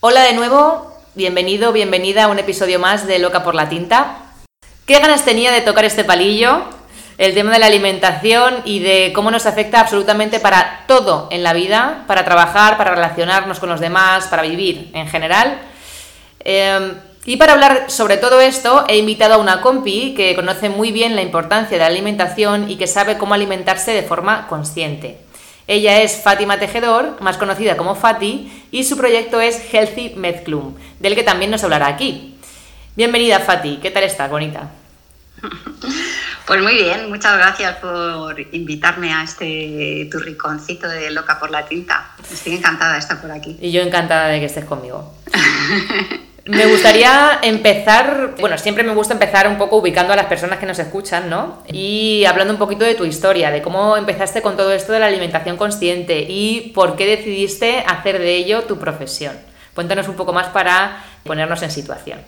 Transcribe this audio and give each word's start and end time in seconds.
Hola 0.00 0.22
de 0.22 0.32
nuevo, 0.32 0.96
bienvenido, 1.16 1.72
bienvenida 1.72 2.22
a 2.22 2.28
un 2.28 2.38
episodio 2.38 2.78
más 2.78 3.08
de 3.08 3.18
Loca 3.18 3.42
por 3.42 3.56
la 3.56 3.68
Tinta. 3.68 4.18
¿Qué 4.86 5.00
ganas 5.00 5.24
tenía 5.24 5.50
de 5.50 5.60
tocar 5.60 5.84
este 5.84 6.04
palillo? 6.04 6.62
El 7.18 7.34
tema 7.34 7.50
de 7.50 7.58
la 7.58 7.66
alimentación 7.66 8.62
y 8.64 8.78
de 8.78 9.12
cómo 9.12 9.32
nos 9.32 9.44
afecta 9.46 9.80
absolutamente 9.80 10.38
para 10.38 10.84
todo 10.86 11.26
en 11.32 11.42
la 11.42 11.52
vida, 11.52 12.04
para 12.06 12.24
trabajar, 12.24 12.76
para 12.76 12.94
relacionarnos 12.94 13.58
con 13.58 13.70
los 13.70 13.80
demás, 13.80 14.28
para 14.28 14.42
vivir 14.42 14.88
en 14.94 15.08
general. 15.08 15.62
Em, 16.44 16.94
y 17.24 17.36
para 17.36 17.54
hablar 17.54 17.90
sobre 17.90 18.18
todo 18.18 18.40
esto, 18.40 18.84
he 18.86 18.98
invitado 18.98 19.34
a 19.34 19.38
una 19.38 19.60
compi 19.60 20.14
que 20.14 20.36
conoce 20.36 20.68
muy 20.68 20.92
bien 20.92 21.16
la 21.16 21.22
importancia 21.22 21.76
de 21.76 21.82
la 21.82 21.86
alimentación 21.86 22.70
y 22.70 22.76
que 22.76 22.86
sabe 22.86 23.18
cómo 23.18 23.34
alimentarse 23.34 23.90
de 23.90 24.04
forma 24.04 24.46
consciente. 24.46 25.27
Ella 25.68 26.00
es 26.00 26.22
Fátima 26.22 26.58
Tejedor, 26.58 27.20
más 27.20 27.36
conocida 27.36 27.76
como 27.76 27.94
Fati, 27.94 28.66
y 28.70 28.84
su 28.84 28.96
proyecto 28.96 29.38
es 29.38 29.62
Healthy 29.70 30.14
Medclum, 30.16 30.74
del 30.98 31.14
que 31.14 31.22
también 31.22 31.50
nos 31.50 31.62
hablará 31.62 31.88
aquí. 31.88 32.38
Bienvenida 32.96 33.38
Fati, 33.38 33.76
¿qué 33.76 33.90
tal 33.90 34.02
estás, 34.02 34.30
bonita? 34.30 34.70
Pues 36.46 36.62
muy 36.62 36.76
bien, 36.76 37.10
muchas 37.10 37.36
gracias 37.36 37.76
por 37.76 38.40
invitarme 38.52 39.12
a 39.12 39.22
este 39.22 40.08
tu 40.10 40.18
riconcito 40.18 40.88
de 40.88 41.10
Loca 41.10 41.38
por 41.38 41.50
la 41.50 41.66
Tinta. 41.66 42.12
Estoy 42.32 42.54
encantada 42.54 42.94
de 42.94 43.00
estar 43.00 43.20
por 43.20 43.30
aquí. 43.30 43.58
Y 43.60 43.70
yo 43.70 43.82
encantada 43.82 44.28
de 44.28 44.40
que 44.40 44.46
estés 44.46 44.64
conmigo. 44.64 45.14
Me 46.48 46.64
gustaría 46.64 47.40
empezar, 47.42 48.36
bueno, 48.40 48.56
siempre 48.56 48.82
me 48.82 48.94
gusta 48.94 49.12
empezar 49.12 49.46
un 49.48 49.58
poco 49.58 49.76
ubicando 49.76 50.14
a 50.14 50.16
las 50.16 50.24
personas 50.26 50.58
que 50.58 50.64
nos 50.64 50.78
escuchan, 50.78 51.28
¿no? 51.28 51.62
Y 51.70 52.24
hablando 52.24 52.54
un 52.54 52.58
poquito 52.58 52.86
de 52.86 52.94
tu 52.94 53.04
historia, 53.04 53.50
de 53.50 53.60
cómo 53.60 53.98
empezaste 53.98 54.40
con 54.40 54.56
todo 54.56 54.72
esto 54.72 54.92
de 54.92 55.00
la 55.00 55.06
alimentación 55.08 55.58
consciente 55.58 56.24
y 56.26 56.72
por 56.74 56.96
qué 56.96 57.04
decidiste 57.04 57.84
hacer 57.86 58.18
de 58.18 58.36
ello 58.36 58.62
tu 58.62 58.78
profesión. 58.78 59.38
Cuéntanos 59.74 60.08
un 60.08 60.16
poco 60.16 60.32
más 60.32 60.46
para 60.46 61.04
ponernos 61.22 61.60
en 61.60 61.70
situación. 61.70 62.18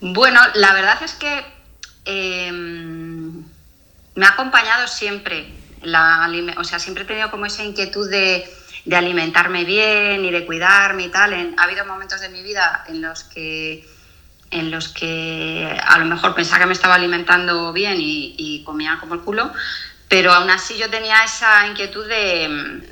Bueno, 0.00 0.40
la 0.54 0.72
verdad 0.72 0.96
es 1.02 1.12
que 1.12 1.44
em, 2.06 3.44
me 4.14 4.24
ha 4.24 4.30
acompañado 4.30 4.88
siempre, 4.88 5.46
la, 5.82 6.26
o 6.56 6.64
sea, 6.64 6.78
siempre 6.78 7.04
he 7.04 7.06
tenido 7.06 7.30
como 7.30 7.44
esa 7.44 7.64
inquietud 7.64 8.08
de 8.08 8.50
de 8.84 8.96
alimentarme 8.96 9.64
bien 9.64 10.24
y 10.24 10.30
de 10.30 10.44
cuidarme 10.44 11.04
y 11.04 11.08
tal. 11.08 11.54
ha 11.56 11.62
habido 11.62 11.84
momentos 11.86 12.20
de 12.20 12.28
mi 12.28 12.42
vida 12.42 12.84
en 12.88 13.00
los 13.00 13.24
que 13.24 13.86
en 14.50 14.70
los 14.70 14.88
que 14.88 15.78
a 15.82 15.98
lo 15.98 16.04
mejor 16.04 16.34
pensaba 16.34 16.60
que 16.60 16.66
me 16.66 16.74
estaba 16.74 16.94
alimentando 16.96 17.72
bien 17.72 17.96
y, 17.98 18.62
comía 18.66 18.98
como 19.00 19.14
el 19.14 19.20
culo, 19.20 19.50
pero 20.08 20.30
aún 20.30 20.50
así 20.50 20.76
yo 20.76 20.90
tenía 20.90 21.24
esa 21.24 21.66
inquietud 21.66 22.06
de, 22.06 22.82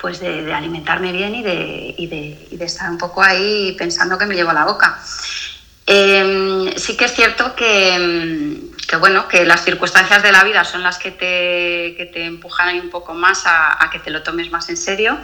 pues 0.00 0.18
de, 0.18 0.52
alimentarme 0.52 1.12
bien 1.12 1.34
y 1.34 1.42
de, 1.42 1.94
y 1.98 2.06
de, 2.06 2.64
estar 2.64 2.90
un 2.90 2.96
poco 2.96 3.22
ahí 3.22 3.76
pensando 3.78 4.16
que 4.16 4.24
me 4.24 4.34
llevo 4.34 4.52
la 4.54 4.64
boca. 4.64 4.98
Em, 5.84 6.72
sí 6.76 6.96
que 6.96 7.04
es 7.04 7.14
cierto 7.14 7.54
que, 7.54 8.67
que 8.88 8.96
bueno, 8.96 9.28
que 9.28 9.44
las 9.44 9.64
circunstancias 9.64 10.22
de 10.22 10.32
la 10.32 10.42
vida 10.44 10.64
son 10.64 10.82
las 10.82 10.96
que 10.96 11.10
te, 11.10 11.94
que 11.98 12.10
te 12.10 12.24
empujan 12.24 12.74
un 12.80 12.88
poco 12.88 13.12
más 13.12 13.42
a, 13.44 13.86
que 13.92 13.98
te 13.98 14.10
lo 14.10 14.22
tomes 14.22 14.50
más 14.50 14.70
en 14.70 14.78
serio. 14.78 15.18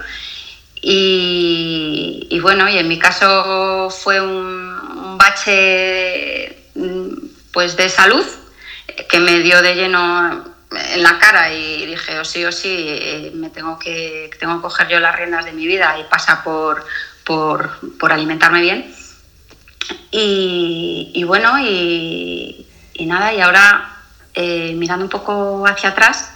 Y, 0.83 2.39
bueno, 2.43 2.69
y 2.69 2.77
en 2.77 2.87
mi 2.87 2.99
caso 2.99 3.89
fue 3.89 4.21
un, 4.21 5.17
bache 5.17 6.59
pues 7.53 7.75
de 7.77 7.89
salud 7.89 8.27
que 9.09 9.19
me 9.19 9.39
dio 9.39 9.63
de 9.63 9.75
lleno 9.77 10.45
en 10.93 11.03
la 11.03 11.19
cara 11.19 11.55
y 11.55 11.87
dije, 11.87 12.19
o 12.19 12.21
oh, 12.21 12.25
sí 12.25 12.45
o 12.45 12.53
sí, 12.53 12.87
eh, 12.87 13.33
me 13.35 13.49
tengo 13.49 13.79
que, 13.79 14.29
tengo 14.39 14.57
que 14.57 14.63
coger 14.63 14.89
yo 14.89 15.01
las 15.01 15.17
riendas 15.17 15.47
de 15.47 15.53
mi 15.53 15.67
vida 15.67 15.99
y 15.99 16.05
pasa 16.05 16.45
por, 16.45 16.85
por, 17.25 18.13
alimentarme 18.13 18.61
bien. 18.61 18.95
Y 20.11 21.25
bueno, 21.25 21.59
y, 21.59 22.67
y 22.95 23.07
nada, 23.07 23.33
y 23.35 23.41
ahora 23.41 23.95
eh, 24.35 24.75
mirando 24.75 25.05
un 25.05 25.11
poco 25.11 25.65
hacia 25.67 25.91
atrás, 25.91 26.31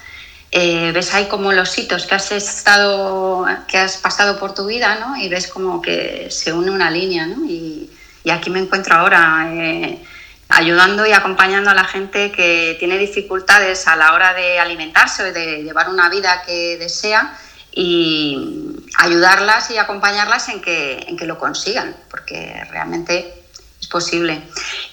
eh, 0.51 0.93
ves 0.93 1.13
ahí 1.15 1.27
como 1.27 1.53
los 1.53 1.77
hitos 1.77 2.07
que 2.07 2.15
has 2.15 2.31
estado, 2.33 3.47
que 3.67 3.79
has 3.79 3.99
pasado 3.99 4.39
por 4.39 4.55
tu 4.55 4.67
vida, 4.67 4.97
¿no? 5.01 5.17
Y 5.17 5.29
ves 5.29 5.49
como 5.49 5.83
que 5.83 6.29
se 6.31 6.53
une 6.53 6.71
una 6.71 6.91
línea, 6.91 7.27
¿no? 7.27 7.45
Y, 7.45 7.91
aquí 8.31 8.51
me 8.51 8.59
encuentro 8.59 8.95
ahora 8.95 9.49
eh, 9.55 10.05
ayudando 10.51 11.07
y 11.07 11.13
acompañando 11.13 11.71
a 11.71 11.75
la 11.75 11.85
gente 11.85 12.31
que 12.31 12.77
tiene 12.79 12.99
dificultades 12.99 13.89
a 13.89 13.97
la 13.97 14.13
hora 14.13 14.35
de 14.35 14.59
alimentarse 14.59 15.23
o 15.23 15.33
de 15.33 15.63
llevar 15.63 15.89
una 15.89 16.11
vida 16.11 16.43
que 16.45 16.77
desea 16.77 17.35
y 17.73 18.77
ayudarlas 18.99 19.71
y 19.71 19.79
acompañarlas 19.79 20.51
en 20.51 20.61
que, 20.61 21.07
en 21.09 21.17
que 21.17 21.25
lo 21.25 21.39
consigan, 21.39 21.97
porque 22.11 22.63
realmente 22.71 23.45
es 23.81 23.89
posible. 23.89 24.43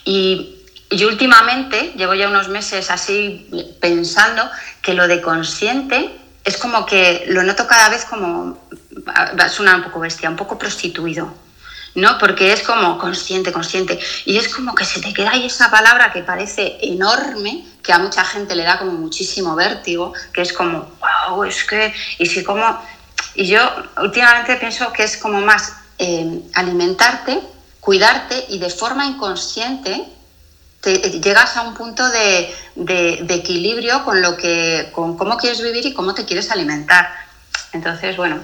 Y 0.06 0.55
y 0.90 1.03
últimamente, 1.03 1.94
llevo 1.96 2.13
ya 2.13 2.28
unos 2.28 2.47
meses 2.47 2.91
así 2.91 3.50
pensando 3.81 4.50
que 4.81 4.94
lo 4.94 5.07
de 5.07 5.22
consciente 5.22 6.19
es 6.44 6.57
como 6.57 6.85
que 6.85 7.25
lo 7.28 7.44
noto 7.44 7.68
cada 7.68 7.90
vez 7.90 8.06
como, 8.06 8.59
va 9.07 9.45
a 9.45 9.50
sonar 9.50 9.78
un 9.78 9.84
poco 9.84 10.00
bestia, 10.00 10.29
un 10.29 10.35
poco 10.35 10.59
prostituido, 10.59 11.34
¿no? 11.95 12.19
Porque 12.19 12.53
es 12.53 12.62
como 12.62 13.00
consciente, 13.00 13.51
consciente. 13.51 14.00
Y 14.25 14.38
es 14.38 14.53
como 14.53 14.75
que 14.75 14.85
se 14.85 15.01
te 15.01 15.12
queda 15.12 15.31
ahí 15.31 15.47
esa 15.47 15.72
palabra 15.72 16.13
que 16.13 16.22
parece 16.22 16.78
enorme, 16.81 17.66
que 17.81 17.91
a 17.91 17.97
mucha 17.97 18.24
gente 18.24 18.56
le 18.56 18.63
da 18.63 18.78
como 18.78 18.91
muchísimo 18.91 19.56
vértigo, 19.56 20.13
que 20.31 20.41
es 20.41 20.53
como, 20.53 20.91
wow, 21.28 21.44
es 21.45 21.63
que, 21.63 21.94
y 22.19 22.28
si 22.28 22.44
como, 22.44 22.79
y 23.34 23.47
yo 23.47 23.59
últimamente 23.97 24.56
pienso 24.57 24.94
que 24.94 25.03
es 25.03 25.18
como 25.18 25.41
más 25.41 25.74
eh, 25.97 26.41
alimentarte, 26.53 27.41
cuidarte 27.79 28.45
y 28.50 28.60
de 28.60 28.69
forma 28.69 29.07
inconsciente 29.07 30.14
llegas 30.94 31.58
a 31.58 31.64
un 31.64 31.74
punto 31.74 32.04
de, 32.10 32.54
equilibrio 33.30 34.04
con 34.04 34.22
lo 34.22 34.38
que, 34.38 34.90
con 34.94 35.18
cómo 35.18 35.38
quieres 35.38 35.62
vivir 35.62 35.86
y 35.86 35.94
cómo 35.94 36.14
te 36.14 36.26
quieres 36.26 36.52
alimentar. 36.52 37.10
Entonces, 37.74 38.18
bueno. 38.18 38.40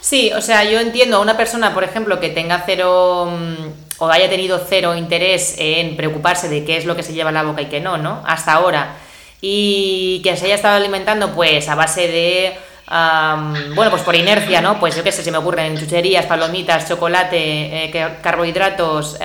Sí, 0.00 0.30
o 0.36 0.40
sea, 0.40 0.64
yo 0.64 0.78
entiendo 0.78 1.16
a 1.16 1.20
una 1.20 1.36
persona, 1.36 1.74
por 1.74 1.82
ejemplo, 1.82 2.20
que 2.20 2.28
tenga 2.28 2.62
cero 2.64 3.28
mm, 3.32 3.98
o 3.98 4.08
haya 4.08 4.28
tenido 4.28 4.64
cero 4.68 4.94
interés 4.94 5.56
en 5.58 5.96
preocuparse 5.96 6.48
de 6.48 6.64
qué 6.64 6.76
es 6.76 6.84
lo 6.84 6.94
que 6.94 7.02
se 7.02 7.12
lleva 7.12 7.30
a 7.30 7.32
la 7.32 7.42
boca 7.42 7.62
y 7.62 7.66
qué 7.66 7.80
no, 7.80 7.98
¿no? 7.98 8.22
Hasta 8.26 8.52
ahora. 8.52 8.96
Y 9.40 10.20
que 10.22 10.36
se 10.36 10.46
haya 10.46 10.54
estado 10.54 10.76
alimentando, 10.76 11.32
pues, 11.32 11.68
a 11.68 11.74
base 11.74 12.08
de. 12.08 12.56
bueno, 13.74 13.90
pues 13.90 14.02
por 14.02 14.14
inercia, 14.14 14.60
¿no? 14.60 14.78
Pues 14.78 14.94
yo 14.96 15.02
qué 15.02 15.12
sé, 15.12 15.22
se 15.24 15.30
me 15.30 15.38
ocurren 15.38 15.76
chucherías, 15.78 16.26
palomitas, 16.26 16.88
chocolate, 16.88 17.86
eh, 17.86 18.16
carbohidratos, 18.22 19.18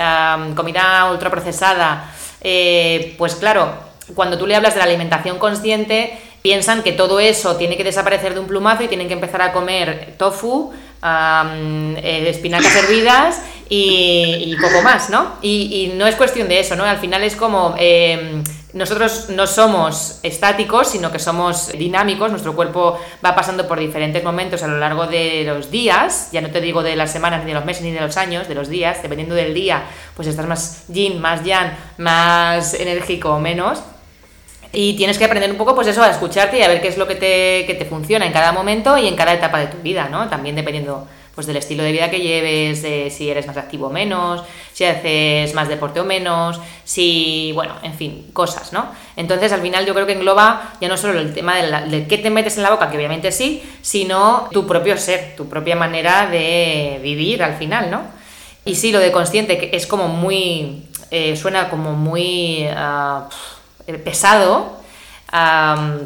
comida 0.56 1.10
ultraprocesada, 1.10 2.11
eh, 2.42 3.14
pues 3.18 3.36
claro, 3.36 3.72
cuando 4.14 4.36
tú 4.36 4.46
le 4.46 4.54
hablas 4.54 4.74
de 4.74 4.78
la 4.78 4.84
alimentación 4.84 5.38
consciente, 5.38 6.18
piensan 6.42 6.82
que 6.82 6.92
todo 6.92 7.20
eso 7.20 7.56
tiene 7.56 7.76
que 7.76 7.84
desaparecer 7.84 8.34
de 8.34 8.40
un 8.40 8.46
plumazo 8.46 8.82
y 8.82 8.88
tienen 8.88 9.08
que 9.08 9.14
empezar 9.14 9.42
a 9.42 9.52
comer 9.52 10.14
tofu, 10.18 10.72
eh, 11.04 12.24
espinacas 12.28 12.74
hervidas 12.76 13.42
y, 13.68 14.54
poco 14.60 14.82
más, 14.82 15.08
¿no? 15.08 15.36
Y, 15.40 15.92
no 15.94 16.06
es 16.06 16.16
cuestión 16.16 16.48
de 16.48 16.60
eso, 16.60 16.76
¿no? 16.76 16.84
Al 16.84 16.98
final 16.98 17.22
es 17.22 17.36
como... 17.36 17.74
Eh, 17.78 18.42
nosotros 18.72 19.28
no 19.28 19.46
somos 19.46 20.18
estáticos, 20.22 20.88
sino 20.88 21.12
que 21.12 21.18
somos 21.18 21.72
dinámicos, 21.72 22.30
nuestro 22.30 22.54
cuerpo 22.54 22.98
va 23.24 23.34
pasando 23.34 23.68
por 23.68 23.78
diferentes 23.78 24.24
momentos 24.24 24.62
a 24.62 24.68
lo 24.68 24.78
largo 24.78 25.06
de 25.06 25.44
los 25.44 25.70
días, 25.70 26.30
ya 26.32 26.40
no 26.40 26.50
te 26.50 26.60
digo 26.60 26.82
de 26.82 26.96
las 26.96 27.12
semanas, 27.12 27.44
ni 27.44 27.48
de 27.48 27.54
los 27.54 27.64
meses, 27.66 27.82
ni 27.82 27.92
de 27.92 28.00
los 28.00 28.16
años, 28.16 28.48
de 28.48 28.54
los 28.54 28.68
días, 28.68 29.02
dependiendo 29.02 29.34
del 29.34 29.52
día, 29.52 29.84
pues 30.16 30.26
estás 30.26 30.46
más 30.46 30.84
yin, 30.88 31.20
más 31.20 31.44
yang, 31.44 31.76
más 31.98 32.74
enérgico 32.74 33.34
o 33.34 33.38
menos. 33.38 33.82
Y 34.74 34.96
tienes 34.96 35.18
que 35.18 35.26
aprender 35.26 35.50
un 35.50 35.58
poco, 35.58 35.74
pues 35.74 35.86
eso, 35.88 36.02
a 36.02 36.08
escucharte 36.08 36.58
y 36.58 36.62
a 36.62 36.68
ver 36.68 36.80
qué 36.80 36.88
es 36.88 36.96
lo 36.96 37.06
que 37.06 37.14
te, 37.14 37.66
que 37.66 37.74
te 37.78 37.84
funciona 37.84 38.24
en 38.24 38.32
cada 38.32 38.52
momento 38.52 38.96
y 38.96 39.06
en 39.06 39.16
cada 39.16 39.34
etapa 39.34 39.58
de 39.58 39.66
tu 39.66 39.76
vida, 39.78 40.08
¿no? 40.08 40.30
También 40.30 40.56
dependiendo 40.56 41.06
pues 41.34 41.46
del 41.46 41.56
estilo 41.56 41.82
de 41.82 41.92
vida 41.92 42.10
que 42.10 42.20
lleves, 42.20 42.82
de 42.82 43.10
si 43.10 43.30
eres 43.30 43.46
más 43.46 43.56
activo 43.56 43.86
o 43.86 43.90
menos, 43.90 44.42
si 44.72 44.84
haces 44.84 45.54
más 45.54 45.68
deporte 45.68 46.00
o 46.00 46.04
menos, 46.04 46.60
si, 46.84 47.52
bueno, 47.54 47.74
en 47.82 47.94
fin, 47.94 48.30
cosas, 48.32 48.72
¿no? 48.72 48.86
Entonces, 49.16 49.52
al 49.52 49.62
final 49.62 49.86
yo 49.86 49.94
creo 49.94 50.06
que 50.06 50.12
engloba 50.12 50.74
ya 50.80 50.88
no 50.88 50.96
solo 50.96 51.18
el 51.18 51.32
tema 51.32 51.56
de, 51.56 51.90
de 51.90 52.06
qué 52.06 52.18
te 52.18 52.30
metes 52.30 52.56
en 52.56 52.64
la 52.64 52.70
boca, 52.70 52.90
que 52.90 52.96
obviamente 52.96 53.32
sí, 53.32 53.62
sino 53.80 54.48
tu 54.52 54.66
propio 54.66 54.96
ser, 54.98 55.34
tu 55.36 55.48
propia 55.48 55.76
manera 55.76 56.26
de 56.26 57.00
vivir 57.02 57.42
al 57.42 57.56
final, 57.56 57.90
¿no? 57.90 58.02
Y 58.64 58.76
sí, 58.76 58.92
lo 58.92 59.00
de 59.00 59.10
consciente, 59.10 59.58
que 59.58 59.76
es 59.76 59.86
como 59.86 60.08
muy, 60.08 60.84
eh, 61.10 61.36
suena 61.36 61.68
como 61.68 61.92
muy 61.92 62.66
uh, 62.68 63.28
pesado, 64.04 64.80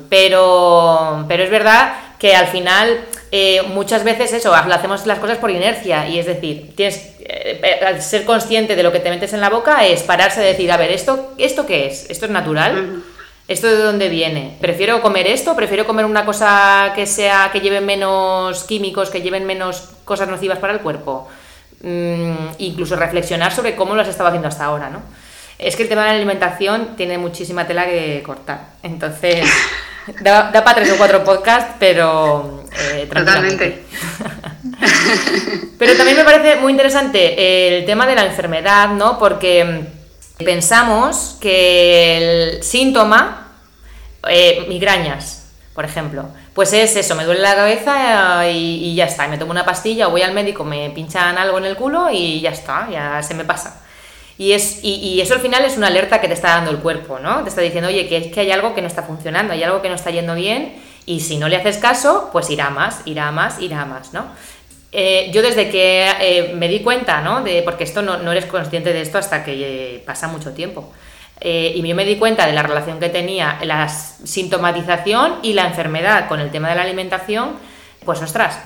pero, 0.09 1.25
pero 1.29 1.43
es 1.43 1.51
verdad 1.51 1.95
que 2.19 2.35
al 2.35 2.47
final 2.47 3.05
eh, 3.39 3.63
muchas 3.63 4.03
veces 4.03 4.33
eso, 4.33 4.55
hacemos 4.55 5.05
las 5.05 5.19
cosas 5.19 5.37
por 5.37 5.51
inercia 5.51 6.09
y 6.09 6.19
es 6.19 6.25
decir, 6.25 6.75
tienes, 6.75 7.17
eh, 7.21 7.81
al 7.87 8.01
ser 8.01 8.25
consciente 8.25 8.77
de 8.77 8.83
lo 8.83 8.93
que 8.93 9.01
te 9.01 9.11
metes 9.11 9.35
en 9.35 9.43
la 9.43 9.51
boca 9.51 9.85
es 9.85 10.03
pararse 10.03 10.41
y 10.43 10.47
decir, 10.47 10.73
a 10.73 10.79
ver, 10.79 10.91
¿esto, 10.91 11.35
¿esto 11.37 11.67
qué 11.67 11.87
es? 11.87 12.09
¿Esto 12.09 12.25
es 12.25 12.31
natural? 12.31 13.03
¿Esto 13.47 13.67
de 13.67 13.77
dónde 13.77 14.09
viene? 14.09 14.57
¿Prefiero 14.61 15.03
comer 15.03 15.27
esto? 15.27 15.55
¿Prefiero 15.55 15.87
comer 15.87 16.07
una 16.07 16.25
cosa 16.25 16.93
que 16.95 17.05
sea 17.05 17.51
que 17.53 17.61
lleve 17.61 17.83
menos 17.83 18.65
químicos, 18.65 19.11
que 19.11 19.21
lleven 19.21 19.45
menos 19.45 19.91
cosas 20.05 20.29
nocivas 20.29 20.59
para 20.59 20.73
el 20.73 20.81
cuerpo? 20.81 21.29
Mm, 21.83 22.49
incluso 22.59 22.97
reflexionar 22.97 23.53
sobre 23.53 23.77
cómo 23.77 23.95
lo 23.95 24.01
has 24.01 24.09
estado 24.09 24.29
haciendo 24.29 24.49
hasta 24.49 24.65
ahora, 24.65 24.89
¿no? 24.89 25.03
Es 25.59 25.77
que 25.77 25.83
el 25.83 25.89
tema 25.89 26.03
de 26.05 26.09
la 26.09 26.17
alimentación 26.17 26.97
tiene 26.97 27.19
muchísima 27.19 27.67
tela 27.67 27.87
que 27.87 28.23
cortar. 28.25 28.71
Entonces, 28.83 29.47
Da, 30.23 30.53
para 30.53 30.75
tres 30.75 30.93
o 30.93 30.97
cuatro 30.97 31.25
podcasts, 31.25 31.75
pero 31.79 32.65
eh, 32.79 33.09
Totalmente. 33.13 33.85
pero 35.79 35.97
también 35.97 36.17
me 36.17 36.25
parece 36.25 36.57
muy 36.57 36.73
interesante 36.73 37.79
el 37.79 37.85
tema 37.85 38.07
de 38.07 38.15
la 38.15 38.25
enfermedad, 38.25 38.89
¿no? 38.91 39.19
Porque 39.19 39.85
pensamos 40.39 41.37
que 41.41 42.53
el 42.57 42.63
síntoma, 42.63 43.49
eh, 44.29 44.65
migrañas, 44.69 45.49
por 45.75 45.85
ejemplo, 45.85 46.29
pues 46.55 46.73
es 46.73 46.97
eso, 46.97 47.15
me 47.15 47.25
duele 47.25 47.41
la 47.41 47.55
cabeza 47.55 48.49
y, 48.49 48.85
y 48.85 48.95
ya 48.95 49.07
está, 49.07 49.27
me 49.29 49.39
tomo 49.39 49.51
una 49.51 49.65
pastilla 49.65 50.09
o 50.09 50.11
voy 50.11 50.23
al 50.23 50.33
médico, 50.33 50.65
me 50.65 50.91
pinchan 50.91 51.37
algo 51.37 51.59
en 51.59 51.65
el 51.67 51.77
culo 51.77 52.09
y 52.11 52.41
ya 52.41 52.51
está, 52.51 52.89
ya 52.91 53.23
se 53.23 53.35
me 53.35 53.45
pasa. 53.45 53.83
Y, 54.39 54.53
es, 54.53 54.81
y, 54.83 55.19
eso 55.21 55.33
al 55.33 55.41
final 55.41 55.65
es 55.65 55.79
una 55.79 55.87
alerta 55.87 56.21
que 56.21 56.29
te 56.29 56.35
está 56.35 56.49
dando 56.51 56.71
el 56.71 56.79
cuerpo, 56.79 57.19
¿no? 57.19 57.43
Te 57.43 57.49
está 57.49 57.63
diciendo, 57.63 57.89
oye, 57.89 58.07
que, 58.07 58.31
que 58.31 58.41
hay 58.41 58.51
algo 58.51 58.75
que 58.75 58.83
no 58.83 58.87
está 58.87 59.03
funcionando, 59.03 59.55
hay 59.55 59.63
algo 59.63 59.81
que 59.81 59.89
no 59.89 59.95
está 59.95 60.11
yendo 60.11 60.35
bien, 60.35 60.75
y 61.07 61.21
si 61.21 61.39
no 61.39 61.49
le 61.49 61.57
haces 61.57 61.79
caso, 61.79 62.29
pues 62.33 62.51
irá 62.51 62.69
más, 62.69 63.01
irá 63.07 63.31
más, 63.31 63.61
irá 63.61 63.87
más, 63.87 64.13
¿no? 64.13 64.27
Eh, 64.93 65.31
yo 65.33 65.43
desde 65.43 65.71
que 65.71 66.11
eh, 66.21 66.55
me 66.55 66.69
di 66.69 66.81
cuenta, 66.81 67.21
¿no? 67.21 67.43
De, 67.43 67.63
porque 67.63 67.85
esto 67.85 68.03
no, 68.03 68.19
no, 68.19 68.33
eres 68.33 68.47
consciente 68.47 68.93
de 68.93 69.03
esto 69.03 69.19
hasta 69.19 69.45
que 69.45 70.03
pasa 70.07 70.27
mucho 70.29 70.53
tiempo. 70.53 70.93
Eh, 71.41 71.73
y 71.77 71.87
yo 71.87 71.95
me 71.95 72.05
di 72.05 72.17
cuenta 72.17 72.47
de 72.47 72.53
la 72.53 72.63
relación 72.63 72.99
que 72.99 73.11
tenía 73.11 73.59
la 73.63 73.89
sintomatización 73.89 75.41
y 75.43 75.53
la 75.53 75.67
enfermedad 75.67 76.29
con 76.29 76.41
el 76.41 76.51
tema 76.51 76.71
de 76.71 76.77
la 76.77 76.83
alimentación, 76.83 77.57
pues 78.05 78.23
ostras, 78.23 78.59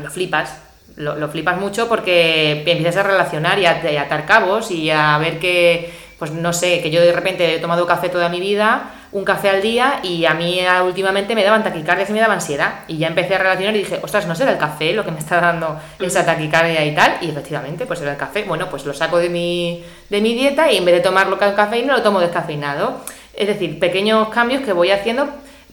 lo 0.00 0.10
flipas, 0.10 0.58
lo, 0.96 1.28
flipas 1.28 1.58
mucho 1.58 1.88
porque 1.88 2.62
empiezas 2.66 2.96
a 2.96 3.02
relacionar 3.02 3.58
y 3.58 3.66
a, 3.66 3.80
atar 4.00 4.26
cabos 4.26 4.70
y 4.70 4.90
a 4.90 5.16
ver 5.18 5.38
que, 5.38 5.92
pues 6.18 6.30
no 6.32 6.52
sé, 6.52 6.80
que 6.80 6.90
yo 6.90 7.00
de 7.00 7.12
repente 7.12 7.54
he 7.54 7.58
tomado 7.58 7.86
café 7.86 8.08
toda 8.08 8.28
mi 8.28 8.40
vida, 8.40 8.90
un 9.12 9.24
café 9.24 9.50
al 9.50 9.60
día 9.60 10.00
y 10.02 10.24
a 10.24 10.34
mí 10.34 10.60
últimamente 10.84 11.34
me 11.34 11.44
daban 11.44 11.62
taquicardias 11.62 12.08
y 12.10 12.12
me 12.12 12.20
daba 12.20 12.34
ansiedad. 12.34 12.80
Y 12.88 12.98
ya 12.98 13.08
empecé 13.08 13.34
a 13.34 13.38
relacionar 13.38 13.76
y 13.76 13.80
dije, 13.80 14.00
ostras, 14.02 14.26
¿no 14.26 14.34
será 14.34 14.52
el 14.52 14.58
café 14.58 14.92
lo 14.92 15.04
que 15.04 15.10
me 15.10 15.18
está 15.18 15.40
dando 15.40 15.78
esa 15.98 16.24
taquicardia 16.24 16.84
y 16.84 16.94
tal? 16.94 17.18
Y 17.20 17.28
efectivamente, 17.30 17.84
pues 17.86 18.00
era 18.00 18.12
el 18.12 18.16
café. 18.16 18.44
Bueno, 18.44 18.68
pues 18.70 18.86
lo 18.86 18.94
saco 18.94 19.18
de 19.18 19.28
mi, 19.28 19.84
de 20.08 20.20
mi 20.20 20.34
dieta 20.34 20.70
y 20.72 20.78
en 20.78 20.84
vez 20.84 20.94
de 20.94 21.00
tomarlo 21.00 21.38
con 21.38 21.52
cafeína 21.52 21.96
lo 21.96 22.02
tomo 22.02 22.20
descafeinado. 22.20 23.00
Es 23.34 23.46
decir, 23.46 23.78
pequeños 23.78 24.28
cambios 24.28 24.62
que 24.62 24.72
voy 24.72 24.90
haciendo 24.90 25.28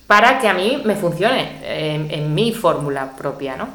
para 0.08 0.40
que 0.40 0.48
a 0.48 0.54
mí 0.54 0.82
me 0.84 0.96
funcione 0.96 1.60
en, 1.64 2.12
en 2.12 2.34
mi 2.34 2.52
fórmula 2.52 3.12
propia, 3.16 3.56
¿no? 3.56 3.70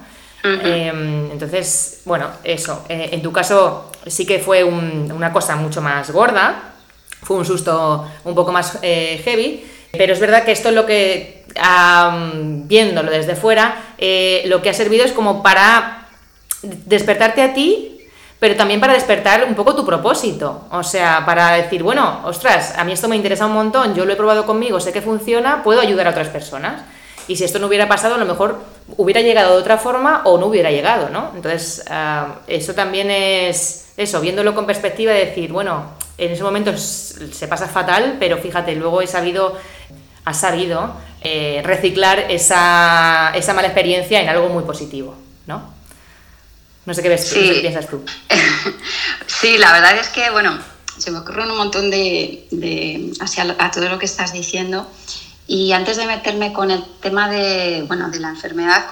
Em, 0.45 1.31
entonces, 1.31 2.03
bueno, 2.05 2.29
eso. 2.45 2.85
Eh, 2.89 3.11
en 3.13 3.23
tu 3.23 3.33
caso 3.33 3.91
sí 4.07 4.27
que 4.27 4.39
fue 4.39 4.63
una 4.63 5.33
cosa 5.33 5.57
mucho 5.57 5.81
más 5.81 6.11
gorda, 6.11 6.75
fue 7.23 7.39
un 7.39 7.47
susto 7.47 8.07
un 8.25 8.35
poco 8.35 8.53
más 8.53 8.79
eh, 8.83 9.23
heavy, 9.25 9.65
pero 9.93 10.13
es 10.13 10.21
verdad 10.21 10.45
que 10.45 10.53
esto 10.53 10.69
es 10.69 10.75
lo 10.75 10.85
que, 10.85 11.47
viéndolo 12.67 13.11
desde 13.11 13.37
fuera, 13.37 13.95
eh, 13.97 14.43
lo 14.47 14.61
que 14.61 14.69
ha 14.69 14.75
servido 14.75 15.05
es 15.05 15.13
como 15.13 15.43
para 15.43 16.09
despertarte 16.63 17.43
a 17.43 17.55
ti 17.55 17.91
pero 18.45 18.57
también 18.57 18.79
para 18.79 18.93
despertar 18.93 19.47
un 19.49 19.55
poco 19.55 19.75
tu 19.75 19.87
propósito. 19.87 20.67
O 20.71 20.83
sea, 20.83 21.25
para 21.25 21.53
decir, 21.53 21.83
bueno, 21.83 22.21
ostras, 22.25 22.75
a 22.77 22.85
mí 22.85 22.93
esto 22.93 23.09
me 23.09 23.17
interesa 23.17 23.47
un 23.47 23.55
montón, 23.55 23.95
yo 23.95 24.05
lo 24.05 24.13
he 24.13 24.17
probado 24.17 24.45
conmigo, 24.45 24.81
sé 24.81 24.93
que 24.93 25.01
funciona, 25.01 25.63
puedo 25.63 25.81
ayudar 25.81 26.09
a 26.09 26.11
otras 26.11 26.29
personas. 26.29 26.83
Y 27.29 27.37
si 27.37 27.45
esto 27.45 27.59
no 27.59 27.69
hubiera 27.69 27.89
pasado, 27.89 28.17
a 28.17 28.19
lo 28.19 28.27
mejor 28.27 28.59
hubiera 28.97 29.21
llegado 29.21 29.55
de 29.55 29.61
otra 29.61 29.79
forma 29.79 30.23
o 30.25 30.39
no 30.39 30.47
hubiera 30.47 30.71
llegado, 30.71 31.09
¿no? 31.09 31.33
Entonces, 31.35 31.85
ah, 31.89 32.37
eso 32.47 32.75
también 32.75 33.11
es 33.11 33.85
eso, 33.97 34.21
viéndolo 34.21 34.55
con 34.55 34.67
perspectiva 34.67 35.13
de 35.13 35.27
decir, 35.27 35.53
bueno, 35.53 35.93
en 36.19 36.33
ese 36.33 36.43
momento 36.43 36.77
se 36.77 37.49
pasa 37.49 37.69
fatal, 37.69 38.17
pero 38.19 38.39
fíjate, 38.39 38.75
luego 38.75 39.01
he 39.01 39.07
sabido, 39.07 39.57
ha 40.25 40.35
sabido 40.35 40.95
eh, 41.23 41.63
reciclar 41.65 42.27
esa, 42.31 43.33
esa 43.35 43.55
mala 43.55 43.69
experiencia 43.69 44.21
en 44.21 44.29
algo 44.29 44.49
muy 44.49 44.65
positivo, 44.65 45.17
¿no? 45.47 45.73
No 46.87 46.93
sé 46.93 47.03
qué 47.03 47.09
ves, 47.09 47.33
qué 47.33 47.61
piensas 47.63 47.89
tú. 47.89 48.05
sí, 49.27 49.57
la 49.57 49.73
verdad 49.73 49.97
es 49.97 50.09
que, 50.09 50.31
bueno, 50.31 50.59
se 50.99 51.11
me 51.11 51.19
ocurren 51.19 51.51
un 51.51 51.57
montón 51.57 51.91
de, 51.91 52.47
de 52.51 53.13
hacia 53.21 53.57
a 53.59 53.71
todo 53.71 53.89
lo 53.89 53.99
que 53.99 54.05
estás 54.05 54.33
diciendo. 54.33 54.87
Y 55.47 55.73
antes 55.73 55.99
de 55.99 56.07
meterme 56.07 56.53
con 56.53 56.71
el 56.71 56.83
tema 57.01 57.29
de, 57.29 57.85
bueno, 57.87 58.09
de 58.09 58.19
la 58.19 58.31
enfermedad, 58.31 58.87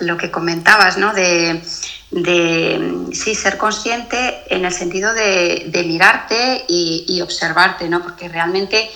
lo 0.00 0.18
que 0.18 0.30
comentabas, 0.30 0.98
¿no? 0.98 1.14
De, 1.14 1.62
de 2.10 3.08
sí, 3.12 3.34
ser 3.34 3.56
consciente 3.56 4.44
en 4.48 4.64
el 4.64 4.72
sentido 4.72 5.14
de, 5.14 5.64
de 5.68 5.84
mirarte 5.84 6.64
y, 6.68 7.20
observarte, 7.22 7.88
¿no? 7.88 8.02
Porque 8.02 8.28
realmente 8.28 8.90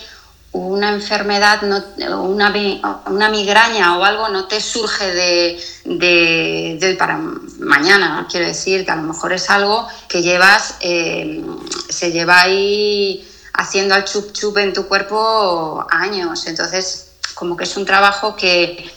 una 0.51 0.89
enfermedad, 0.89 1.61
no, 1.63 2.23
una, 2.23 2.53
una, 3.07 3.29
migraña 3.29 3.97
o 3.97 4.03
algo 4.03 4.29
no 4.29 4.47
te 4.47 4.61
surge 4.61 5.05
de, 5.11 5.59
de, 5.85 6.79
hoy 6.81 6.95
para 6.95 7.17
mañana. 7.59 8.27
Quiero 8.29 8.47
decir 8.47 8.85
que 8.85 8.91
a 8.91 8.95
lo 8.95 9.03
mejor 9.03 9.33
es 9.33 9.49
algo 9.49 9.87
que 10.07 10.21
llevas, 10.21 10.75
eh, 10.79 11.43
se 11.89 12.11
lleva 12.11 12.41
ahí 12.41 13.28
haciendo 13.59 13.93
al 13.93 14.05
chup 14.05 14.31
chup 14.31 14.57
en 14.57 14.73
tu 14.73 14.87
cuerpo 14.87 15.85
años. 15.91 16.47
Entonces, 16.47 17.11
como 17.33 17.57
que 17.57 17.65
es 17.65 17.75
un 17.75 17.85
trabajo 17.85 18.35
que, 18.35 18.89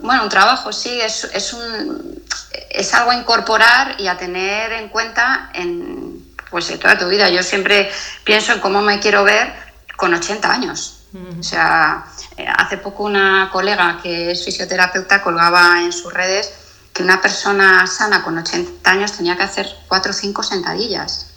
bueno, 0.00 0.24
un 0.24 0.28
trabajo 0.28 0.72
sí, 0.72 1.00
es, 1.00 1.24
es, 1.32 1.52
un, 1.52 2.22
es 2.70 2.92
algo 2.94 3.12
a 3.12 3.14
incorporar 3.14 4.00
y 4.00 4.08
a 4.08 4.16
tener 4.16 4.72
en 4.72 4.88
cuenta 4.88 5.50
en, 5.54 6.34
pues, 6.50 6.78
toda 6.80 6.98
tu 6.98 7.08
vida. 7.08 7.28
Yo 7.30 7.42
siempre 7.44 7.88
pienso 8.24 8.52
en 8.52 8.60
cómo 8.60 8.82
me 8.82 8.98
quiero 8.98 9.22
ver 9.22 9.54
con 9.96 10.12
80 10.12 10.52
años. 10.52 10.92
O 11.38 11.42
sea, 11.42 12.04
eh, 12.36 12.44
hace 12.58 12.76
poco 12.76 13.04
una 13.04 13.48
colega 13.50 14.00
que 14.02 14.32
es 14.32 14.44
fisioterapeuta 14.44 15.22
colgaba 15.22 15.80
en 15.80 15.90
sus 15.90 16.12
redes 16.12 16.52
que 16.92 17.02
una 17.02 17.22
persona 17.22 17.86
sana 17.86 18.22
con 18.22 18.36
80 18.36 18.90
años 18.90 19.12
tenía 19.12 19.34
que 19.34 19.44
hacer 19.44 19.66
4 19.88 20.10
o 20.10 20.14
5 20.14 20.42
sentadillas 20.42 21.35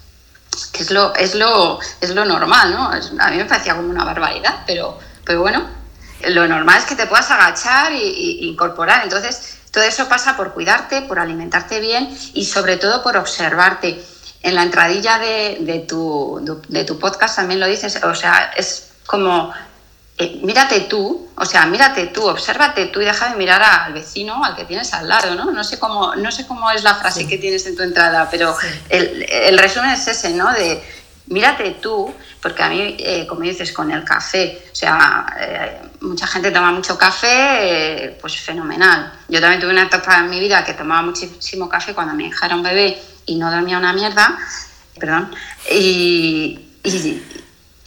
que 0.72 0.82
es 0.82 0.90
lo, 0.90 1.14
es 1.14 1.34
lo, 1.34 1.78
es 2.00 2.10
lo 2.10 2.24
normal, 2.24 2.72
¿no? 2.72 2.90
A 3.22 3.30
mí 3.30 3.36
me 3.36 3.44
parecía 3.44 3.76
como 3.76 3.88
una 3.88 4.04
barbaridad, 4.04 4.64
pero, 4.66 4.98
pero 5.24 5.40
bueno, 5.40 5.66
lo 6.28 6.46
normal 6.46 6.78
es 6.78 6.84
que 6.84 6.96
te 6.96 7.06
puedas 7.06 7.30
agachar 7.30 7.92
e 7.92 7.98
incorporar. 7.98 9.02
Entonces, 9.04 9.58
todo 9.70 9.84
eso 9.84 10.08
pasa 10.08 10.36
por 10.36 10.52
cuidarte, 10.52 11.02
por 11.02 11.18
alimentarte 11.18 11.80
bien 11.80 12.16
y 12.34 12.44
sobre 12.44 12.76
todo 12.76 13.02
por 13.02 13.16
observarte. 13.16 14.02
En 14.42 14.54
la 14.54 14.62
entradilla 14.62 15.18
de, 15.18 15.58
de, 15.60 15.80
tu, 15.80 16.62
de 16.68 16.84
tu 16.84 16.98
podcast 16.98 17.36
también 17.36 17.60
lo 17.60 17.66
dices, 17.66 18.02
o 18.02 18.14
sea, 18.14 18.52
es 18.56 18.92
como 19.06 19.52
eh, 20.22 20.38
mírate 20.42 20.80
tú, 20.80 21.30
o 21.34 21.46
sea, 21.46 21.64
mírate 21.64 22.08
tú, 22.08 22.28
obsérvate 22.28 22.88
tú 22.88 23.00
y 23.00 23.06
deja 23.06 23.30
de 23.30 23.36
mirar 23.36 23.62
al 23.62 23.94
vecino, 23.94 24.44
al 24.44 24.54
que 24.54 24.66
tienes 24.66 24.92
al 24.92 25.08
lado, 25.08 25.34
¿no? 25.34 25.50
No 25.50 25.64
sé 25.64 25.78
cómo, 25.78 26.14
no 26.14 26.30
sé 26.30 26.46
cómo 26.46 26.70
es 26.70 26.82
la 26.82 26.94
frase 26.96 27.26
que 27.26 27.38
tienes 27.38 27.64
en 27.64 27.74
tu 27.74 27.82
entrada, 27.82 28.28
pero 28.30 28.54
el, 28.90 29.56
resumen 29.56 29.88
es 29.88 30.06
ese, 30.08 30.34
¿no? 30.34 30.52
De 30.52 30.84
mírate 31.28 31.70
tú, 31.80 32.14
porque 32.42 32.62
a 32.62 32.68
mí, 32.68 32.96
eh, 32.98 33.26
como 33.26 33.40
dices, 33.40 33.72
con 33.72 33.90
el 33.90 34.04
café, 34.04 34.62
o 34.70 34.74
sea, 34.74 35.24
eh, 35.40 35.88
mucha 36.02 36.26
gente 36.26 36.50
toma 36.50 36.70
mucho 36.70 36.98
café, 36.98 38.18
pues 38.20 38.38
fenomenal. 38.38 39.14
Yo 39.26 39.40
también 39.40 39.58
tuve 39.58 39.70
una 39.70 39.84
etapa 39.84 40.18
en 40.18 40.28
mi 40.28 40.38
vida 40.38 40.62
que 40.62 40.74
tomaba 40.74 41.00
muchísimo 41.00 41.66
café 41.66 41.94
cuando 41.94 42.12
mi 42.12 42.26
hija 42.26 42.44
era 42.44 42.56
un 42.56 42.62
bebé 42.62 43.00
y 43.24 43.36
no 43.36 43.50
dormía 43.50 43.78
una 43.78 43.94
mierda, 43.94 44.36
perdón, 44.98 45.34
y, 45.70 46.76
y 46.84 47.22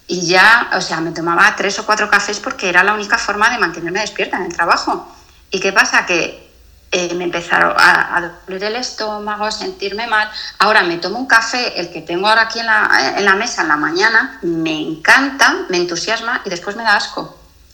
ya, 0.08 0.70
o 0.74 0.82
sea, 0.82 1.00
me 1.00 1.12
tomaba 1.12 1.56
tres 1.56 1.80
o 1.80 1.86
cuatro 1.86 2.10
cafés 2.10 2.40
porque 2.40 2.70
era 2.70 2.84
la 2.84 2.94
única 2.94 3.18
forma 3.18 3.50
de 3.50 3.58
mantenerme 3.58 4.02
despierta 4.02 4.38
en 4.38 4.44
el 4.44 4.54
trabajo. 4.54 5.08
¿Y 5.50 5.60
qué 5.60 5.72
pasa? 5.72 6.06
Que 6.06 6.52
eh, 6.92 7.14
me 7.16 7.24
empezaron 7.24 7.74
a, 7.78 8.34
doler 8.48 8.64
el 8.64 8.76
estómago, 8.76 9.46
a 9.46 9.52
sentirme 9.52 10.08
mal. 10.08 10.30
Ahora 10.60 10.84
me 10.84 10.98
tomo 10.98 11.18
un 11.18 11.28
café, 11.28 11.80
el 11.80 11.92
que 11.92 12.02
tengo 12.02 12.28
ahora 12.28 12.44
aquí 12.44 12.60
en 12.60 12.66
la, 12.66 13.14
en 13.18 13.26
la 13.26 13.36
mesa 13.36 13.62
en 13.62 13.70
la 13.70 13.78
mañana, 13.78 14.40
me 14.42 14.80
encanta, 14.80 15.66
me 15.70 15.78
entusiasma 15.78 16.42
y 16.46 16.50
después 16.50 16.76
me 16.76 16.84
da 16.84 16.96
asco. 16.96 17.22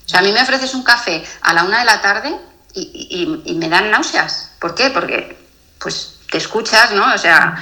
O 0.06 0.10
sea, 0.10 0.20
a 0.20 0.24
mí 0.24 0.32
me 0.32 0.42
ofreces 0.42 0.74
un 0.74 0.84
café 0.84 1.24
a 1.42 1.54
la 1.54 1.64
una 1.64 1.80
de 1.80 1.86
la 1.86 2.02
tarde 2.02 2.36
y, 2.74 3.42
y, 3.46 3.52
y 3.52 3.56
me 3.56 3.70
dan 3.70 3.92
náuseas. 3.92 4.52
¿Por 4.60 4.76
qué? 4.76 4.90
Porque 4.90 5.38
pues 5.80 6.20
te 6.30 6.38
escuchas, 6.38 6.92
¿no? 6.92 7.14
O 7.14 7.18
sea, 7.18 7.58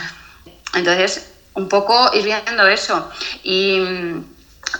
entonces 0.74 1.30
un 1.54 1.68
poco 1.68 2.12
ir 2.14 2.24
viendo 2.24 2.68
eso. 2.68 3.10
Y 3.44 3.82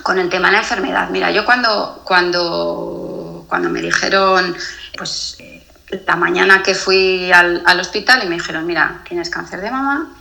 con 0.02 0.18
el 0.18 0.28
tema 0.28 0.48
de 0.48 0.52
la 0.52 0.58
enfermedad. 0.60 1.08
Mira, 1.10 1.30
yo 1.30 1.44
cuando, 1.44 2.02
cuando, 2.04 3.44
cuando 3.48 3.70
me 3.70 3.80
dijeron, 3.80 4.56
pues 4.96 5.36
eh, 5.38 5.66
la 6.06 6.16
mañana 6.16 6.62
que 6.62 6.74
fui 6.74 7.32
al, 7.32 7.80
hospital 7.80 8.22
y 8.24 8.26
me 8.26 8.36
dijeron, 8.36 8.66
mira, 8.66 9.00
tienes 9.08 9.30
cáncer 9.30 9.60
de 9.60 9.70
mama, 9.70 10.12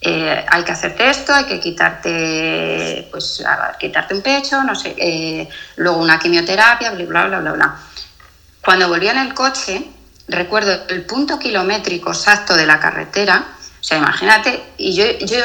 eh, 0.00 0.44
hay 0.48 0.62
que 0.62 0.72
hacerte 0.72 1.08
esto, 1.08 1.32
hay 1.32 1.44
que 1.44 1.58
quitarte, 1.58 3.08
pues, 3.10 3.42
quitarte 3.78 4.14
un 4.14 4.22
pecho, 4.22 4.62
no 4.62 4.74
sé, 4.74 4.94
eh, 4.98 5.48
luego 5.76 5.98
una 5.98 6.18
quimioterapia, 6.18 6.90
bla, 6.90 7.04
bla, 7.04 7.26
bla, 7.26 7.40
bla, 7.40 7.52
bla. 7.52 7.76
Cuando 8.62 8.88
volví 8.88 9.08
en 9.08 9.18
el 9.18 9.32
coche, 9.32 9.86
recuerdo 10.28 10.86
el 10.88 11.04
punto 11.06 11.38
kilométrico 11.38 12.10
exacto 12.10 12.54
de 12.54 12.66
la 12.66 12.78
carretera, 12.78 13.46
o 13.80 13.84
sea, 13.88 13.98
imagínate, 13.98 14.62
y 14.78 14.94
yo, 14.96 15.04
yo 15.24 15.38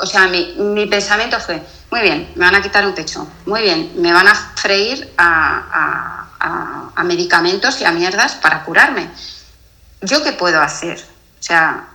o 0.00 0.06
sea, 0.06 0.26
mi, 0.26 0.54
mi 0.58 0.86
pensamiento 0.86 1.38
fue, 1.38 1.62
muy 1.94 2.02
bien, 2.02 2.28
me 2.34 2.44
van 2.44 2.56
a 2.56 2.60
quitar 2.60 2.84
un 2.84 2.92
pecho. 2.92 3.24
Muy 3.46 3.62
bien, 3.62 3.92
me 3.98 4.12
van 4.12 4.26
a 4.26 4.34
freír 4.34 5.12
a, 5.16 6.26
medicamentos 7.04 7.80
y 7.80 7.84
a 7.84 7.92
mierdas 7.92 8.34
para 8.34 8.64
curarme. 8.64 9.08
¿Yo 10.00 10.24
qué 10.24 10.32
puedo 10.32 10.60
hacer? 10.60 10.98
O 11.38 11.42
sea, 11.42 11.86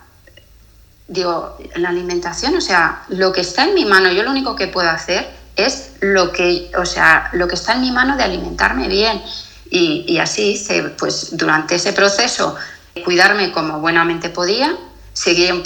digo, 1.05 1.57
la 1.75 1.89
alimentación, 1.89 2.55
o 2.55 2.61
sea, 2.61 3.03
lo 3.09 3.33
que 3.33 3.41
está 3.41 3.65
en 3.65 3.73
mi 3.73 3.83
mano, 3.83 4.09
yo 4.13 4.23
lo 4.23 4.31
único 4.31 4.55
que 4.55 4.67
puedo 4.67 4.89
hacer 4.89 5.29
es 5.57 5.91
lo 5.99 6.31
que, 6.31 6.71
o 6.77 6.85
sea, 6.85 7.29
lo 7.33 7.49
que 7.49 7.55
está 7.55 7.73
en 7.73 7.81
mi 7.81 7.91
mano 7.91 8.15
de 8.15 8.23
alimentarme 8.23 8.87
bien. 8.87 9.21
Y, 9.69 10.17
así 10.17 10.51
hice, 10.51 10.81
pues 10.97 11.35
durante 11.35 11.75
ese 11.75 11.91
proceso, 11.91 12.55
cuidarme 13.03 13.51
como 13.51 13.81
buenamente 13.81 14.29
podía, 14.29 14.77
seguí 15.11 15.51
un, 15.51 15.61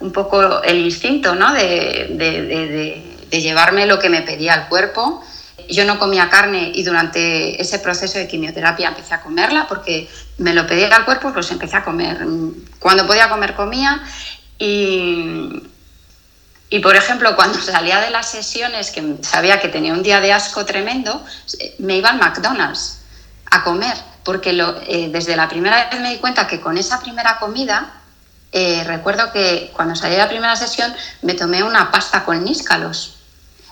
un 0.00 0.10
poco 0.10 0.64
el 0.64 0.78
instinto, 0.78 1.36
¿no? 1.36 1.52
de 1.52 2.08
de 2.16 3.07
llevarme 3.30 3.86
lo 3.86 3.98
que 3.98 4.08
me 4.08 4.22
pedía 4.22 4.54
el 4.54 4.68
cuerpo. 4.68 5.24
Yo 5.68 5.84
no 5.84 5.98
comía 5.98 6.30
carne 6.30 6.70
y 6.74 6.82
durante 6.82 7.60
ese 7.60 7.78
proceso 7.78 8.18
de 8.18 8.28
quimioterapia 8.28 8.88
empecé 8.88 9.14
a 9.14 9.20
comerla 9.20 9.66
porque 9.68 10.08
me 10.38 10.54
lo 10.54 10.66
pedía 10.66 10.88
el 10.96 11.04
cuerpo, 11.04 11.32
pues 11.32 11.50
empecé 11.50 11.76
a 11.76 11.84
comer. 11.84 12.24
Cuando 12.78 13.06
podía 13.06 13.28
comer 13.28 13.54
comía 13.54 14.00
y, 14.58 15.62
y 16.70 16.80
por 16.80 16.96
ejemplo, 16.96 17.34
cuando 17.34 17.60
salía 17.60 18.00
de 18.00 18.10
las 18.10 18.30
sesiones, 18.30 18.90
que 18.90 19.16
sabía 19.22 19.60
que 19.60 19.68
tenía 19.68 19.92
un 19.92 20.02
día 20.02 20.20
de 20.20 20.32
asco 20.32 20.64
tremendo, 20.66 21.24
me 21.78 21.96
iba 21.96 22.10
al 22.10 22.18
McDonald's 22.18 23.00
a 23.50 23.64
comer, 23.64 23.96
porque 24.24 24.50
eh, 24.86 25.08
desde 25.10 25.36
la 25.36 25.48
primera 25.48 25.88
vez 25.90 26.00
me 26.00 26.10
di 26.10 26.16
cuenta 26.18 26.46
que 26.46 26.60
con 26.60 26.76
esa 26.76 27.00
primera 27.00 27.38
comida, 27.38 27.94
eh, 28.52 28.84
recuerdo 28.84 29.32
que 29.32 29.70
cuando 29.74 29.96
salí 29.96 30.12
de 30.12 30.18
la 30.18 30.28
primera 30.28 30.56
sesión 30.56 30.94
me 31.22 31.34
tomé 31.34 31.62
una 31.62 31.90
pasta 31.90 32.24
con 32.24 32.44
níscalos. 32.44 33.17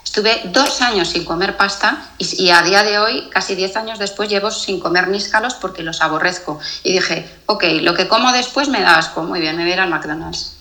Estuve 0.07 0.41
dos 0.47 0.81
años 0.83 1.09
sin 1.09 1.25
comer 1.25 1.57
pasta 1.57 2.11
y, 2.17 2.51
a 2.51 2.63
día 2.63 2.85
de 2.85 2.99
hoy, 3.01 3.29
casi 3.29 3.57
diez 3.57 3.77
años 3.77 3.99
después, 3.99 4.31
llevo 4.31 4.53
sin 4.53 4.79
comer 4.79 5.09
níscalos 5.09 5.55
porque 5.55 5.83
los 5.83 6.01
aborrezco. 6.01 6.61
Y 6.85 6.93
dije, 6.93 7.29
ok, 7.47 7.65
lo 7.83 7.93
que 7.93 8.07
como 8.07 8.31
después 8.31 8.69
me 8.69 8.81
da 8.81 8.99
asco. 8.99 9.25
Muy 9.25 9.41
bien, 9.41 9.57
me 9.57 9.65
voy 9.65 9.73
a 9.73 9.75
ir 9.75 9.81
al 9.81 9.91
McDonald's. 9.91 10.57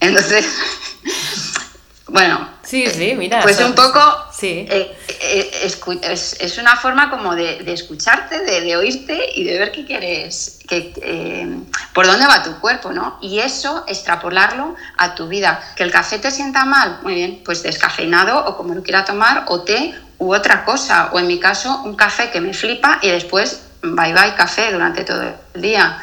Entonces, 0.00 0.44
bueno. 2.08 2.48
Sí, 2.62 2.86
sí, 2.86 3.14
mira. 3.16 3.42
Pues 3.42 3.60
un 3.60 3.74
poco. 3.74 4.00
Sí. 4.32 4.66
Eh, 4.68 4.96
eh, 5.20 5.50
es, 5.60 6.58
una 6.58 6.76
forma 6.76 7.10
como 7.10 7.34
de, 7.34 7.62
escucharte, 7.72 8.40
de, 8.40 8.76
oírte 8.76 9.30
y 9.34 9.44
de 9.44 9.58
ver 9.58 9.72
qué 9.72 9.84
quieres, 9.84 10.58
que, 10.66 10.94
eh, 11.02 11.60
por 11.92 12.06
dónde 12.06 12.26
va 12.26 12.42
tu 12.42 12.58
cuerpo, 12.60 12.92
¿no? 12.92 13.18
Y 13.20 13.40
eso, 13.40 13.84
extrapolarlo 13.86 14.74
a 14.96 15.14
tu 15.14 15.28
vida. 15.28 15.60
Que 15.76 15.82
el 15.82 15.90
café 15.90 16.18
te 16.18 16.30
sienta 16.30 16.64
mal, 16.64 17.00
muy 17.02 17.14
bien, 17.14 17.42
pues 17.44 17.62
descafeinado 17.62 18.44
o 18.46 18.56
como 18.56 18.74
lo 18.74 18.82
quiera 18.82 19.04
tomar, 19.04 19.44
o 19.48 19.62
té 19.62 19.94
u 20.18 20.34
otra 20.34 20.64
cosa. 20.64 21.10
O 21.12 21.18
en 21.18 21.26
mi 21.26 21.38
caso, 21.38 21.82
un 21.84 21.94
café 21.94 22.30
que 22.30 22.40
me 22.40 22.54
flipa 22.54 23.00
y 23.02 23.08
después 23.08 23.62
bye 23.82 24.14
bye 24.14 24.34
café 24.34 24.72
durante 24.72 25.04
todo 25.04 25.22
el 25.54 25.60
día. 25.60 26.02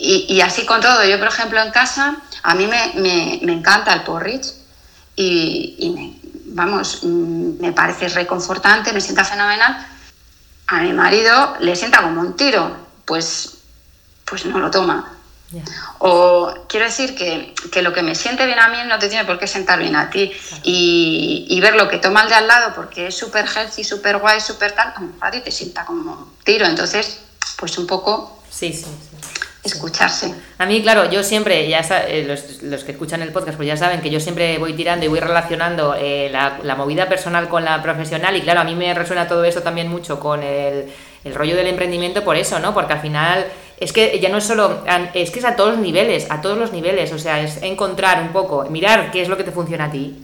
Y, 0.00 0.40
así 0.42 0.66
con 0.66 0.82
todo. 0.82 1.02
Yo, 1.04 1.18
por 1.18 1.28
ejemplo, 1.28 1.60
en 1.60 1.70
casa, 1.70 2.16
a 2.42 2.54
mí 2.54 2.66
me, 2.66 3.40
me 3.42 3.52
encanta 3.52 3.94
el 3.94 4.02
porridge 4.02 4.57
y, 5.20 5.90
me, 5.90 6.30
vamos, 6.54 7.00
mm, 7.02 7.60
me 7.60 7.72
parece 7.72 8.08
reconfortante, 8.08 8.92
me 8.92 9.00
sienta 9.00 9.24
fenomenal. 9.24 9.86
A 10.68 10.80
mi 10.80 10.92
marido 10.92 11.56
le 11.60 11.74
sienta 11.74 12.02
como 12.02 12.20
un 12.20 12.36
tiro, 12.36 12.76
pues, 13.04 13.58
pues 14.24 14.44
no 14.44 14.58
lo 14.58 14.70
toma. 14.70 15.14
O 15.98 16.54
quiero 16.68 16.84
decir 16.84 17.16
que, 17.16 17.54
que, 17.72 17.80
lo 17.80 17.94
que 17.94 18.02
me 18.02 18.14
siente 18.14 18.44
bien 18.44 18.58
a 18.58 18.68
mí 18.68 18.76
no 18.86 18.98
te 18.98 19.08
tiene 19.08 19.24
por 19.24 19.38
qué 19.38 19.46
sentar 19.46 19.78
bien 19.78 19.96
a 19.96 20.10
ti. 20.10 20.30
Y, 20.62 21.46
y, 21.48 21.60
ver 21.60 21.74
lo 21.74 21.88
que 21.88 21.98
toma 21.98 22.22
el 22.22 22.28
de 22.28 22.34
al 22.34 22.46
lado 22.46 22.74
porque 22.74 23.06
es 23.08 23.16
súper 23.16 23.46
healthy, 23.46 23.82
súper 23.82 24.18
guay, 24.18 24.40
súper 24.40 24.72
tal, 24.72 24.94
a 25.20 25.30
ti 25.30 25.40
te 25.40 25.50
sienta 25.50 25.86
como 25.86 26.12
un 26.12 26.32
tiro. 26.44 26.66
Entonces, 26.66 27.20
pues 27.56 27.78
un 27.78 27.86
poco 27.86 28.42
sí, 28.50 28.72
sí, 28.72 28.84
escucharse. 29.68 30.34
A 30.58 30.66
mí, 30.66 30.82
claro, 30.82 31.10
yo 31.10 31.22
siempre, 31.22 31.68
ya 31.68 31.80
eh, 32.08 32.24
los, 32.62 32.84
que 32.84 32.92
escuchan 32.92 33.22
el 33.22 33.32
podcast, 33.32 33.56
pues 33.56 33.66
ya 33.68 33.76
saben 33.76 34.00
que 34.00 34.10
yo 34.10 34.20
siempre 34.20 34.58
voy 34.58 34.74
tirando 34.74 35.04
y 35.06 35.08
voy 35.08 35.20
relacionando 35.20 35.94
eh, 35.98 36.30
la, 36.30 36.74
movida 36.74 37.08
personal 37.08 37.48
con 37.48 37.64
la 37.64 37.82
profesional 37.82 38.36
y 38.36 38.42
claro, 38.42 38.60
a 38.60 38.64
mí 38.64 38.74
me 38.74 38.92
resuena 38.94 39.26
todo 39.26 39.44
eso 39.44 39.62
también 39.62 39.88
mucho 39.88 40.20
con 40.20 40.42
el, 40.42 40.86
el 41.24 41.34
rollo 41.34 41.56
del 41.56 41.66
emprendimiento 41.66 42.24
por 42.24 42.36
eso, 42.36 42.58
¿no? 42.58 42.74
Porque 42.74 42.92
al 42.92 43.00
final 43.00 43.46
es 43.78 43.92
que 43.92 44.18
ya 44.20 44.28
no 44.28 44.38
es 44.38 44.44
solo, 44.44 44.84
es 45.14 45.30
que 45.30 45.38
es 45.38 45.44
a 45.44 45.56
todos 45.56 45.70
los 45.70 45.80
niveles, 45.80 46.26
a 46.30 46.40
todos 46.40 46.58
los 46.58 46.72
niveles, 46.72 47.12
o 47.12 47.18
sea, 47.18 47.40
es 47.40 47.62
encontrar 47.62 48.22
un 48.22 48.28
poco, 48.28 48.64
mirar 48.70 49.10
qué 49.10 49.22
es 49.22 49.28
lo 49.28 49.36
que 49.36 49.44
te 49.44 49.52
funciona 49.52 49.84
a 49.84 49.90
ti 49.90 50.16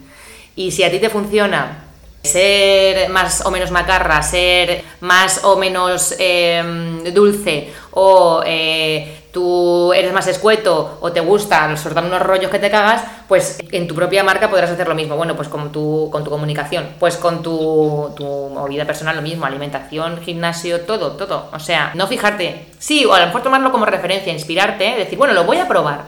y 0.56 0.70
si 0.70 0.82
a 0.82 0.90
ti 0.90 0.98
te 0.98 1.10
funciona 1.10 1.84
ser 2.22 3.10
más 3.10 3.44
o 3.44 3.50
menos 3.50 3.70
macarra, 3.70 4.22
ser 4.22 4.82
más 5.00 5.44
o 5.44 5.56
menos 5.56 6.14
em, 6.18 7.04
dulce 7.12 7.72
o 7.90 8.42
eh, 8.46 9.23
tú 9.34 9.92
eres 9.92 10.12
más 10.12 10.28
escueto 10.28 10.98
o 11.00 11.12
te 11.12 11.20
gusta 11.20 11.76
soltar 11.76 12.04
unos 12.04 12.22
rollos 12.22 12.50
que 12.50 12.60
te 12.60 12.70
cagas, 12.70 13.02
pues 13.28 13.58
en 13.72 13.88
tu 13.88 13.94
propia 13.94 14.22
marca 14.22 14.48
podrás 14.48 14.70
hacer 14.70 14.86
lo 14.88 14.94
mismo. 14.94 15.16
Bueno, 15.16 15.34
pues 15.34 15.48
con 15.48 15.72
tu, 15.72 16.08
con 16.10 16.22
tu 16.22 16.30
comunicación, 16.30 16.90
pues 17.00 17.16
con 17.16 17.42
tu, 17.42 18.14
tu 18.16 18.66
vida 18.68 18.86
personal 18.86 19.16
lo 19.16 19.22
mismo, 19.22 19.44
alimentación, 19.44 20.22
gimnasio, 20.22 20.82
todo, 20.82 21.12
todo. 21.12 21.50
O 21.52 21.58
sea, 21.58 21.90
no 21.94 22.06
fijarte, 22.06 22.66
sí, 22.78 23.04
o 23.04 23.12
a 23.12 23.20
lo 23.20 23.26
mejor 23.26 23.42
tomarlo 23.42 23.72
como 23.72 23.84
referencia, 23.84 24.32
inspirarte, 24.32 24.94
decir, 24.94 25.18
bueno, 25.18 25.34
lo 25.34 25.44
voy 25.44 25.58
a 25.58 25.66
probar, 25.66 26.04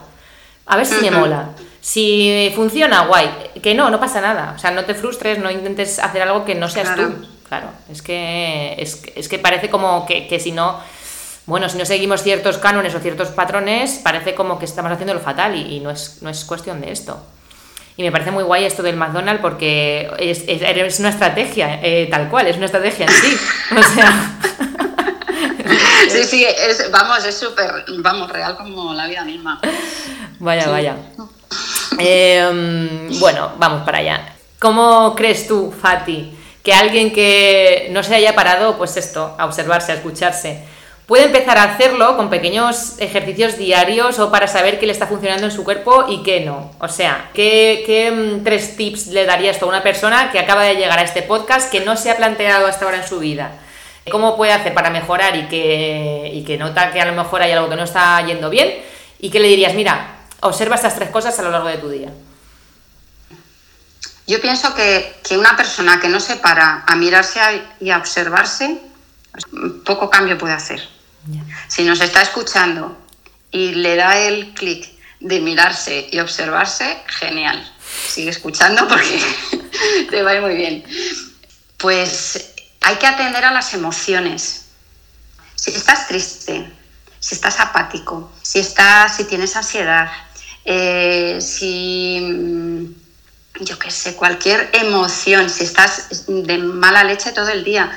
a 0.65 0.77
ver 0.77 0.87
si 0.87 0.95
me 1.03 1.11
mola. 1.11 1.51
Si 1.81 2.53
funciona, 2.57 3.07
guay. 3.07 3.29
Que 3.63 3.75
no, 3.75 3.91
no 3.91 4.01
pasa 4.01 4.21
nada. 4.21 4.55
O 4.57 4.59
sea, 4.59 4.73
no 4.73 4.85
te 4.85 4.95
frustres, 4.95 5.39
no 5.39 5.51
intentes 5.51 5.99
hacer 6.01 6.23
algo 6.23 6.45
que 6.45 6.55
no 6.55 6.69
seas 6.69 6.97
tú. 6.97 7.27
Claro, 7.49 7.69
es 7.89 8.03
que, 8.03 8.75
es, 8.77 9.29
que 9.29 9.39
parece 9.39 9.71
como 9.71 10.05
que, 10.05 10.27
que 10.27 10.41
si 10.41 10.51
no 10.51 10.81
bueno, 11.47 11.69
si 11.69 11.79
no 11.79 11.87
seguimos 11.87 12.23
ciertos 12.23 12.59
cánones 12.59 12.95
o 12.95 13.01
ciertos 13.01 13.29
patrones, 13.29 14.01
parece 14.03 14.35
como 14.35 14.59
que 14.59 14.65
estamos 14.65 14.91
haciendo 14.91 15.15
lo 15.15 15.21
fatal 15.21 15.55
y, 15.55 15.79
no, 15.79 15.91
es, 15.91 16.19
no 16.21 16.29
es 16.29 16.45
cuestión 16.45 16.81
de 16.81 16.91
esto. 16.91 17.25
Y 17.97 18.03
me 18.03 18.13
parece 18.13 18.33
muy 18.33 18.43
guay 18.43 18.65
esto 18.65 18.83
del 18.83 18.97
McDonald's 18.97 19.41
porque 19.41 20.11
es, 20.19 20.45
es, 20.49 21.01
una 21.01 21.11
estrategia, 21.11 21.81
eh, 21.83 22.09
tal 22.11 22.29
cual, 22.29 22.49
es 22.49 22.57
una 22.57 22.67
estrategia 22.67 23.07
en 23.07 23.13
sí. 23.13 23.37
O 23.77 23.83
sea. 23.83 24.39
sí, 26.09 26.25
sí, 26.25 26.45
es, 26.45 26.91
vamos, 26.91 27.25
es 27.25 27.39
súper, 27.39 27.85
vamos, 27.99 28.31
real 28.31 28.57
como 28.57 28.93
la 28.93 29.07
vida 29.07 29.25
misma. 29.25 29.61
Vaya, 30.41 30.69
vaya. 30.69 30.97
Em, 31.99 33.19
bueno, 33.21 33.53
vamos 33.57 33.85
para 33.85 33.99
allá. 33.99 34.35
¿Cómo 34.59 35.15
crees 35.15 35.47
tú, 35.47 35.73
Fati, 35.73 36.37
que 36.63 36.75
alguien 36.75 37.13
que 37.13 37.89
no 37.93 38.03
se 38.03 38.17
haya 38.17 38.35
parado, 38.35 38.77
pues 38.77 38.97
esto, 38.97 39.35
a 39.39 39.47
observarse, 39.47 39.93
a 39.93 39.95
escucharse, 39.95 40.65
puede 41.07 41.25
empezar 41.27 41.57
a 41.57 41.75
hacerlo 41.75 42.17
con 42.17 42.29
pequeños 42.29 42.95
ejercicios 42.99 43.57
diarios 43.57 44.19
o 44.19 44.31
para 44.31 44.49
saber 44.49 44.79
qué 44.79 44.87
le 44.87 44.93
está 44.93 45.07
funcionando 45.07 45.47
en 45.47 45.53
su 45.53 45.63
cuerpo 45.63 46.07
y 46.09 46.23
qué 46.23 46.41
no. 46.41 46.73
O 46.81 46.89
sea, 46.89 47.31
¿qué, 47.33 48.13
mm, 48.13 48.45
tres 48.45 48.77
tips 48.77 49.09
le 49.09 49.25
darías 49.25 49.63
a 49.63 49.67
una 49.67 49.83
persona 49.83 50.33
que 50.33 50.41
acaba 50.41 50.65
de 50.65 50.75
llegar 50.75 50.99
a 50.99 51.03
este 51.03 51.23
podcast 51.23 51.71
que 51.71 51.81
no 51.81 51.97
se 51.97 52.11
ha 52.11 52.17
planteado 52.17 52.67
hasta 52.67 52.85
ahora 52.85 52.99
en 52.99 53.09
su 53.09 53.21
vida? 53.21 53.53
¿Cómo 54.11 54.37
puede 54.37 54.53
hacer 54.53 54.75
para 54.75 54.91
mejorar 54.91 55.37
y 55.37 55.49
que, 55.49 56.31
y 56.33 56.45
que 56.45 56.59
nota 56.59 56.93
que 56.93 57.01
a 57.01 57.07
lo 57.07 57.13
mejor 57.13 57.43
hay 57.43 57.53
algo 57.53 57.69
que 57.69 57.77
no 57.77 57.85
está 57.85 58.25
yendo 58.25 58.51
bien? 58.51 58.75
¿Y 59.19 59.31
qué 59.31 59.41
le 59.41 59.49
dirías? 59.49 59.75
Mira, 59.75 60.19
observa 60.41 60.77
estas 60.77 60.97
tres 60.97 61.11
cosas 61.11 61.39
a 61.39 61.43
lo 61.43 61.51
largo 61.51 61.69
de 61.69 61.79
tu 61.79 61.89
día. 61.89 62.13
Yo 64.29 64.41
pienso 64.41 64.75
que, 64.75 65.21
que 65.27 65.39
una 65.39 65.57
persona 65.57 66.01
que 66.01 66.09
no 66.09 66.19
se 66.19 66.37
para 66.37 66.83
a 66.85 66.97
mirarse 66.97 67.41
y 67.81 67.91
a 67.91 67.99
observarse, 67.99 68.81
poco 69.85 70.11
cambio 70.11 70.37
puede 70.37 70.55
hacer. 70.55 70.96
Si 71.69 71.85
nos 71.85 72.01
está 72.01 72.23
escuchando 72.23 72.97
y 73.51 73.75
le 73.75 73.97
da 73.97 74.19
el 74.19 74.55
clic 74.55 74.89
de 75.21 75.41
mirarse 75.41 76.09
y 76.11 76.19
observarse, 76.21 77.03
genial. 77.07 77.73
Sigue 78.09 78.31
escuchando 78.31 78.87
porque 78.89 79.21
te 80.11 80.23
va 80.23 80.41
muy 80.41 80.55
bien. 80.55 80.85
Pues 81.79 82.55
hay 82.81 82.97
que 82.97 83.07
atender 83.07 83.45
a 83.45 83.53
las 83.53 83.75
emociones. 83.75 84.67
Si 85.55 85.71
estás 85.71 86.07
triste, 86.07 86.71
si 87.19 87.35
estás 87.35 87.59
apático, 87.61 88.33
si 88.43 88.59
estás, 88.61 89.17
si 89.17 89.25
tienes 89.25 89.57
ansiedad, 89.57 90.11
eh, 90.65 91.39
si 91.41 92.21
mm, 92.21 93.65
yo 93.65 93.79
qué 93.79 93.91
sé, 93.91 94.15
cualquier 94.15 94.71
emoción, 94.73 95.49
si 95.49 95.65
estás 95.65 96.27
de 96.29 96.59
mala 96.59 97.05
leche 97.05 97.33
todo 97.33 97.49
el 97.49 97.65
día, 97.65 97.91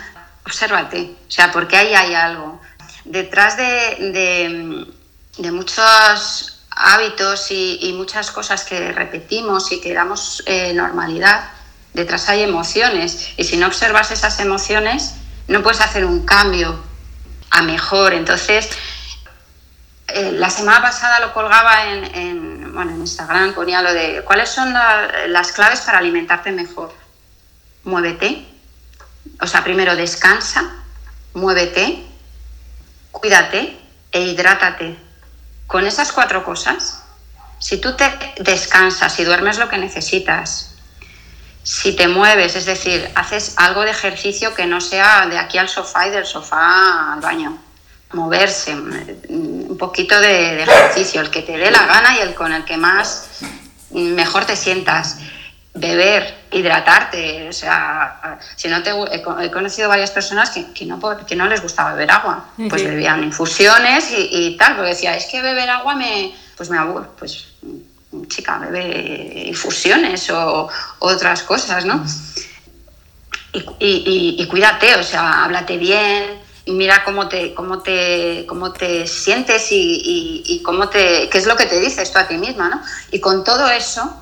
obsérvate. 0.45 1.15
O 1.27 1.31
sea, 1.31 1.51
porque 1.51 1.77
ahí 1.77 1.93
hay 1.93 2.13
algo 2.15 2.58
detrás 3.05 3.57
de, 3.57 4.85
muchos 5.51 6.65
hábitos 6.71 7.51
y, 7.51 7.93
muchas 7.97 8.31
cosas 8.31 8.63
que 8.63 8.91
repetimos 8.91 9.71
y 9.71 9.81
que 9.81 9.93
damos 9.93 10.43
eh, 10.45 10.73
normalidad, 10.73 11.51
detrás 11.93 12.29
hay 12.29 12.43
emociones. 12.43 13.29
Y 13.37 13.43
si 13.43 13.57
no 13.57 13.67
observas 13.67 14.11
esas 14.11 14.39
emociones, 14.39 15.15
no 15.47 15.63
puedes 15.63 15.81
hacer 15.81 16.05
un 16.05 16.25
cambio 16.25 16.79
a 17.51 17.61
mejor. 17.61 18.13
Entonces, 18.13 18.69
eh, 20.07 20.31
la 20.31 20.49
semana 20.49 20.81
pasada 20.81 21.19
lo 21.19 21.33
colgaba 21.33 21.85
en, 21.85 22.73
bueno, 22.73 22.91
en 22.91 23.01
Instagram, 23.01 23.53
ponía 23.53 23.81
lo 23.81 23.93
de 23.93 24.23
cuáles 24.23 24.49
son 24.49 24.73
las 24.73 25.51
claves 25.51 25.81
para 25.81 25.99
alimentarte 25.99 26.51
mejor. 26.51 26.93
Muévete. 27.83 28.45
O 29.41 29.47
sea, 29.47 29.63
primero 29.63 29.95
descansa, 29.95 30.63
muévete, 31.33 32.08
cuídate 33.19 33.77
e 34.11 34.21
hidrátate. 34.21 34.97
Con 35.67 35.85
esas 35.85 36.11
cuatro 36.11 36.43
cosas, 36.43 37.03
si 37.59 37.77
tú 37.77 37.95
te 37.95 38.11
descansas 38.39 39.19
y 39.19 39.23
duermes 39.23 39.59
lo 39.59 39.69
que 39.69 39.77
necesitas, 39.77 40.75
si 41.63 41.95
te 41.95 42.07
mueves, 42.07 42.55
es 42.55 42.65
decir, 42.65 43.09
haces 43.15 43.53
algo 43.57 43.81
de 43.81 43.91
ejercicio 43.91 44.55
que 44.55 44.65
no 44.65 44.81
sea 44.81 45.27
de 45.27 45.37
aquí 45.37 45.57
al 45.57 45.69
sofá 45.69 46.07
y 46.07 46.09
del 46.09 46.25
sofá 46.25 47.13
al 47.13 47.19
baño, 47.19 47.57
moverse, 48.13 48.75
un 48.75 49.77
poquito 49.77 50.19
de, 50.19 50.63
ejercicio, 50.63 51.21
el 51.21 51.29
que 51.29 51.43
te 51.43 51.57
dé 51.57 51.69
la 51.69 51.85
gana 51.85 52.17
y 52.17 52.21
el 52.21 52.33
con 52.33 52.53
el 52.53 52.65
que 52.65 52.77
más 52.77 53.27
mejor 53.91 54.45
te 54.45 54.55
sientas 54.55 55.17
beber, 55.73 56.45
hidratarte. 56.51 57.49
O 57.49 57.53
sea, 57.53 58.39
si 58.55 58.67
no 58.67 58.81
te, 58.83 58.91
he, 59.11 59.51
conocido 59.51 59.89
varias 59.89 60.11
personas 60.11 60.49
que, 60.49 60.71
que, 60.73 60.85
no, 60.85 60.99
que 61.25 61.35
no 61.35 61.47
les 61.47 61.61
gustaba 61.61 61.93
beber 61.93 62.11
agua. 62.11 62.45
Pues 62.69 62.83
bebían 62.83 63.23
infusiones 63.23 64.11
y, 64.11 64.55
tal, 64.57 64.75
porque 64.75 64.89
decía, 64.89 65.15
es 65.15 65.25
que 65.25 65.41
beber 65.41 65.69
agua 65.69 65.95
me, 65.95 66.33
pues 66.55 66.69
me 66.69 66.77
aburre. 66.77 67.07
Pues 67.17 67.47
chica, 68.27 68.57
bebe 68.57 69.45
infusiones 69.47 70.29
o, 70.31 70.69
otras 70.99 71.43
cosas, 71.43 71.85
¿no? 71.85 72.03
Y, 73.79 74.35
y, 74.37 74.47
cuídate, 74.47 74.95
o 74.95 75.03
sea, 75.03 75.43
háblate 75.43 75.77
bien, 75.77 76.39
mira 76.67 77.03
cómo 77.03 77.27
te, 77.27 77.53
cómo 77.53 77.79
te, 77.79 78.45
cómo 78.47 78.71
te 78.71 79.07
sientes 79.07 79.71
y, 79.71 80.43
y, 80.45 80.61
cómo 80.61 80.89
te, 80.89 81.29
qué 81.29 81.37
es 81.37 81.47
lo 81.47 81.55
que 81.55 81.65
te 81.65 81.79
dices 81.79 82.11
tú 82.11 82.19
a 82.19 82.27
ti 82.27 82.37
misma, 82.37 82.69
¿no? 82.69 82.81
Y 83.11 83.19
con 83.19 83.43
todo 83.43 83.67
eso, 83.69 84.15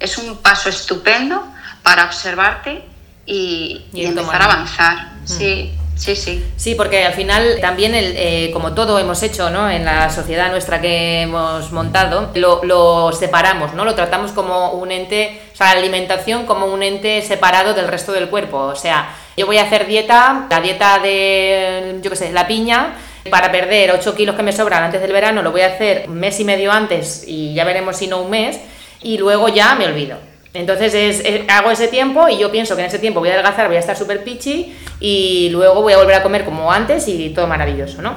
es 0.00 0.18
un 0.18 0.38
paso 0.38 0.68
estupendo 0.68 1.46
para 1.82 2.04
observarte 2.04 2.82
y, 3.26 3.84
empezar 3.94 4.42
a 4.42 4.44
avanzar. 4.46 4.96
Mm. 5.22 5.26
Sí. 5.26 5.72
Sí, 6.00 6.16
sí. 6.16 6.42
Sí, 6.56 6.74
porque 6.76 7.04
al 7.04 7.12
final 7.12 7.58
también, 7.60 7.94
el, 7.94 8.14
eh, 8.16 8.50
como 8.54 8.72
todo 8.72 8.98
hemos 8.98 9.22
hecho 9.22 9.50
¿no? 9.50 9.68
en 9.68 9.84
la 9.84 10.08
sociedad 10.08 10.50
nuestra 10.50 10.80
que 10.80 11.20
hemos 11.20 11.72
montado, 11.72 12.30
lo, 12.34 13.12
separamos, 13.12 13.74
¿no? 13.74 13.84
Lo 13.84 13.94
tratamos 13.94 14.32
como 14.32 14.70
un 14.70 14.92
ente, 14.92 15.42
o 15.52 15.56
sea, 15.56 15.74
la 15.74 15.80
alimentación 15.80 16.46
como 16.46 16.64
un 16.66 16.82
ente 16.82 17.20
separado 17.20 17.74
del 17.74 17.86
resto 17.86 18.12
del 18.12 18.30
cuerpo. 18.30 18.56
O 18.56 18.76
sea, 18.76 19.14
yo 19.36 19.44
voy 19.44 19.58
a 19.58 19.64
hacer 19.64 19.86
dieta, 19.86 20.46
la 20.48 20.62
dieta 20.62 21.00
de, 21.00 21.98
yo 22.02 22.08
qué 22.08 22.16
sé, 22.16 22.32
la 22.32 22.46
piña, 22.46 22.94
para 23.28 23.52
perder 23.52 23.90
8 23.90 24.14
kilos 24.14 24.36
que 24.36 24.42
me 24.42 24.52
sobran 24.52 24.82
antes 24.82 25.02
del 25.02 25.12
verano, 25.12 25.42
lo 25.42 25.52
voy 25.52 25.60
a 25.60 25.66
hacer 25.66 26.04
un 26.08 26.18
mes 26.18 26.40
y 26.40 26.44
medio 26.44 26.72
antes 26.72 27.24
y 27.26 27.52
ya 27.52 27.64
veremos 27.64 27.98
si 27.98 28.06
no 28.06 28.22
un 28.22 28.30
mes 28.30 28.58
y 29.02 29.18
luego 29.18 29.48
ya 29.48 29.74
me 29.74 29.86
olvido. 29.86 30.18
Entonces 30.52 30.94
es, 30.94 31.22
hago 31.48 31.70
ese 31.70 31.88
tiempo 31.88 32.28
y 32.28 32.38
yo 32.38 32.50
pienso 32.50 32.74
que 32.74 32.82
en 32.82 32.88
ese 32.88 32.98
tiempo 32.98 33.20
voy 33.20 33.28
a 33.28 33.34
adelgazar, 33.34 33.68
voy 33.68 33.76
a 33.76 33.80
estar 33.80 33.96
súper 33.96 34.24
pichi 34.24 34.76
y 34.98 35.48
luego 35.50 35.82
voy 35.82 35.92
a 35.92 35.98
volver 35.98 36.16
a 36.16 36.22
comer 36.22 36.44
como 36.44 36.72
antes 36.72 37.06
y 37.06 37.30
todo 37.30 37.46
maravilloso, 37.46 38.02
¿no? 38.02 38.16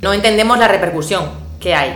No 0.00 0.12
entendemos 0.12 0.58
la 0.58 0.66
repercusión 0.66 1.30
que 1.60 1.74
hay 1.74 1.92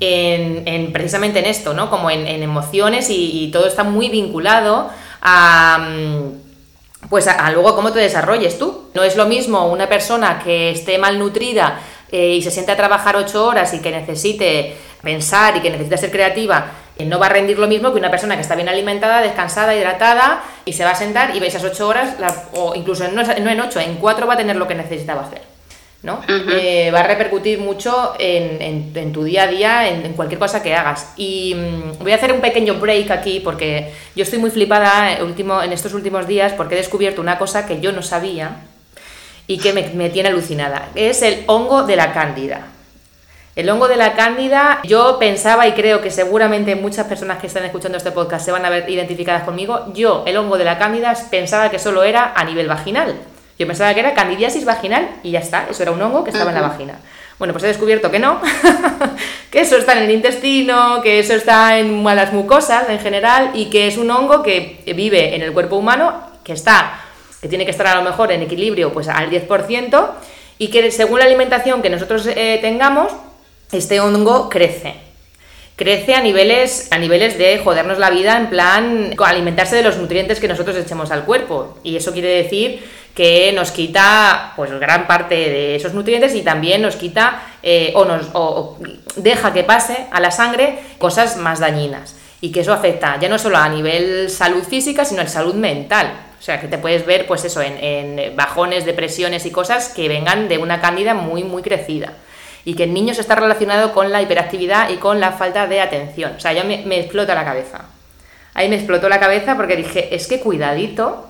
en, 0.00 0.92
precisamente 0.92 1.38
en 1.38 1.46
esto, 1.46 1.72
¿no? 1.72 1.88
Como 1.88 2.10
en, 2.10 2.26
emociones 2.42 3.08
y, 3.08 3.50
todo 3.52 3.66
está 3.66 3.84
muy 3.84 4.08
vinculado 4.08 4.90
a 5.22 5.78
mm, 5.78 7.08
pues 7.08 7.28
a, 7.28 7.50
luego 7.52 7.76
cómo 7.76 7.92
te 7.92 8.00
desarrolles 8.00 8.58
tú. 8.58 8.90
No 8.94 9.04
es 9.04 9.16
lo 9.16 9.26
mismo 9.26 9.68
una 9.68 9.88
persona 9.88 10.40
que 10.42 10.70
esté 10.70 10.98
malnutrida 10.98 11.78
eh, 12.10 12.34
y 12.34 12.42
se 12.42 12.50
siente 12.50 12.72
a 12.72 12.76
trabajar 12.76 13.16
ocho 13.16 13.46
horas 13.46 13.72
y 13.74 13.80
que 13.80 13.92
necesite 13.92 14.76
pensar 15.02 15.56
y 15.56 15.60
que 15.60 15.70
necesite 15.70 15.98
ser 15.98 16.10
creativa 16.10 16.72
no 17.04 17.18
va 17.18 17.26
a 17.26 17.28
rendir 17.28 17.58
lo 17.58 17.66
mismo 17.66 17.92
que 17.92 17.98
una 17.98 18.10
persona 18.10 18.36
que 18.36 18.42
está 18.42 18.54
bien 18.54 18.68
alimentada, 18.68 19.20
descansada, 19.20 19.74
hidratada 19.74 20.42
y 20.64 20.72
se 20.72 20.84
va 20.84 20.92
a 20.92 20.94
sentar 20.94 21.36
y 21.36 21.40
veis 21.40 21.54
esas 21.54 21.70
ocho 21.70 21.88
horas, 21.88 22.14
o 22.54 22.74
incluso 22.74 23.06
no, 23.08 23.22
en 23.22 23.60
ocho, 23.60 23.80
en 23.80 23.96
cuatro 23.96 24.26
va 24.26 24.34
a 24.34 24.36
tener 24.38 24.56
lo 24.56 24.66
que 24.66 24.74
necesitaba 24.74 25.22
hacer. 25.22 25.42
¿no? 26.02 26.20
Eh, 26.28 26.90
va 26.94 27.00
a 27.00 27.06
repercutir 27.06 27.58
mucho 27.58 28.14
en, 28.18 29.12
tu 29.12 29.24
día 29.24 29.42
a 29.42 29.46
día, 29.48 29.88
en, 29.88 30.12
cualquier 30.12 30.38
cosa 30.38 30.62
que 30.62 30.74
hagas. 30.74 31.12
Y 31.16 31.54
mm, 31.54 32.02
voy 32.02 32.12
a 32.12 32.14
hacer 32.14 32.32
un 32.32 32.40
pequeño 32.40 32.74
break 32.74 33.10
aquí 33.10 33.40
porque 33.40 33.92
yo 34.14 34.22
estoy 34.22 34.38
muy 34.38 34.50
flipada 34.50 35.16
en, 35.18 35.24
último, 35.24 35.62
en 35.62 35.72
estos 35.72 35.92
últimos 35.94 36.26
días 36.26 36.52
porque 36.52 36.74
he 36.74 36.78
descubierto 36.78 37.20
una 37.20 37.38
cosa 37.38 37.66
que 37.66 37.80
yo 37.80 37.92
no 37.92 38.02
sabía 38.02 38.58
y 39.48 39.58
que 39.58 39.72
me, 39.72 39.88
me 39.90 40.08
tiene 40.08 40.28
alucinada. 40.28 40.90
Es 40.94 41.22
el 41.22 41.42
hongo 41.46 41.82
de 41.82 41.96
la 41.96 42.12
cándida. 42.12 42.68
El 43.56 43.70
hongo 43.70 43.88
de 43.88 43.96
la 43.96 44.12
cándida, 44.12 44.80
yo 44.84 45.18
pensaba 45.18 45.66
y 45.66 45.72
creo 45.72 46.02
que 46.02 46.10
seguramente 46.10 46.76
muchas 46.76 47.06
personas 47.06 47.38
que 47.38 47.46
están 47.46 47.64
escuchando 47.64 47.96
este 47.96 48.12
podcast 48.12 48.44
se 48.44 48.52
van 48.52 48.66
a 48.66 48.68
ver 48.68 48.84
identificadas 48.90 49.44
conmigo. 49.44 49.86
Yo, 49.94 50.24
el 50.26 50.36
hongo 50.36 50.58
de 50.58 50.64
la 50.64 50.76
cándida, 50.76 51.14
pensaba 51.30 51.70
que 51.70 51.78
solo 51.78 52.02
era 52.04 52.34
a 52.36 52.44
nivel 52.44 52.68
vaginal. 52.68 53.16
Yo 53.58 53.66
pensaba 53.66 53.94
que 53.94 54.00
era 54.00 54.12
candidiasis 54.12 54.66
vaginal 54.66 55.08
y 55.22 55.30
ya 55.30 55.38
está, 55.38 55.68
eso 55.70 55.82
era 55.82 55.92
un 55.92 56.02
hongo 56.02 56.22
que 56.22 56.32
estaba 56.32 56.50
en 56.50 56.56
la 56.56 56.68
vagina. 56.68 56.98
Bueno, 57.38 57.54
pues 57.54 57.64
he 57.64 57.68
descubierto 57.68 58.10
que 58.10 58.18
no, 58.18 58.42
que 59.50 59.60
eso 59.60 59.78
está 59.78 59.94
en 59.94 60.04
el 60.04 60.10
intestino, 60.10 61.00
que 61.02 61.18
eso 61.20 61.32
está 61.32 61.78
en 61.78 62.04
las 62.04 62.34
mucosas 62.34 62.90
en 62.90 62.98
general 62.98 63.52
y 63.54 63.70
que 63.70 63.86
es 63.86 63.96
un 63.96 64.10
hongo 64.10 64.42
que 64.42 64.82
vive 64.94 65.34
en 65.34 65.40
el 65.40 65.54
cuerpo 65.54 65.76
humano, 65.76 66.12
que 66.44 66.52
está, 66.52 67.00
que 67.40 67.48
tiene 67.48 67.64
que 67.64 67.70
estar 67.70 67.86
a 67.86 67.94
lo 67.94 68.02
mejor 68.02 68.32
en 68.32 68.42
equilibrio 68.42 68.92
pues 68.92 69.08
al 69.08 69.30
10% 69.30 70.10
y 70.58 70.68
que 70.68 70.90
según 70.90 71.20
la 71.20 71.24
alimentación 71.24 71.80
que 71.80 71.88
nosotros 71.88 72.26
eh, 72.26 72.58
tengamos, 72.60 73.12
este 73.72 74.00
hongo 74.00 74.48
crece. 74.48 74.94
Crece 75.76 76.14
a 76.14 76.22
niveles, 76.22 76.88
a 76.90 76.98
niveles 76.98 77.36
de 77.36 77.58
jodernos 77.58 77.98
la 77.98 78.08
vida, 78.08 78.38
en 78.38 78.48
plan 78.48 79.14
alimentarse 79.18 79.76
de 79.76 79.82
los 79.82 79.98
nutrientes 79.98 80.40
que 80.40 80.48
nosotros 80.48 80.76
echemos 80.76 81.10
al 81.10 81.24
cuerpo. 81.24 81.78
Y 81.82 81.96
eso 81.96 82.12
quiere 82.12 82.28
decir 82.28 82.82
que 83.16 83.50
nos 83.52 83.72
quita 83.72 84.52
pues 84.56 84.70
gran 84.78 85.06
parte 85.06 85.34
de 85.34 85.76
esos 85.76 85.94
nutrientes 85.94 86.34
y 86.34 86.42
también 86.42 86.82
nos 86.82 86.96
quita 86.96 87.42
eh, 87.62 87.92
o 87.94 88.04
nos 88.04 88.26
deja 89.16 89.54
que 89.54 89.64
pase 89.64 90.06
a 90.10 90.20
la 90.20 90.30
sangre 90.30 90.78
cosas 90.98 91.38
más 91.38 91.58
dañinas 91.58 92.14
y 92.42 92.52
que 92.52 92.60
eso 92.60 92.74
afecta 92.74 93.18
ya 93.18 93.30
no 93.30 93.38
solo 93.38 93.56
a 93.56 93.70
nivel 93.70 94.28
salud 94.28 94.62
física 94.62 95.06
sino 95.06 95.22
a 95.22 95.26
salud 95.28 95.54
mental 95.54 96.12
o 96.38 96.42
sea 96.42 96.60
que 96.60 96.68
te 96.68 96.76
puedes 96.76 97.06
ver 97.06 97.26
pues 97.26 97.42
eso 97.46 97.62
en, 97.62 97.82
en 97.82 98.36
bajones 98.36 98.84
depresiones 98.84 99.46
y 99.46 99.50
cosas 99.50 99.88
que 99.88 100.08
vengan 100.08 100.46
de 100.46 100.58
una 100.58 100.82
cándida 100.82 101.14
muy 101.14 101.42
muy 101.42 101.62
crecida 101.62 102.12
y 102.66 102.74
que 102.74 102.82
en 102.82 102.92
niños 102.92 103.18
está 103.20 103.36
relacionado 103.36 103.94
con 103.94 104.10
la 104.10 104.20
hiperactividad 104.20 104.90
y 104.90 104.96
con 104.96 105.20
la 105.20 105.30
falta 105.30 105.68
de 105.68 105.80
atención. 105.80 106.32
O 106.36 106.40
sea, 106.40 106.52
ya 106.52 106.64
me, 106.64 106.82
me 106.84 106.98
explota 106.98 107.32
la 107.32 107.44
cabeza. 107.44 107.86
Ahí 108.54 108.68
me 108.68 108.74
explotó 108.74 109.08
la 109.08 109.20
cabeza 109.20 109.54
porque 109.56 109.76
dije, 109.76 110.12
es 110.12 110.26
que 110.26 110.40
cuidadito 110.40 111.28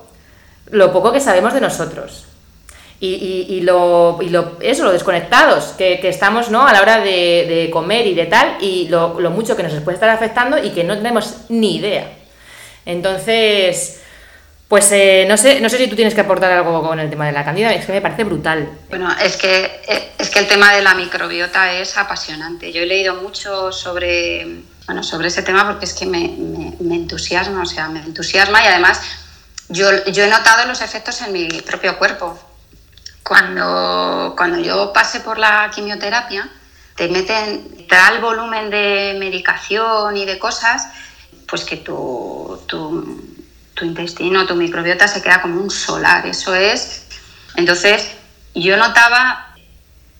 lo 0.70 0.92
poco 0.94 1.12
que 1.12 1.20
sabemos 1.20 1.52
de 1.52 1.60
nosotros. 1.60 2.24
y, 2.98 3.60
lo, 3.60 4.18
y 4.22 4.30
lo, 4.30 4.56
eso, 4.60 4.84
lo 4.84 4.92
desconectados 4.92 5.74
que, 5.76 6.00
estamos 6.08 6.50
¿no? 6.50 6.66
a 6.66 6.72
la 6.72 6.80
hora 6.80 7.00
de, 7.00 7.68
comer 7.70 8.06
y 8.06 8.14
de 8.14 8.24
tal, 8.24 8.56
y 8.60 8.88
lo, 8.88 9.20
lo, 9.20 9.30
mucho 9.30 9.54
que 9.58 9.62
nos 9.62 9.74
puede 9.82 9.96
estar 9.96 10.08
afectando 10.08 10.56
y 10.56 10.70
que 10.70 10.84
no 10.84 10.96
tenemos 10.96 11.42
ni 11.50 11.76
idea. 11.76 12.12
Entonces, 12.86 14.02
pues 14.68 14.90
eh, 14.92 15.26
no, 15.28 15.36
sé, 15.36 15.60
no 15.60 15.68
sé 15.68 15.78
si 15.78 15.88
tú 15.88 15.96
tienes 15.96 16.14
que 16.14 16.20
aportar 16.20 16.50
algo 16.50 16.82
con 16.82 16.98
el 16.98 17.08
tema 17.08 17.26
de 17.26 17.32
la 17.32 17.44
candida, 17.44 17.72
es 17.72 17.86
que 17.86 17.92
me 17.92 18.00
parece 18.00 18.24
brutal. 18.24 18.68
Bueno, 18.88 19.14
es 19.22 19.36
que, 19.36 19.80
eh, 19.86 20.12
es 20.18 20.30
que 20.30 20.40
el 20.40 20.48
tema 20.48 20.72
de 20.72 20.82
la 20.82 20.94
microbiota 20.94 21.72
es 21.72 21.96
apasionante. 21.96 22.72
Yo 22.72 22.82
he 22.82 22.86
leído 22.86 23.14
mucho 23.16 23.70
sobre, 23.70 24.62
bueno, 24.86 25.02
sobre 25.02 25.28
ese 25.28 25.42
tema 25.42 25.66
porque 25.66 25.84
es 25.84 25.94
que 25.94 26.06
me, 26.06 26.34
me 26.80 26.96
entusiasma, 26.96 27.62
o 27.62 27.66
sea, 27.66 27.88
me 27.88 28.00
entusiasma 28.00 28.62
y 28.62 28.66
además 28.66 29.00
yo, 29.68 30.04
yo 30.06 30.24
he 30.24 30.28
notado 30.28 30.66
los 30.66 30.80
efectos 30.80 31.20
en 31.22 31.32
mi 31.32 31.48
propio 31.62 31.98
cuerpo 31.98 32.38
cuando, 33.26 34.34
cuando 34.36 34.58
yo 34.60 34.92
pasé 34.92 35.20
por 35.20 35.38
la 35.38 35.70
quimioterapia, 35.74 36.48
te 36.94 37.08
meten 37.08 37.86
tal 37.88 38.20
volumen 38.20 38.70
de 38.70 39.16
medicación 39.18 40.16
y 40.16 40.24
de 40.24 40.38
cosas, 40.38 40.88
pues 41.48 41.64
que 41.64 41.78
tu, 41.78 42.60
tu, 43.76 43.84
intestino, 43.84 44.46
tu 44.46 44.56
microbiota 44.56 45.06
se 45.06 45.22
queda 45.22 45.40
como 45.40 45.60
un 45.60 45.70
solar. 45.70 46.26
Eso 46.26 46.54
es. 46.54 47.06
Entonces, 47.54 48.10
yo 48.54 48.76
notaba 48.76 49.54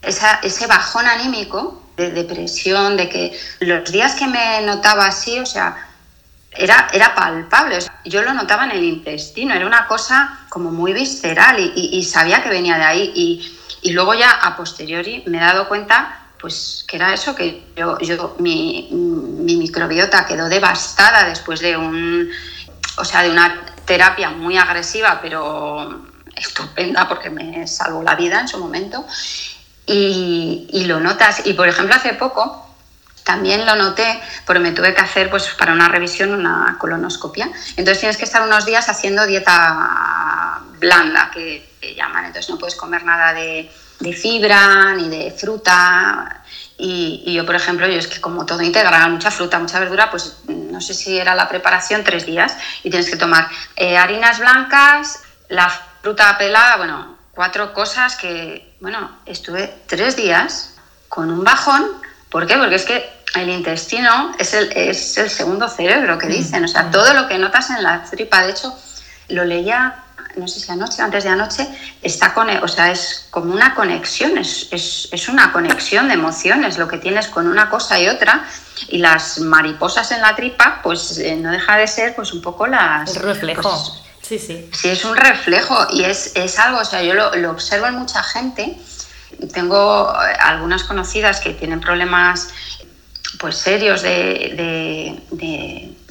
ese 0.02 0.66
bajón 0.68 1.06
anímico 1.06 1.82
de 1.96 2.10
depresión, 2.10 2.96
de 2.96 3.08
que 3.08 3.38
los 3.60 3.90
días 3.90 4.14
que 4.14 4.26
me 4.26 4.60
notaba 4.62 5.06
así, 5.06 5.38
o 5.40 5.46
sea, 5.46 5.88
era, 6.52 6.88
era 6.92 7.14
palpable. 7.14 7.78
Yo 8.04 8.22
lo 8.22 8.34
notaba 8.34 8.64
en 8.64 8.72
el 8.72 8.84
intestino, 8.84 9.54
era 9.54 9.66
una 9.66 9.86
cosa 9.86 10.40
como 10.48 10.70
muy 10.70 10.92
visceral 10.92 11.58
y, 11.58 12.02
sabía 12.04 12.42
que 12.42 12.48
venía 12.48 12.76
de 12.76 12.84
ahí. 12.84 13.12
Y, 13.82 13.92
luego 13.92 14.14
ya 14.14 14.30
a 14.30 14.56
posteriori 14.56 15.22
me 15.26 15.38
he 15.38 15.40
dado 15.40 15.68
cuenta 15.68 16.22
pues 16.40 16.84
que 16.88 16.96
era 16.96 17.14
eso, 17.14 17.34
que 17.34 17.64
yo, 17.76 17.98
yo 18.00 18.36
mi, 18.40 18.88
microbiota 18.90 20.26
quedó 20.26 20.48
devastada 20.48 21.28
después 21.28 21.60
de 21.60 21.76
un, 21.76 22.28
o 22.96 23.04
sea, 23.04 23.22
de 23.22 23.30
una 23.30 23.64
terapia 23.84 24.30
muy 24.30 24.56
agresiva, 24.56 25.20
pero 25.20 26.06
estupenda 26.34 27.08
porque 27.08 27.30
me 27.30 27.66
salvó 27.66 28.02
la 28.02 28.14
vida 28.14 28.40
en 28.40 28.48
su 28.48 28.58
momento. 28.58 29.06
Y, 29.86 30.68
y 30.72 30.84
lo 30.84 30.98
notas. 30.98 31.42
Y 31.44 31.54
por 31.54 31.68
ejemplo, 31.68 31.94
hace 31.94 32.14
poco 32.14 32.66
también 33.26 33.66
lo 33.66 33.74
noté, 33.74 34.22
pero 34.46 34.60
me 34.60 34.70
tuve 34.70 34.94
que 34.94 35.00
hacer 35.00 35.28
pues, 35.28 35.48
para 35.58 35.72
una 35.72 35.88
revisión 35.88 36.32
una 36.32 36.76
colonoscopia. 36.78 37.50
Entonces 37.70 37.98
tienes 37.98 38.16
que 38.16 38.24
estar 38.24 38.40
unos 38.40 38.64
días 38.64 38.88
haciendo 38.88 39.26
dieta 39.26 40.60
blanda, 40.78 41.32
que, 41.34 41.74
llaman. 41.96 42.26
Entonces 42.26 42.48
no 42.48 42.56
puedes 42.56 42.76
comer 42.76 43.04
nada 43.04 43.32
de, 43.32 43.68
fibra 44.14 44.94
ni 44.94 45.08
de 45.08 45.32
fruta. 45.32 46.40
Y, 46.78 47.34
yo, 47.34 47.44
por 47.44 47.56
ejemplo, 47.56 47.88
yo 47.88 47.98
es 47.98 48.06
que 48.06 48.20
como 48.20 48.46
todo 48.46 48.62
integral, 48.62 49.10
mucha 49.10 49.32
fruta, 49.32 49.58
mucha 49.58 49.80
verdura, 49.80 50.08
pues 50.08 50.36
no 50.76 50.82
sé 50.82 50.92
si 50.92 51.16
era 51.16 51.34
la 51.34 51.48
preparación 51.48 52.04
tres 52.04 52.26
días 52.26 52.54
y 52.82 52.90
tienes 52.90 53.08
que 53.08 53.16
tomar 53.16 53.48
eh, 53.76 53.96
harinas 53.96 54.38
blancas, 54.38 55.20
la 55.48 55.70
fruta 56.02 56.36
pelada, 56.36 56.76
bueno, 56.76 57.16
cuatro 57.30 57.72
cosas 57.72 58.14
que, 58.16 58.76
bueno, 58.78 59.10
estuve 59.24 59.72
tres 59.86 60.16
días 60.16 60.74
con 61.08 61.30
un 61.30 61.42
bajón. 61.42 61.86
¿Por 62.28 62.46
qué? 62.46 62.58
Porque 62.58 62.74
es 62.74 62.84
que 62.84 63.10
el 63.36 63.48
intestino 63.48 64.34
es 64.38 64.52
el, 64.52 64.70
es 64.72 65.16
el 65.16 65.30
segundo 65.30 65.66
cerebro 65.66 66.18
que 66.18 66.26
mm, 66.26 66.30
dicen, 66.30 66.64
o 66.64 66.68
sea, 66.68 66.82
mm. 66.82 66.90
todo 66.90 67.14
lo 67.14 67.26
que 67.26 67.38
notas 67.38 67.70
en 67.70 67.82
la 67.82 68.04
tripa, 68.04 68.42
de 68.42 68.50
hecho, 68.50 68.78
lo 69.28 69.46
leía, 69.46 70.04
no 70.36 70.46
sé 70.46 70.60
si 70.60 70.70
anoche, 70.70 71.02
antes 71.02 71.24
de 71.24 71.30
anoche, 71.30 71.66
está 72.02 72.32
con, 72.34 72.48
o 72.48 72.68
sea, 72.68 72.90
es 72.90 73.26
como 73.30 73.52
una 73.52 73.74
conexión, 73.74 74.38
es, 74.38 74.68
es, 74.70 75.28
una 75.28 75.52
conexión 75.52 76.08
de 76.08 76.14
emociones, 76.14 76.78
lo 76.78 76.88
que 76.88 76.98
tienes 76.98 77.28
con 77.28 77.46
una 77.46 77.68
cosa 77.68 77.98
y 77.98 78.08
otra, 78.08 78.44
y 78.88 78.98
las 78.98 79.38
mariposas 79.40 80.12
en 80.12 80.20
la 80.20 80.36
tripa, 80.36 80.80
pues 80.82 81.18
eh, 81.18 81.36
no 81.36 81.50
deja 81.50 81.76
de 81.76 81.88
ser 81.88 82.14
pues 82.14 82.32
un 82.32 82.42
poco 82.42 82.66
las... 82.66 83.16
El 83.16 83.22
reflejo. 83.22 83.62
Pues, 83.62 84.02
sí, 84.22 84.38
sí. 84.38 84.70
Sí, 84.72 84.88
es 84.88 85.04
un 85.04 85.16
reflejo 85.16 85.86
y 85.90 86.04
es, 86.04 86.32
es 86.34 86.58
algo, 86.58 86.80
o 86.80 86.84
sea, 86.84 87.02
yo 87.02 87.14
lo, 87.14 87.34
lo 87.34 87.50
observo 87.50 87.86
en 87.86 87.94
mucha 87.94 88.22
gente. 88.22 88.78
Tengo 89.52 90.12
eh, 90.12 90.36
algunas 90.40 90.84
conocidas 90.84 91.40
que 91.40 91.54
tienen 91.54 91.80
problemas 91.80 92.48
pues 93.38 93.56
serios 93.56 94.02
de, 94.02 95.20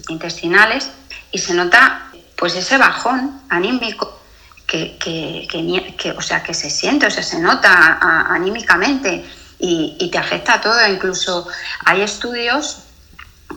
intestinales 0.09 0.91
y 1.31 1.39
se 1.39 1.53
nota 1.53 2.04
pues 2.35 2.55
ese 2.55 2.77
bajón 2.77 3.41
anímico 3.49 4.19
que, 4.67 4.97
que, 4.97 6.11
o 6.11 6.21
sea, 6.21 6.43
que 6.43 6.53
se 6.53 6.69
siente, 6.69 7.07
o 7.07 7.11
sea, 7.11 7.23
se 7.23 7.39
nota 7.39 7.99
anímicamente 8.29 9.25
y, 9.59 10.09
te 10.11 10.17
afecta 10.17 10.55
a 10.55 10.61
todo. 10.61 10.85
Incluso 10.87 11.47
hay 11.85 12.01
estudios 12.01 12.79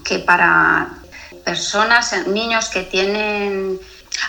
que 0.05 0.19
para 0.19 0.89
personas, 1.45 2.27
niños 2.27 2.69
que 2.69 2.83
tienen 2.83 3.81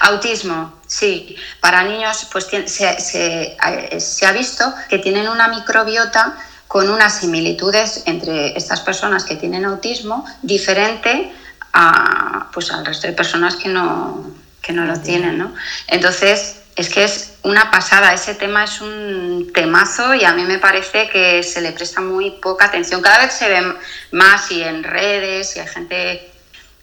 autismo, 0.01 0.79
sí, 0.87 1.35
para 1.59 1.83
niños 1.83 2.27
pues 2.31 2.47
se, 2.65 2.99
se 2.99 4.25
ha 4.25 4.31
visto 4.31 4.73
que 4.89 4.99
tienen 4.99 5.27
una 5.27 5.47
microbiota 5.47 6.37
con 6.67 6.89
unas 6.89 7.19
similitudes 7.19 8.03
entre 8.05 8.55
estas 8.55 8.81
personas 8.81 9.23
que 9.23 9.35
tienen 9.35 9.65
autismo 9.65 10.25
diferente 10.43 11.33
a, 11.73 12.49
pues, 12.53 12.71
al 12.71 12.85
resto 12.85 13.07
de 13.07 13.13
personas 13.13 13.55
que 13.55 13.69
no, 13.69 14.31
que 14.61 14.73
no 14.73 14.85
lo 14.85 14.99
tienen. 14.99 15.37
¿no? 15.37 15.53
Entonces, 15.87 16.59
es 16.75 16.89
que 16.89 17.03
es 17.03 17.33
una 17.43 17.71
pasada, 17.71 18.13
ese 18.13 18.35
tema 18.35 18.63
es 18.63 18.79
un 18.79 19.51
temazo 19.53 20.13
y 20.13 20.23
a 20.23 20.31
mí 20.31 20.43
me 20.43 20.59
parece 20.59 21.09
que 21.09 21.43
se 21.43 21.61
le 21.61 21.73
presta 21.73 21.99
muy 21.99 22.31
poca 22.31 22.65
atención. 22.65 23.01
Cada 23.01 23.19
vez 23.19 23.33
se 23.33 23.49
ve 23.49 23.75
más 24.11 24.49
y 24.51 24.63
en 24.63 24.83
redes 24.83 25.57
y 25.57 25.59
hay 25.59 25.67
gente 25.67 26.31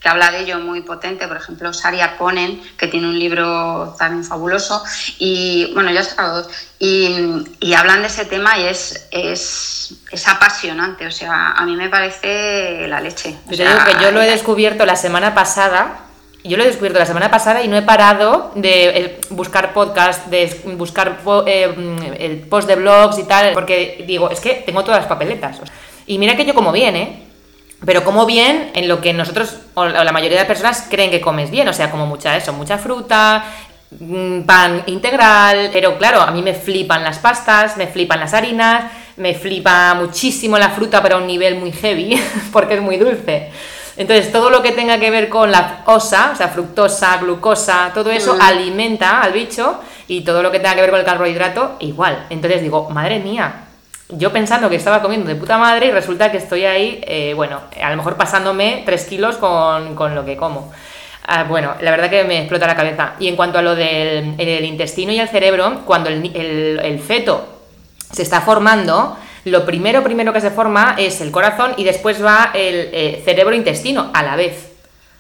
que 0.01 0.09
habla 0.11 0.31
de 0.31 0.41
ello 0.41 0.59
muy 0.59 0.83
potente, 0.83 1.27
por 1.27 1.39
ejemplo, 1.39 1.73
Saria 1.73 2.19
Ponen, 2.19 2.63
que 2.77 2.89
tiene 2.89 3.09
un 3.09 3.19
libro 3.19 3.97
también 3.99 4.23
fabuloso, 4.23 4.85
y 5.19 5.73
bueno, 5.73 5.91
ya 5.91 6.03
sacado 6.03 6.43
dos, 6.43 6.51
y, 6.79 7.75
hablan 7.75 8.03
de 8.03 8.09
ese 8.09 8.27
tema 8.27 8.59
y 8.59 8.65
es, 8.65 9.09
es, 9.11 9.95
es, 10.11 10.29
apasionante, 10.29 11.07
o 11.07 11.11
sea, 11.11 11.53
a 11.53 11.65
mí 11.65 11.75
me 11.77 11.89
parece 11.89 12.87
la 12.89 13.01
leche. 13.01 13.37
Yo 13.49 13.65
digo 13.65 13.85
que 13.87 14.03
yo 14.03 14.13
lo 14.13 14.21
he 14.21 14.27
descubierto 14.27 14.85
la 14.85 14.97
semana 14.97 15.35
pasada, 15.35 16.06
yo 16.49 16.57
lo 16.57 16.63
he 16.63 16.67
descubierto 16.67 16.99
la 16.99 17.07
semana 17.07 17.31
pasada 17.31 17.63
y 17.63 17.69
no 17.69 17.77
he 17.77 17.83
parado 17.83 18.53
de 18.55 18.89
eh, 18.89 19.21
buscar 19.31 19.73
podcast, 19.73 20.27
de 20.27 20.51
buscar 20.77 21.21
eh, 21.47 22.17
el 22.19 22.39
post 22.41 22.69
de 22.69 22.77
blogs 22.77 23.19
y 23.19 23.25
tal, 23.25 23.53
porque 23.53 24.05
digo, 24.07 24.31
es 24.31 24.41
que 24.41 24.55
tengo 24.55 24.83
todas 24.83 25.01
las 25.01 25.09
papeletas. 25.09 25.61
Y 26.07 26.19
mira 26.19 26.37
que 26.37 26.45
yo 26.45 26.55
como 26.55 26.73
bien, 26.73 26.97
¿eh? 26.97 27.27
pero 27.85 28.05
como 28.05 28.27
bien 28.27 28.71
en 28.75 28.89
lo 28.89 29.01
que 29.01 29.13
nosotros, 29.13 29.59
o 29.75 29.85
la 29.85 30.13
mayoría 30.13 30.39
de 30.39 30.45
personas, 30.47 30.87
creen 30.89 31.11
que 31.11 31.21
comes 31.21 31.51
bien, 31.51 31.69
o 31.69 31.73
sea, 31.73 31.91
como 31.91 32.07
mucha 32.07 32.37
eso, 32.37 32.53
mucha 32.53 32.79
fruta, 32.79 33.45
mm, 33.99 34.43
pan 34.43 34.83
integral, 34.87 35.71
pero 35.73 35.99
claro, 35.99 36.21
a 36.23 36.31
mí 36.31 36.43
me 36.43 36.55
flipan 36.55 37.05
las 37.05 37.19
pastas, 37.19 37.77
me 37.77 37.87
flipan 37.87 38.21
las 38.21 38.33
harinas, 38.33 38.91
me 39.17 39.35
flipa 39.35 39.95
muchísimo 39.95 40.59
la 40.59 40.71
fruta, 40.71 41.03
pero 41.03 41.17
a 41.17 41.19
un 41.19 41.27
nivel 41.27 41.57
muy 41.57 41.73
heavy, 41.73 42.21
porque 42.53 42.75
es 42.75 42.81
muy 42.81 42.97
dulce. 42.97 43.51
Entonces, 43.97 44.31
todo 44.31 44.51
lo 44.51 44.63
que 44.63 44.73
tenga 44.73 44.99
que 44.99 45.11
ver 45.11 45.29
con 45.29 45.51
la 45.51 45.83
osa, 45.87 46.31
o 46.33 46.37
sea, 46.37 46.49
fructosa, 46.49 47.17
glucosa, 47.19 47.91
todo 47.95 48.11
eso 48.11 48.35
mm. 48.35 48.41
alimenta 48.43 49.23
al 49.23 49.33
bicho 49.33 49.81
y 50.07 50.23
todo 50.23 50.43
lo 50.43 50.51
que 50.51 50.59
tenga 50.59 50.75
que 50.75 50.83
ver 50.83 50.91
con 50.91 51.01
el 51.01 51.07
carbohidrato, 51.07 51.77
igual. 51.81 52.27
Entonces 52.29 52.61
digo, 52.61 52.91
madre 52.91 53.21
mía, 53.21 53.67
yo 54.09 54.33
pensando 54.33 54.71
que 54.71 54.77
estaba 54.77 55.03
comiendo 55.03 55.29
de 55.29 55.35
puta 55.35 55.59
madre 55.59 55.87
y 55.87 55.91
resulta 55.91 56.31
que 56.31 56.39
estoy 56.39 56.65
ahí, 56.65 57.01
eh, 57.07 57.33
bueno, 57.35 57.61
a 57.83 57.91
lo 57.91 57.97
mejor 57.97 58.17
pasándome 58.17 58.83
3 58.87 59.05
kilos 59.07 59.37
con, 59.37 60.15
lo 60.15 60.25
que 60.25 60.37
como. 60.37 60.73
Ah, 61.27 61.43
bueno, 61.43 61.75
la 61.81 61.91
verdad 61.91 62.09
que 62.09 62.23
me 62.23 62.39
explota 62.39 62.69
la 62.69 62.77
cabeza. 62.77 63.15
Y 63.19 63.27
en 63.27 63.35
cuanto 63.35 63.59
a 63.59 63.63
lo 63.63 63.75
del 63.75 64.65
intestino 64.65 65.11
y 65.11 65.19
el 65.19 65.29
cerebro, 65.29 65.83
cuando 65.85 66.09
el, 66.09 67.01
feto 67.05 67.45
se 68.13 68.23
está 68.23 68.41
formando, 68.41 69.17
lo 69.47 69.65
primero, 69.65 70.03
primero 70.03 70.33
que 70.33 70.41
se 70.41 70.51
forma 70.51 70.97
es 70.99 71.21
el 71.21 71.31
corazón 71.31 71.75
y 71.77 71.85
después 71.85 72.23
va 72.23 72.51
el 72.53 72.91
eh, 72.93 73.23
cerebro-intestino 73.25 74.11
a 74.13 74.25
la 74.25 74.35
vez. 74.35 74.73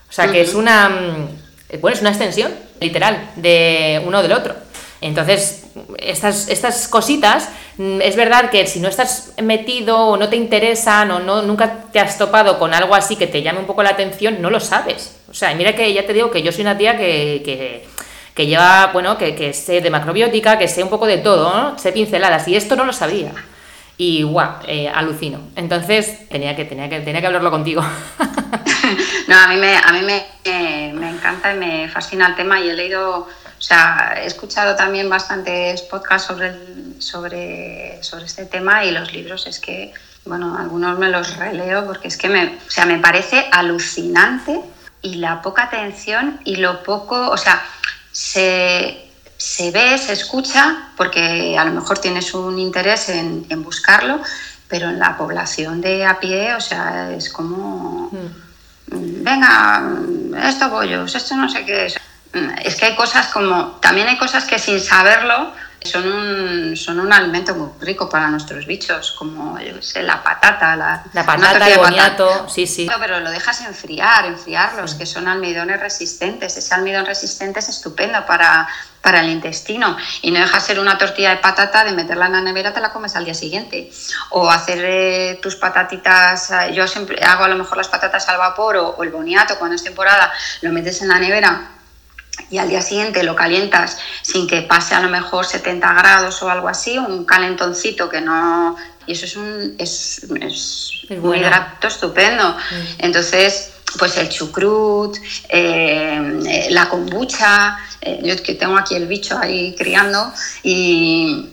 O 0.08 0.12
sea 0.12 0.30
que 0.32 0.40
es 0.40 0.54
una, 0.54 0.88
mm, 0.88 1.80
bueno, 1.80 1.94
es 1.94 2.00
una 2.00 2.10
extensión, 2.10 2.52
literal, 2.80 3.30
de 3.36 4.02
uno 4.04 4.22
del 4.22 4.32
otro. 4.32 4.54
Entonces, 5.00 5.66
estas, 5.98 6.48
estas 6.48 6.88
cositas, 6.88 7.50
mm, 7.76 8.00
es 8.00 8.16
verdad 8.16 8.50
que 8.50 8.66
si 8.66 8.80
no 8.80 8.88
estás 8.88 9.32
metido 9.40 9.96
o 9.96 10.16
no 10.16 10.28
te 10.28 10.34
interesan 10.34 11.08
o 11.12 11.20
no, 11.20 11.42
nunca 11.42 11.84
te 11.92 12.00
has 12.00 12.18
topado 12.18 12.58
con 12.58 12.74
algo 12.74 12.96
así 12.96 13.14
que 13.14 13.28
te 13.28 13.42
llame 13.42 13.60
un 13.60 13.66
poco 13.66 13.84
la 13.84 13.90
atención, 13.90 14.42
no 14.42 14.50
lo 14.50 14.58
sabes. 14.58 15.18
O 15.30 15.34
sea, 15.34 15.54
mira 15.54 15.76
que 15.76 15.92
ya 15.92 16.04
te 16.04 16.12
digo 16.12 16.32
que 16.32 16.42
yo 16.42 16.50
soy 16.50 16.62
una 16.62 16.76
tía 16.76 16.96
que, 16.96 17.84
que, 18.34 18.46
lleva, 18.46 18.90
bueno, 18.92 19.16
que, 19.16 19.36
que, 19.36 19.52
sé 19.52 19.80
de 19.80 19.90
macrobiótica, 19.90 20.58
que 20.58 20.66
sé 20.66 20.82
un 20.82 20.90
poco 20.90 21.06
de 21.06 21.18
todo, 21.18 21.54
¿no? 21.54 21.78
sé 21.78 21.92
pinceladas, 21.92 22.48
y 22.48 22.56
esto 22.56 22.74
no 22.74 22.84
lo 22.84 22.92
sabía. 22.92 23.32
Y 23.98 24.22
guau, 24.22 24.58
eh, 24.66 24.88
alucino. 24.88 25.40
Entonces 25.56 26.28
tenía 26.28 26.54
que, 26.54 26.64
tenía 26.64 26.88
que, 26.88 27.00
tenía 27.00 27.20
que 27.20 27.26
hablarlo 27.26 27.50
contigo. 27.50 27.82
no, 29.28 29.38
a 29.38 29.46
mí, 29.48 29.56
me, 29.56 29.76
a 29.76 29.92
mí 29.92 30.00
me, 30.02 30.92
me 30.92 31.10
encanta 31.10 31.54
y 31.54 31.58
me 31.58 31.88
fascina 31.88 32.28
el 32.28 32.36
tema 32.36 32.60
y 32.60 32.68
he 32.68 32.74
leído 32.74 33.20
O 33.20 33.60
sea, 33.60 34.14
he 34.22 34.26
escuchado 34.26 34.76
también 34.76 35.08
bastantes 35.08 35.82
podcasts 35.82 36.28
sobre, 36.28 36.52
sobre, 37.00 38.02
sobre 38.02 38.26
este 38.26 38.44
tema 38.46 38.84
y 38.84 38.90
los 38.90 39.12
libros 39.12 39.46
es 39.46 39.60
que, 39.60 39.94
bueno, 40.26 40.56
algunos 40.58 40.98
me 40.98 41.08
los 41.08 41.36
releo 41.36 41.86
porque 41.86 42.08
es 42.08 42.16
que 42.16 42.28
me, 42.28 42.58
o 42.66 42.70
sea, 42.70 42.84
me 42.84 42.98
parece 42.98 43.46
alucinante 43.50 44.60
y 45.00 45.14
la 45.16 45.40
poca 45.40 45.64
atención 45.64 46.40
y 46.44 46.56
lo 46.56 46.82
poco, 46.82 47.30
o 47.30 47.36
sea, 47.36 47.62
se, 48.12 49.05
se 49.36 49.70
ve, 49.70 49.98
se 49.98 50.12
escucha, 50.12 50.88
porque 50.96 51.56
a 51.58 51.64
lo 51.64 51.72
mejor 51.72 51.98
tienes 51.98 52.32
un 52.34 52.58
interés 52.58 53.08
en, 53.08 53.46
en 53.48 53.62
buscarlo, 53.62 54.20
pero 54.68 54.88
en 54.88 54.98
la 54.98 55.16
población 55.16 55.80
de 55.80 56.04
a 56.04 56.18
pie, 56.18 56.54
o 56.54 56.60
sea, 56.60 57.12
es 57.12 57.30
como, 57.30 58.10
mm. 58.10 59.22
venga, 59.22 59.90
esto 60.42 60.68
bollos, 60.70 61.14
esto 61.14 61.36
no 61.36 61.48
sé 61.48 61.64
qué 61.64 61.86
es. 61.86 61.96
Es 62.64 62.76
que 62.76 62.86
hay 62.86 62.96
cosas 62.96 63.28
como, 63.28 63.78
también 63.80 64.08
hay 64.08 64.18
cosas 64.18 64.44
que 64.44 64.58
sin 64.58 64.80
saberlo 64.80 65.52
son 65.86 66.06
un, 66.06 66.76
son 66.76 67.00
un 67.00 67.12
alimento 67.12 67.54
muy 67.54 67.70
rico 67.80 68.08
para 68.08 68.28
nuestros 68.28 68.66
bichos, 68.66 69.12
como 69.12 69.58
yo 69.58 69.80
sé, 69.80 70.02
la 70.02 70.22
patata, 70.22 70.76
la, 70.76 71.04
la 71.12 71.24
patata, 71.24 71.68
el 71.68 71.78
boniato, 71.78 72.48
sí, 72.48 72.66
sí. 72.66 72.88
Pero 73.00 73.20
lo 73.20 73.30
dejas 73.30 73.62
enfriar, 73.62 74.26
enfriarlos, 74.26 74.94
que 74.94 75.06
son 75.06 75.28
almidones 75.28 75.80
resistentes. 75.80 76.56
Ese 76.56 76.74
almidón 76.74 77.06
resistente 77.06 77.60
es 77.60 77.68
estupendo 77.68 78.26
para, 78.26 78.68
para 79.06 79.20
el 79.20 79.30
intestino 79.30 79.96
y 80.20 80.32
no 80.32 80.40
dejas 80.40 80.66
ser 80.66 80.80
una 80.80 80.98
tortilla 80.98 81.30
de 81.30 81.36
patata 81.36 81.84
de 81.84 81.92
meterla 81.92 82.26
en 82.26 82.32
la 82.32 82.40
nevera 82.40 82.74
te 82.74 82.80
la 82.80 82.92
comes 82.92 83.14
al 83.14 83.24
día 83.24 83.34
siguiente 83.34 83.88
o 84.30 84.50
hacer 84.50 84.80
eh, 84.82 85.38
tus 85.40 85.54
patatitas 85.54 86.50
eh, 86.50 86.74
yo 86.74 86.88
siempre 86.88 87.22
hago 87.22 87.44
a 87.44 87.48
lo 87.48 87.54
mejor 87.54 87.76
las 87.78 87.86
patatas 87.86 88.28
al 88.28 88.38
vapor 88.38 88.76
o, 88.76 88.88
o 88.88 89.04
el 89.04 89.10
boniato 89.10 89.60
cuando 89.60 89.76
es 89.76 89.84
temporada 89.84 90.32
lo 90.62 90.72
metes 90.72 91.02
en 91.02 91.08
la 91.08 91.20
nevera 91.20 91.75
y 92.50 92.58
al 92.58 92.68
día 92.68 92.82
siguiente 92.82 93.22
lo 93.22 93.34
calientas 93.34 93.98
sin 94.22 94.46
que 94.46 94.62
pase 94.62 94.94
a 94.94 95.00
lo 95.00 95.08
mejor 95.08 95.46
70 95.46 95.92
grados 95.94 96.42
o 96.42 96.50
algo 96.50 96.68
así, 96.68 96.98
un 96.98 97.24
calentoncito 97.24 98.08
que 98.08 98.20
no... 98.20 98.76
Y 99.06 99.12
eso 99.12 99.24
es 99.24 99.36
un, 99.36 99.76
es, 99.78 100.26
es, 100.40 101.04
un 101.10 101.36
hidrato 101.36 101.86
estupendo. 101.86 102.50
Mm. 102.50 102.84
Entonces, 102.98 103.72
pues 103.98 104.16
el 104.16 104.28
chucrut, 104.28 105.16
eh, 105.48 106.66
la 106.70 106.88
kombucha, 106.88 107.78
eh, 108.00 108.20
yo 108.22 108.42
que 108.42 108.54
tengo 108.54 108.76
aquí 108.76 108.96
el 108.96 109.06
bicho 109.06 109.38
ahí 109.38 109.76
criando 109.76 110.32
y 110.62 111.50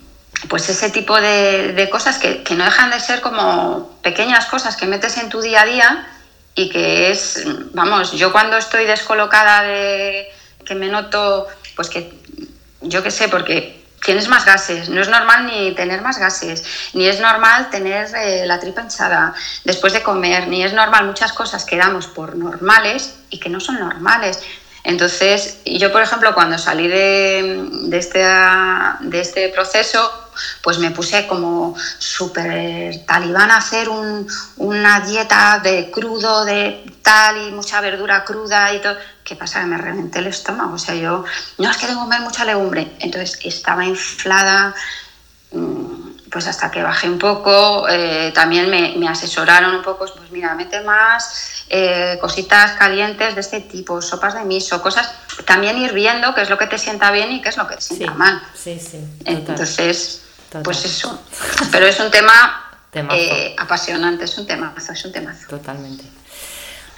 pues 0.49 0.67
ese 0.69 0.89
tipo 0.89 1.19
de, 1.21 1.73
de 1.73 1.89
cosas 1.89 2.17
que, 2.17 2.43
que 2.43 2.55
no 2.55 2.65
dejan 2.65 2.89
de 2.89 2.99
ser 2.99 3.21
como 3.21 3.97
pequeñas 4.01 4.47
cosas 4.47 4.75
que 4.75 4.87
metes 4.87 5.17
en 5.17 5.29
tu 5.29 5.41
día 5.41 5.61
a 5.61 5.65
día 5.65 6.07
y 6.55 6.69
que 6.69 7.11
es, 7.11 7.43
vamos, 7.73 8.11
yo 8.11 8.31
cuando 8.31 8.57
estoy 8.57 8.85
descolocada 8.85 9.63
de 9.63 10.27
que 10.65 10.75
me 10.75 10.89
noto, 10.89 11.47
pues 11.75 11.89
que 11.89 12.13
yo 12.81 13.01
qué 13.03 13.11
sé, 13.11 13.29
porque 13.29 13.83
tienes 14.03 14.27
más 14.27 14.45
gases. 14.45 14.89
No 14.89 15.01
es 15.01 15.09
normal 15.09 15.45
ni 15.45 15.73
tener 15.73 16.01
más 16.01 16.19
gases, 16.19 16.63
ni 16.93 17.07
es 17.07 17.19
normal 17.19 17.69
tener 17.69 18.13
eh, 18.15 18.45
la 18.45 18.59
tripa 18.59 18.81
hinchada 18.81 19.33
después 19.63 19.93
de 19.93 20.03
comer, 20.03 20.47
ni 20.47 20.63
es 20.63 20.73
normal 20.73 21.05
muchas 21.05 21.33
cosas 21.33 21.65
que 21.65 21.77
damos 21.77 22.07
por 22.07 22.35
normales 22.35 23.15
y 23.29 23.39
que 23.39 23.49
no 23.49 23.59
son 23.59 23.79
normales. 23.79 24.41
Entonces, 24.83 25.59
yo, 25.65 25.91
por 25.93 26.01
ejemplo, 26.01 26.33
cuando 26.33 26.57
salí 26.57 26.89
de, 26.89 27.69
de, 27.83 27.97
este, 27.97 28.19
de 28.19 29.21
este 29.21 29.49
proceso, 29.49 30.22
pues 30.61 30.79
me 30.79 30.91
puse 30.91 31.27
como 31.27 31.75
súper 31.97 33.05
talibán 33.05 33.51
a 33.51 33.57
hacer 33.57 33.89
un, 33.89 34.27
una 34.57 35.01
dieta 35.01 35.59
de 35.63 35.91
crudo, 35.91 36.45
de 36.45 36.83
tal 37.01 37.47
y 37.47 37.51
mucha 37.51 37.81
verdura 37.81 38.23
cruda 38.23 38.73
y 38.73 38.81
todo. 38.81 38.95
¿Qué 39.23 39.35
pasa? 39.35 39.61
Que 39.61 39.67
me 39.67 39.77
reventé 39.77 40.19
el 40.19 40.27
estómago. 40.27 40.75
O 40.75 40.79
sea, 40.79 40.95
yo, 40.95 41.23
no 41.57 41.69
es 41.69 41.77
que 41.77 41.87
tengo 41.87 42.01
que 42.01 42.05
comer 42.05 42.21
mucha 42.21 42.45
legumbre. 42.45 42.93
Entonces 42.99 43.39
estaba 43.43 43.85
inflada, 43.85 44.73
mm, 45.51 46.29
pues 46.31 46.47
hasta 46.47 46.71
que 46.71 46.81
bajé 46.81 47.09
un 47.09 47.19
poco. 47.19 47.87
Eh, 47.87 48.31
también 48.33 48.69
me, 48.69 48.95
me, 48.97 49.07
asesoraron 49.07 49.75
un 49.75 49.83
poco, 49.83 50.05
pues 50.05 50.31
mira, 50.31 50.55
mete 50.55 50.81
más 50.81 51.65
eh, 51.69 52.17
cositas 52.19 52.71
calientes 52.73 53.35
de 53.35 53.41
este 53.41 53.61
tipo, 53.61 54.01
sopas 54.01 54.33
de 54.33 54.43
miso, 54.43 54.81
cosas. 54.81 55.11
También 55.45 55.77
ir 55.77 55.93
viendo 55.93 56.33
qué 56.33 56.41
es 56.41 56.49
lo 56.49 56.57
que 56.57 56.67
te 56.67 56.77
sienta 56.77 57.11
bien 57.11 57.31
y 57.31 57.41
qué 57.41 57.49
es 57.49 57.57
lo 57.57 57.67
que 57.67 57.75
te 57.75 57.81
sienta 57.81 58.11
sí, 58.11 58.17
mal. 58.17 58.41
Sí, 58.55 58.79
sí. 58.79 58.99
Entonces, 59.25 60.22
total. 60.53 60.63
pues 60.63 60.85
eso. 60.85 61.21
Pero 61.71 61.85
es 61.87 61.99
un 61.99 62.11
tema 62.11 62.71
eh, 62.93 63.55
apasionante, 63.57 64.25
es 64.25 64.37
un 64.37 64.47
temazo, 64.47 64.93
es 64.93 65.05
un 65.05 65.11
temazo. 65.11 65.47
Totalmente. 65.49 66.03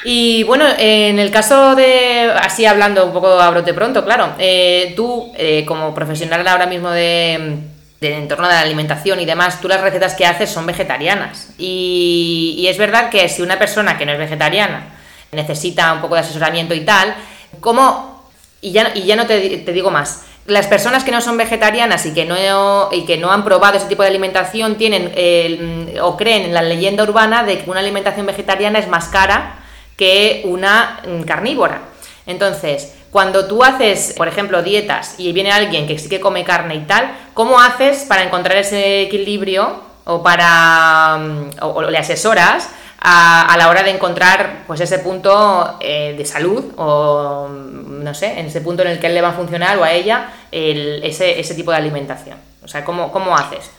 Y 0.03 0.43
bueno, 0.43 0.65
en 0.77 1.17
el 1.17 1.31
caso 1.31 1.73
de, 1.73 2.31
así 2.39 2.65
hablando 2.65 3.05
un 3.05 3.13
poco 3.13 3.39
a 3.39 3.49
brote 3.49 3.73
pronto, 3.73 4.05
claro, 4.05 4.35
eh, 4.37 4.93
tú 4.95 5.31
eh, 5.35 5.65
como 5.65 5.95
profesional 5.95 6.47
ahora 6.47 6.67
mismo 6.67 6.91
de, 6.91 7.57
del 7.99 8.13
entorno 8.13 8.47
de 8.47 8.53
la 8.53 8.59
alimentación 8.59 9.19
y 9.19 9.25
demás, 9.25 9.59
tú 9.61 9.67
las 9.67 9.81
recetas 9.81 10.13
que 10.13 10.27
haces 10.27 10.51
son 10.51 10.67
vegetarianas. 10.67 11.49
Y, 11.57 12.55
y, 12.59 12.67
es 12.67 12.77
verdad 12.77 13.09
que 13.09 13.27
si 13.29 13.41
una 13.41 13.57
persona 13.57 13.97
que 13.97 14.05
no 14.05 14.11
es 14.11 14.19
vegetariana 14.19 14.89
necesita 15.31 15.91
un 15.93 16.01
poco 16.01 16.13
de 16.13 16.21
asesoramiento 16.21 16.75
y 16.75 16.81
tal, 16.81 17.15
¿cómo? 17.59 18.29
Y 18.61 18.71
ya, 18.71 18.91
y 18.93 19.03
ya 19.03 19.15
no 19.15 19.25
te, 19.25 19.57
te 19.57 19.73
digo 19.73 19.89
más. 19.89 20.21
Las 20.47 20.67
personas 20.67 21.03
que 21.03 21.11
no 21.11 21.21
son 21.21 21.37
vegetarianas 21.37 22.05
y 22.05 22.13
que 22.13 22.23
no, 22.25 22.89
y 22.91 23.05
que 23.05 23.17
no 23.17 23.31
han 23.31 23.43
probado 23.43 23.77
ese 23.77 23.87
tipo 23.87 24.03
de 24.03 24.09
alimentación 24.09 24.75
tienen 24.75 25.11
eh, 25.15 25.97
o 26.01 26.15
creen 26.15 26.43
en 26.43 26.53
la 26.53 26.61
leyenda 26.61 27.03
urbana 27.03 27.43
de 27.43 27.59
que 27.59 27.69
una 27.69 27.79
alimentación 27.79 28.27
vegetariana 28.27 28.77
es 28.77 28.87
más 28.87 29.07
cara 29.07 29.55
que 29.97 30.43
una 30.45 30.99
mm, 31.07 31.21
carnívora. 31.23 31.81
Entonces, 32.27 32.93
cuando 33.09 33.47
tú 33.47 33.63
haces, 33.63 34.13
por 34.15 34.27
ejemplo, 34.27 34.61
dietas 34.61 35.15
y 35.17 35.31
viene 35.31 35.51
alguien 35.51 35.87
que 35.87 35.97
sí 35.97 36.09
que 36.09 36.19
come 36.19 36.43
carne 36.43 36.75
y 36.75 36.81
tal, 36.81 37.11
¿cómo 37.33 37.59
haces 37.59 38.03
para 38.03 38.23
encontrar 38.23 38.57
ese 38.57 39.01
equilibrio 39.01 39.81
o 40.03 40.21
para 40.21 41.17
mm, 41.17 41.49
o, 41.63 41.67
o 41.69 41.81
le 41.89 41.97
asesoras 41.97 42.69
a, 42.99 43.53
a, 43.53 43.57
la 43.57 43.69
hora 43.69 43.83
de 43.83 43.91
encontrar 43.91 44.63
pues 44.67 44.79
ese 44.81 44.99
punto 44.99 45.77
eh, 45.79 46.15
de 46.17 46.25
salud 46.25 46.73
o 46.77 47.47
no 47.49 48.13
sé, 48.13 48.39
en 48.39 48.45
ese 48.45 48.61
punto 48.61 48.83
en 48.83 48.89
el 48.89 48.99
que 48.99 49.07
él 49.07 49.15
le 49.15 49.21
va 49.21 49.29
a 49.29 49.33
funcionar 49.33 49.77
o 49.77 49.83
a 49.83 49.91
ella 49.91 50.29
el, 50.51 51.03
ese, 51.03 51.39
ese 51.39 51.55
tipo 51.55 51.71
de 51.71 51.77
alimentación? 51.77 52.37
O 52.63 52.67
sea, 52.67 52.85
¿cómo, 52.85 53.11
cómo 53.11 53.35
haces? 53.35 53.69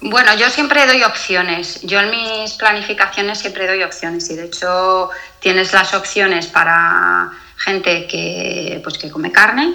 Bueno, 0.00 0.34
yo 0.34 0.50
siempre 0.50 0.86
doy 0.86 1.02
opciones. 1.02 1.80
Yo 1.82 2.00
en 2.00 2.10
mis 2.10 2.52
planificaciones 2.54 3.38
siempre 3.38 3.66
doy 3.66 3.82
opciones 3.82 4.28
y 4.30 4.36
de 4.36 4.46
hecho 4.46 5.10
tienes 5.40 5.72
las 5.72 5.94
opciones 5.94 6.46
para 6.46 7.30
gente 7.56 8.06
que, 8.06 8.80
pues, 8.82 8.98
que 8.98 9.10
come 9.10 9.32
carne, 9.32 9.74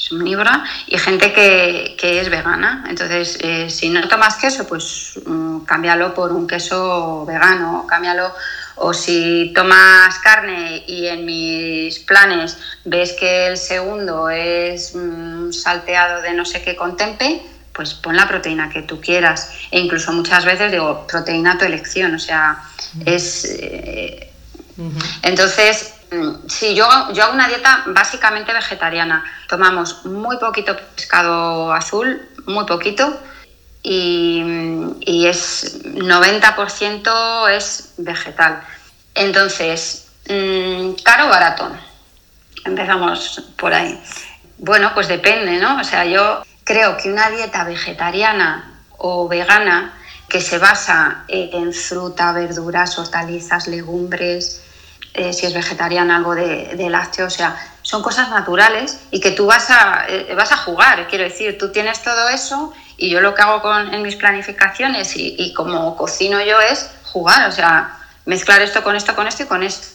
es 0.00 0.12
omnívora, 0.12 0.64
y 0.86 0.96
gente 0.98 1.32
que, 1.32 1.94
que 1.98 2.20
es 2.20 2.30
vegana. 2.30 2.84
Entonces, 2.88 3.38
eh, 3.40 3.68
si 3.68 3.90
no 3.90 4.08
tomas 4.08 4.36
queso, 4.36 4.66
pues 4.66 5.18
um, 5.26 5.64
cámbialo 5.64 6.14
por 6.14 6.32
un 6.32 6.46
queso 6.46 7.26
vegano, 7.26 7.86
cámbialo. 7.86 8.34
O 8.82 8.94
si 8.94 9.52
tomas 9.54 10.18
carne 10.20 10.84
y 10.86 11.06
en 11.06 11.26
mis 11.26 11.98
planes 11.98 12.56
ves 12.86 13.12
que 13.12 13.48
el 13.48 13.58
segundo 13.58 14.30
es 14.30 14.94
um, 14.94 15.52
salteado 15.52 16.22
de 16.22 16.32
no 16.32 16.46
sé 16.46 16.62
qué 16.62 16.74
contempe, 16.76 17.42
pues 17.74 17.92
pon 17.92 18.16
la 18.16 18.26
proteína 18.26 18.70
que 18.70 18.80
tú 18.82 18.98
quieras. 18.98 19.52
E 19.70 19.78
incluso 19.78 20.12
muchas 20.12 20.46
veces 20.46 20.72
digo, 20.72 21.06
proteína 21.06 21.52
a 21.52 21.58
tu 21.58 21.66
elección, 21.66 22.14
o 22.14 22.18
sea, 22.18 22.62
es... 23.04 23.44
Eh, 23.44 24.32
uh 24.78 24.84
-huh. 24.84 25.18
Entonces, 25.24 25.92
sí, 26.48 26.74
yo, 26.74 26.86
yo 27.12 27.24
hago 27.24 27.34
una 27.34 27.48
dieta 27.48 27.84
básicamente 27.88 28.52
vegetariana. 28.52 29.24
Tomamos 29.48 30.04
muy 30.04 30.36
poquito 30.38 30.76
pescado 30.96 31.72
azul, 31.72 32.28
muy 32.46 32.64
poquito, 32.66 33.20
y, 33.82 34.42
y 35.00 35.26
es 35.26 35.84
90% 35.84 37.50
es 37.50 37.94
vegetal. 37.98 38.62
Entonces, 39.14 40.08
mmm, 40.28 40.92
caro 41.02 41.26
o 41.26 41.30
barato. 41.30 41.70
Empezamos 42.64 43.42
por 43.56 43.72
ahí. 43.72 43.98
Bueno, 44.58 44.92
pues 44.94 45.08
depende, 45.08 45.58
¿no? 45.58 45.80
O 45.80 45.84
sea, 45.84 46.04
yo 46.04 46.42
creo 46.64 46.96
que 46.96 47.10
una 47.10 47.30
dieta 47.30 47.64
vegetariana 47.64 48.82
o 48.98 49.28
vegana 49.28 49.94
que 50.28 50.40
se 50.40 50.58
basa 50.58 51.24
en 51.28 51.72
fruta, 51.72 52.32
verduras, 52.32 52.98
hortalizas, 52.98 53.66
legumbres, 53.66 54.62
eh, 55.14 55.32
si 55.32 55.46
es 55.46 55.54
vegetariana 55.54 56.16
algo 56.16 56.34
de, 56.34 56.74
de, 56.76 56.90
lácteo, 56.90 57.26
o 57.26 57.30
sea, 57.30 57.56
son 57.82 58.02
cosas 58.02 58.30
naturales 58.30 59.00
y 59.10 59.20
que 59.20 59.32
tú 59.32 59.46
vas 59.46 59.70
a, 59.70 60.04
eh, 60.08 60.34
vas 60.36 60.52
a 60.52 60.56
jugar, 60.56 61.08
quiero 61.08 61.24
decir, 61.24 61.58
tú 61.58 61.72
tienes 61.72 62.02
todo 62.02 62.28
eso 62.28 62.72
y 62.96 63.10
yo 63.10 63.20
lo 63.20 63.34
que 63.34 63.42
hago 63.42 63.60
con, 63.60 63.92
en 63.92 64.02
mis 64.02 64.16
planificaciones 64.16 65.16
y, 65.16 65.34
y 65.36 65.52
como 65.52 65.96
cocino 65.96 66.40
yo 66.40 66.60
es 66.60 66.90
jugar, 67.04 67.48
o 67.48 67.52
sea, 67.52 67.98
mezclar 68.24 68.62
esto 68.62 68.84
con 68.84 68.94
esto, 68.94 69.16
con 69.16 69.26
esto 69.26 69.42
y 69.42 69.46
con 69.46 69.62
esto. 69.62 69.88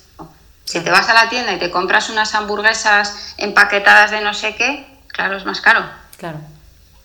Si 0.65 0.81
te 0.81 0.91
vas 0.91 1.07
a 1.09 1.13
la 1.13 1.29
tienda 1.29 1.53
y 1.53 1.59
te 1.59 1.71
compras 1.71 2.09
unas 2.09 2.33
hamburguesas 2.35 3.35
empaquetadas 3.37 4.11
de 4.11 4.21
no 4.21 4.33
sé 4.33 4.55
qué, 4.55 4.85
claro, 5.07 5.37
es 5.37 5.45
más 5.45 5.61
caro. 5.61 5.85
Claro. 6.17 6.39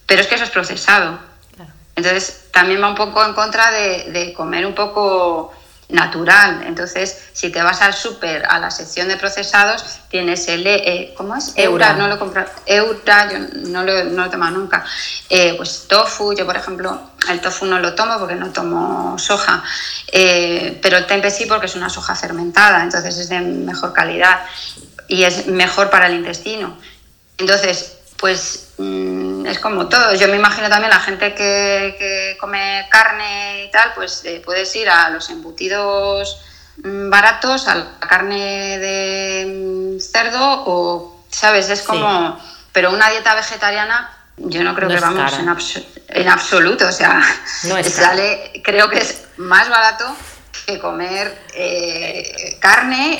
Pero 0.06 0.22
es 0.22 0.26
que 0.26 0.34
eso 0.34 0.44
es 0.44 0.50
procesado. 0.50 1.20
Claro. 1.54 1.70
Entonces, 1.94 2.48
también 2.52 2.82
va 2.82 2.88
un 2.88 2.94
poco 2.94 3.24
en 3.24 3.34
contra 3.34 3.70
de, 3.70 4.10
de 4.10 4.32
comer 4.32 4.66
un 4.66 4.74
poco 4.74 5.52
natural. 5.92 6.62
Entonces, 6.66 7.18
si 7.32 7.50
te 7.50 7.62
vas 7.62 7.80
al 7.82 7.94
súper, 7.94 8.44
a 8.46 8.58
la 8.58 8.70
sección 8.70 9.08
de 9.08 9.16
procesados, 9.16 9.84
tienes 10.08 10.48
el, 10.48 10.66
eh, 10.66 11.14
¿cómo 11.16 11.36
es? 11.36 11.52
Eura, 11.56 11.94
no 11.94 12.08
lo 12.08 12.18
compro, 12.18 12.44
Eura, 12.66 13.30
yo 13.30 13.38
no 13.68 13.82
lo, 13.84 14.04
no 14.04 14.22
lo 14.22 14.26
he 14.26 14.30
tomado 14.30 14.56
nunca. 14.56 14.84
Eh, 15.28 15.54
pues 15.56 15.86
tofu, 15.88 16.34
yo 16.34 16.46
por 16.46 16.56
ejemplo, 16.56 17.00
el 17.28 17.40
tofu 17.40 17.66
no 17.66 17.78
lo 17.78 17.94
tomo 17.94 18.18
porque 18.18 18.34
no 18.34 18.50
tomo 18.50 19.18
soja, 19.18 19.62
eh, 20.12 20.78
pero 20.82 20.96
el 20.96 21.06
tempe 21.06 21.30
sí 21.30 21.46
porque 21.46 21.66
es 21.66 21.76
una 21.76 21.88
soja 21.88 22.14
fermentada, 22.14 22.82
entonces 22.82 23.16
es 23.18 23.28
de 23.28 23.40
mejor 23.40 23.92
calidad 23.92 24.40
y 25.08 25.24
es 25.24 25.46
mejor 25.46 25.90
para 25.90 26.06
el 26.06 26.14
intestino. 26.14 26.76
Entonces, 27.38 27.98
pues 28.16 28.69
es 29.46 29.58
como 29.58 29.88
todo. 29.88 30.14
Yo 30.14 30.28
me 30.28 30.36
imagino 30.36 30.68
también 30.68 30.90
la 30.90 31.00
gente 31.00 31.34
que, 31.34 32.36
come 32.40 32.86
carne 32.90 33.64
y 33.64 33.70
tal, 33.70 33.92
pues 33.94 34.24
eh, 34.24 34.42
puedes 34.44 34.74
ir 34.76 34.88
a 34.88 35.10
los 35.10 35.30
embutidos 35.30 36.40
mm, 36.82 37.10
baratos, 37.10 37.68
a 37.68 37.74
la 37.76 37.86
carne 37.98 38.78
de 38.78 39.96
mm, 39.96 40.00
cerdo 40.00 40.64
o, 40.66 41.24
¿sabes? 41.30 41.68
Es 41.70 41.82
como... 41.82 42.38
Pero 42.72 42.92
una 42.92 43.10
dieta 43.10 43.34
vegetariana 43.34 44.16
yo 44.36 44.64
no 44.64 44.74
creo 44.74 44.88
que 44.88 45.00
vamos 45.00 45.32
en, 46.08 46.28
absoluto. 46.28 46.86
O 46.86 46.92
sea, 46.92 47.20
sale, 47.84 48.62
creo 48.64 48.88
que 48.88 48.98
es 48.98 49.24
más 49.36 49.68
barato 49.68 50.16
que 50.66 50.78
comer 50.78 51.36
eh, 51.54 52.56
carne. 52.58 53.18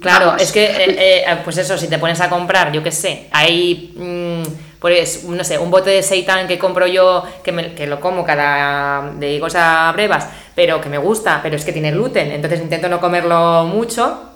claro, 0.00 0.36
es 0.38 0.52
que, 0.52 0.64
eh, 0.64 1.24
eh, 1.26 1.40
pues 1.44 1.58
eso, 1.58 1.76
si 1.78 1.88
te 1.88 1.98
pones 1.98 2.20
a 2.20 2.28
comprar, 2.28 2.72
yo 2.72 2.82
qué 2.82 2.92
sé, 2.92 3.28
hay, 3.30 3.92
mm, 3.96 4.78
pues, 4.78 5.24
no 5.24 5.42
sé, 5.44 5.58
un 5.58 5.70
bote 5.70 5.90
de 5.90 6.02
seitan 6.02 6.46
que 6.46 6.58
compro 6.58 6.86
yo, 6.86 7.24
que, 7.42 7.52
me, 7.52 7.74
que 7.74 7.86
lo 7.86 8.00
como 8.00 8.24
cada, 8.24 9.12
de 9.16 9.42
a 9.54 9.92
brevas, 9.92 10.28
pero 10.54 10.80
que 10.80 10.88
me 10.88 10.98
gusta, 10.98 11.40
pero 11.42 11.56
es 11.56 11.64
que 11.64 11.72
tiene 11.72 11.92
gluten, 11.92 12.30
entonces 12.32 12.60
intento 12.60 12.88
no 12.88 13.00
comerlo 13.00 13.64
mucho, 13.64 14.30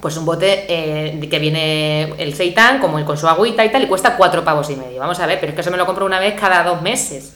pues 0.00 0.16
un 0.16 0.26
bote 0.26 0.66
que 0.66 1.38
viene 1.38 2.14
el 2.18 2.34
seitan, 2.34 2.80
como 2.80 2.98
el 2.98 3.04
con 3.04 3.16
su 3.16 3.28
agüita 3.28 3.64
y 3.64 3.70
tal, 3.70 3.84
y 3.84 3.86
cuesta 3.86 4.16
cuatro 4.16 4.44
pavos 4.44 4.68
y 4.68 4.76
medio. 4.76 5.00
Vamos 5.00 5.18
a 5.20 5.26
ver, 5.26 5.38
pero 5.40 5.50
es 5.50 5.54
que 5.54 5.60
eso 5.62 5.70
me 5.70 5.76
lo 5.76 5.86
compro 5.86 6.04
una 6.04 6.18
vez 6.18 6.34
cada 6.38 6.62
dos 6.62 6.82
meses. 6.82 7.34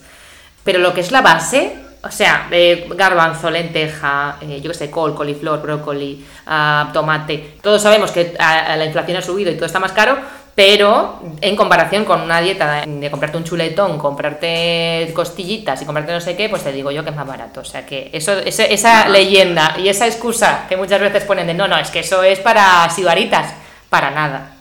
Pero 0.63 0.79
lo 0.79 0.93
que 0.93 1.01
es 1.01 1.11
la 1.11 1.21
base, 1.21 1.73
o 2.01 2.11
sea, 2.11 2.47
garbanzo, 2.95 3.49
lenteja, 3.49 4.37
eh, 4.41 4.61
yo 4.61 4.71
qué 4.71 4.77
sé, 4.77 4.91
col, 4.91 5.13
coliflor, 5.13 5.61
brócoli, 5.61 6.25
ah, 6.47 6.89
tomate. 6.93 7.57
Todos 7.61 7.81
sabemos 7.81 8.11
que 8.11 8.35
la 8.37 8.85
inflación 8.85 9.17
ha 9.17 9.21
subido 9.21 9.51
y 9.51 9.55
todo 9.55 9.65
está 9.65 9.79
más 9.79 9.91
caro, 9.91 10.17
pero 10.55 11.21
en 11.41 11.55
comparación 11.55 12.05
con 12.05 12.21
una 12.21 12.39
dieta 12.39 12.85
de, 12.85 13.11
comprarte 13.11 13.37
un 13.37 13.43
chuletón, 13.43 13.97
comprarte 13.97 15.11
costillitas 15.13 15.81
y 15.81 15.85
comprarte 15.85 16.13
no 16.13 16.21
sé 16.21 16.37
qué, 16.37 16.47
pues 16.49 16.63
te 16.63 16.71
digo 16.71 16.91
yo 16.91 17.03
que 17.03 17.09
es 17.09 17.15
más 17.15 17.27
barato. 17.27 17.61
O 17.61 17.65
sea 17.65 17.85
que 17.85 18.09
eso, 18.13 18.33
esa 18.33 19.09
leyenda 19.09 19.75
y 19.77 19.89
esa 19.89 20.07
excusa 20.07 20.65
que 20.69 20.77
muchas 20.77 21.01
veces 21.01 21.25
ponen 21.25 21.47
de 21.47 21.53
no, 21.53 21.67
no, 21.67 21.77
es 21.77 21.89
que 21.89 21.99
eso 21.99 22.23
es 22.23 22.39
para 22.39 22.89
sibaritas, 22.89 23.53
para 23.89 24.11
nada, 24.11 24.51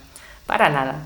para 0.46 0.68
nada. 0.68 0.96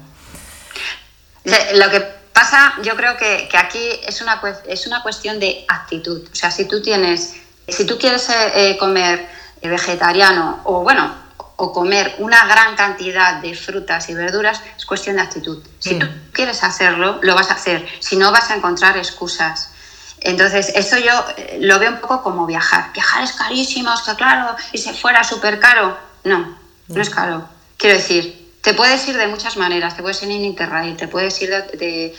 Lo 1.45 1.91
que 1.91 2.22
Pasa, 2.33 2.75
yo 2.83 2.97
creo 2.97 3.17
que, 3.17 3.49
aquí 3.59 4.01
es 4.07 4.21
una, 4.23 4.41
es 4.67 4.87
una 4.87 5.03
cuestión 5.03 5.39
de 5.39 5.65
actitud. 5.69 6.27
O 6.31 6.35
sea, 6.35 6.51
si 6.51 6.67
tú 6.67 6.81
tienes, 6.81 7.37
si 7.69 7.87
tú 7.87 7.99
quieres 7.99 8.29
eh, 8.31 8.53
eh, 8.55 8.79
comer 8.79 9.29
vegetariano 9.63 10.61
o 10.65 10.83
bueno, 10.83 11.23
o 11.57 11.73
comer 11.73 12.17
una 12.19 12.45
gran 12.47 12.75
cantidad 12.75 13.41
de 13.41 13.55
frutas 13.55 14.09
y 14.09 14.15
verduras, 14.15 14.61
es 14.77 14.85
cuestión 14.85 15.17
de 15.17 15.23
actitud. 15.23 15.63
Si 15.79 15.97
tú 15.97 16.07
mm. 16.07 16.33
quieres 16.33 16.65
hacerlo, 16.65 17.21
lo 17.23 17.35
vas 17.35 17.51
a 17.51 17.55
hacer. 17.55 17.87
Si 18.01 18.17
no, 18.17 18.33
vas 18.33 18.51
a 18.51 18.57
encontrar 18.57 18.97
excusas. 18.97 19.71
Entonces, 20.19 20.73
eso 20.75 20.99
yo 20.99 21.13
eh, 21.37 21.59
lo 21.61 21.79
veo 21.79 21.93
un 21.93 22.01
poco 22.01 22.23
como 22.23 22.47
viajar. 22.47 22.93
Viajar 22.93 23.23
es 23.23 23.33
carísimo, 23.33 23.93
es 23.95 24.01
que 24.01 24.15
claro, 24.17 24.57
y 24.73 24.79
se 24.79 24.93
fuera 24.93 25.23
súper 25.23 25.61
caro. 25.61 25.97
No, 26.25 26.59
no 26.89 27.01
es 27.01 27.11
mm. 27.11 27.15
caro. 27.15 27.49
Quiero 27.77 27.97
decir, 27.97 28.42
te 28.63 28.75
puedes 28.75 29.07
ir 29.09 29.17
de 29.17 29.27
muchas 29.27 29.57
maneras, 29.57 29.97
te 29.97 30.03
puedes 30.03 30.23
ir 30.23 30.31
en 30.31 30.45
Interrail, 30.45 30.97
te 30.97 31.09
puedes 31.09 31.43
ir 31.43 31.51
de, 31.51 32.15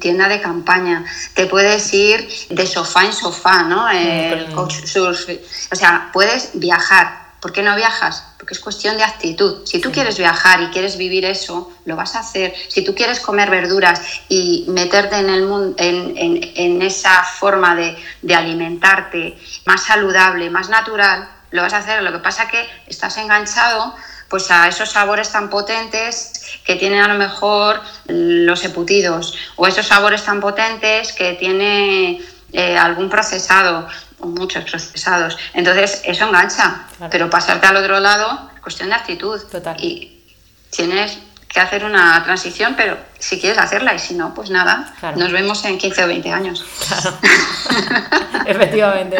tienda 0.00 0.28
de 0.28 0.40
campaña, 0.40 1.04
te 1.34 1.46
puedes 1.46 1.94
ir 1.94 2.28
de 2.50 2.66
sofá 2.66 3.04
en 3.04 3.12
sofá, 3.12 3.62
¿no? 3.62 3.88
Eh, 3.92 4.48
o 4.56 5.76
sea, 5.76 6.10
puedes 6.12 6.50
viajar. 6.54 7.28
¿Por 7.40 7.52
qué 7.52 7.62
no 7.62 7.76
viajas? 7.76 8.24
Porque 8.36 8.54
es 8.54 8.58
cuestión 8.58 8.96
de 8.96 9.04
actitud. 9.04 9.64
Si 9.64 9.80
tú 9.80 9.92
quieres 9.92 10.18
viajar 10.18 10.60
y 10.60 10.70
quieres 10.70 10.96
vivir 10.96 11.24
eso, 11.24 11.72
lo 11.84 11.94
vas 11.94 12.16
a 12.16 12.18
hacer. 12.18 12.52
Si 12.66 12.82
tú 12.82 12.96
quieres 12.96 13.20
comer 13.20 13.48
verduras 13.48 14.00
y 14.28 14.64
meterte 14.66 15.18
en, 15.18 15.30
el 15.30 15.44
mundo, 15.44 15.76
en, 15.78 16.82
esa 16.82 17.22
forma 17.22 17.76
de, 17.76 17.96
de 18.22 18.34
alimentarte 18.34 19.38
más 19.66 19.84
saludable, 19.84 20.50
más 20.50 20.68
natural, 20.68 21.28
lo 21.52 21.62
vas 21.62 21.74
a 21.74 21.78
hacer. 21.78 22.02
Lo 22.02 22.10
que 22.10 22.18
pasa 22.18 22.44
es 22.44 22.50
que 22.50 22.68
estás 22.88 23.16
enganchado 23.18 23.94
pues 24.28 24.50
a 24.50 24.68
esos 24.68 24.90
sabores 24.90 25.30
tan 25.30 25.48
potentes 25.48 26.32
que 26.64 26.76
tienen 26.76 27.00
a 27.00 27.08
lo 27.08 27.14
mejor 27.14 27.80
los 28.06 28.64
eputidos 28.64 29.34
o 29.56 29.66
esos 29.66 29.86
sabores 29.86 30.24
tan 30.24 30.40
potentes 30.40 31.12
que 31.12 31.34
tiene 31.34 32.20
eh, 32.52 32.76
algún 32.76 33.08
procesado 33.08 33.88
o 34.20 34.26
muchos 34.26 34.64
procesados. 34.64 35.38
Entonces 35.54 36.02
eso 36.04 36.26
engancha, 36.26 36.86
pero 37.10 37.30
pasarte 37.30 37.66
al 37.66 37.76
otro 37.76 38.00
lado 38.00 38.50
es 38.54 38.60
cuestión 38.60 38.90
de 38.90 38.96
actitud. 38.96 39.40
Total. 39.50 39.76
Y 39.82 40.24
tienes 40.70 41.18
que 41.48 41.60
hacer 41.60 41.84
una 41.84 42.22
transición, 42.24 42.74
pero 42.76 42.98
si 43.18 43.40
quieres 43.40 43.58
hacerla 43.58 43.94
y 43.94 43.98
si 43.98 44.14
no, 44.14 44.34
pues 44.34 44.50
nada, 44.50 44.94
nos 45.16 45.32
vemos 45.32 45.64
en 45.64 45.78
15 45.78 46.04
o 46.04 46.06
20 46.08 46.32
años. 46.32 46.64
Claro. 46.86 47.16
Efectivamente 48.46 49.16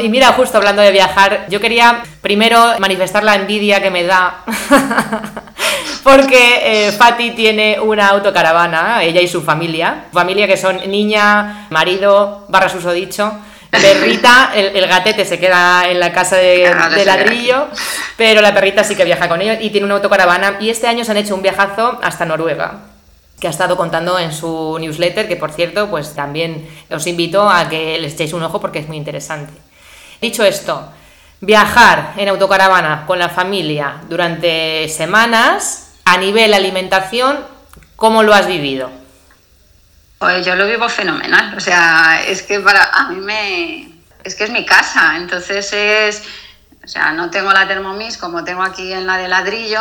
y 0.00 0.08
mira, 0.08 0.32
justo 0.32 0.58
hablando 0.58 0.82
de 0.82 0.92
viajar, 0.92 1.46
yo 1.48 1.60
quería 1.60 2.02
primero 2.20 2.74
manifestar 2.78 3.24
la 3.24 3.34
envidia 3.34 3.82
que 3.82 3.90
me 3.90 4.04
da. 4.04 4.44
Porque 6.02 6.88
eh, 6.88 6.92
Fati 6.92 7.32
tiene 7.32 7.78
una 7.78 8.08
autocaravana, 8.08 9.02
ella 9.02 9.20
y 9.20 9.28
su 9.28 9.42
familia. 9.42 10.06
Familia 10.12 10.46
que 10.46 10.56
son 10.56 10.76
niña, 10.90 11.66
marido, 11.70 12.46
barra 12.48 12.68
susodicho. 12.68 13.32
Perrita, 13.70 14.50
el, 14.54 14.86
gatete 14.88 15.24
se 15.24 15.38
queda 15.38 15.88
en 15.88 16.00
la 16.00 16.12
casa 16.12 16.36
de, 16.36 16.74
de, 16.96 17.04
ladrillo, 17.04 17.68
pero 18.16 18.40
la 18.40 18.52
perrita 18.52 18.82
sí 18.82 18.96
que 18.96 19.04
viaja 19.04 19.28
con 19.28 19.40
ellos 19.40 19.58
y 19.60 19.70
tiene 19.70 19.84
una 19.84 19.94
autocaravana. 19.94 20.56
Y 20.58 20.70
este 20.70 20.88
año 20.88 21.04
se 21.04 21.12
han 21.12 21.18
hecho 21.18 21.36
un 21.36 21.42
viajazo 21.42 22.00
hasta 22.02 22.26
Noruega 22.26 22.89
que 23.40 23.46
ha 23.46 23.50
estado 23.50 23.76
contando 23.76 24.18
en 24.18 24.32
su 24.32 24.76
newsletter, 24.78 25.26
que 25.26 25.36
por 25.36 25.50
cierto, 25.50 25.88
pues 25.88 26.14
también 26.14 26.68
os 26.90 27.06
invito 27.06 27.48
a 27.48 27.68
que 27.68 27.98
le 27.98 28.08
echéis 28.08 28.34
un 28.34 28.42
ojo 28.42 28.60
porque 28.60 28.80
es 28.80 28.88
muy 28.88 28.98
interesante. 28.98 29.52
Dicho 30.20 30.44
esto, 30.44 30.92
viajar 31.40 32.12
en 32.18 32.28
autocaravana 32.28 33.06
con 33.06 33.18
la 33.18 33.30
familia 33.30 34.02
durante 34.08 34.88
semanas, 34.88 35.94
a 36.04 36.18
nivel 36.18 36.52
alimentación, 36.52 37.38
¿cómo 37.96 38.22
lo 38.22 38.34
has 38.34 38.46
vivido? 38.46 38.90
Pues 40.18 40.44
yo 40.44 40.54
lo 40.54 40.66
vivo 40.66 40.88
fenomenal, 40.90 41.56
o 41.56 41.60
sea, 41.60 42.22
es 42.26 42.42
que 42.42 42.60
para 42.60 42.84
a 42.92 43.08
mí 43.08 43.20
me 43.20 43.90
es 44.22 44.34
que 44.34 44.44
es 44.44 44.50
mi 44.50 44.66
casa, 44.66 45.16
entonces 45.16 45.72
es 45.72 46.22
o 46.84 46.88
sea, 46.88 47.12
no 47.12 47.30
tengo 47.30 47.52
la 47.52 47.66
Thermomix 47.66 48.18
como 48.18 48.44
tengo 48.44 48.62
aquí 48.62 48.92
en 48.92 49.06
la 49.06 49.16
de 49.16 49.28
ladrillo, 49.28 49.80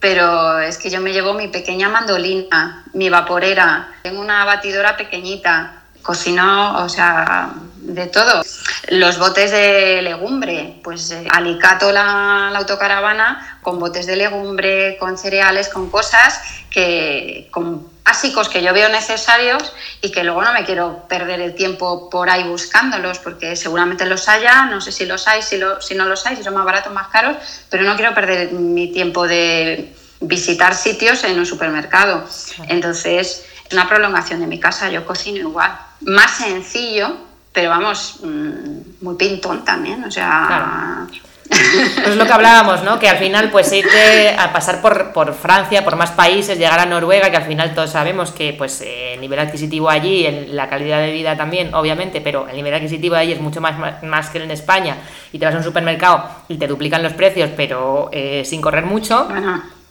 pero 0.00 0.60
es 0.60 0.78
que 0.78 0.90
yo 0.90 1.00
me 1.00 1.12
llevo 1.12 1.34
mi 1.34 1.48
pequeña 1.48 1.88
mandolina, 1.88 2.84
mi 2.92 3.08
vaporera, 3.10 3.88
tengo 4.02 4.20
una 4.20 4.44
batidora 4.44 4.96
pequeñita, 4.96 5.82
cocino, 6.02 6.84
o 6.84 6.88
sea, 6.88 7.52
de 7.76 8.06
todo. 8.06 8.42
Los 8.90 9.18
botes 9.18 9.50
de 9.50 10.02
legumbre, 10.02 10.80
pues 10.84 11.10
eh, 11.10 11.26
alicato 11.30 11.90
la, 11.92 12.48
autocaravana 12.56 13.58
con 13.62 13.78
botes 13.78 14.06
de 14.06 14.16
legumbre, 14.16 14.96
con 14.98 15.18
cereales, 15.18 15.68
con 15.68 15.90
cosas 15.90 16.40
que, 16.70 17.48
con 17.50 17.88
básicos 18.08 18.48
que 18.48 18.62
yo 18.62 18.72
veo 18.72 18.88
necesarios 18.88 19.74
y 20.00 20.10
que 20.10 20.24
luego 20.24 20.40
no 20.40 20.54
me 20.54 20.64
quiero 20.64 21.06
perder 21.08 21.42
el 21.42 21.54
tiempo 21.54 22.08
por 22.08 22.30
ahí 22.30 22.44
buscándolos, 22.44 23.18
porque 23.18 23.54
seguramente 23.54 24.06
los 24.06 24.30
haya, 24.30 24.64
no 24.64 24.80
sé 24.80 24.92
si 24.92 25.04
los 25.04 25.28
hay, 25.28 25.42
si, 25.42 25.60
si 25.80 25.94
no 25.94 26.06
los 26.06 26.24
hay, 26.24 26.36
si 26.36 26.42
son 26.42 26.54
más 26.54 26.64
baratos, 26.64 26.90
más 26.90 27.08
caros, 27.08 27.36
pero 27.68 27.84
no 27.84 27.96
quiero 27.96 28.14
perder 28.14 28.52
mi 28.52 28.90
tiempo 28.92 29.28
de 29.28 29.94
visitar 30.20 30.74
sitios 30.74 31.22
en 31.24 31.38
un 31.38 31.44
supermercado. 31.44 32.24
Entonces, 32.68 33.44
es 33.66 33.72
una 33.74 33.86
prolongación 33.86 34.40
de 34.40 34.46
mi 34.46 34.58
casa, 34.58 34.88
yo 34.88 35.04
cocino 35.04 35.40
igual. 35.40 35.78
Más 36.00 36.30
sencillo, 36.30 37.14
pero 37.52 37.68
vamos, 37.68 38.20
mm, 38.22 39.04
muy 39.04 39.16
pintón 39.16 39.66
también, 39.66 40.02
o 40.02 40.10
sea... 40.10 41.06
Pues 41.48 42.16
lo 42.16 42.26
que 42.26 42.32
hablábamos, 42.32 42.82
¿no? 42.82 42.98
Que 42.98 43.08
al 43.08 43.18
final, 43.18 43.50
pues 43.50 43.72
irte 43.72 44.36
a 44.38 44.52
pasar 44.52 44.80
por, 44.80 45.12
por, 45.12 45.34
Francia, 45.34 45.84
por 45.84 45.96
más 45.96 46.10
países, 46.10 46.58
llegar 46.58 46.78
a 46.78 46.86
Noruega, 46.86 47.30
que 47.30 47.36
al 47.36 47.44
final 47.44 47.74
todos 47.74 47.90
sabemos 47.90 48.30
que, 48.30 48.52
pues, 48.52 48.80
eh, 48.80 49.14
el 49.14 49.20
nivel 49.20 49.38
adquisitivo 49.38 49.88
allí, 49.88 50.46
la 50.50 50.68
calidad 50.68 51.00
de 51.00 51.12
vida 51.12 51.36
también, 51.36 51.74
obviamente, 51.74 52.20
pero 52.20 52.48
el 52.48 52.56
nivel 52.56 52.74
adquisitivo 52.74 53.16
allí 53.16 53.32
es 53.32 53.40
mucho 53.40 53.60
más, 53.60 54.02
más 54.02 54.30
que 54.30 54.38
en 54.38 54.50
España. 54.50 54.96
Y 55.32 55.38
te 55.38 55.46
vas 55.46 55.54
a 55.54 55.58
un 55.58 55.64
supermercado 55.64 56.28
y 56.48 56.56
te 56.56 56.66
duplican 56.66 57.02
los 57.02 57.12
precios, 57.14 57.50
pero 57.56 58.10
eh, 58.12 58.42
sin 58.44 58.60
correr 58.60 58.84
mucho. 58.84 59.28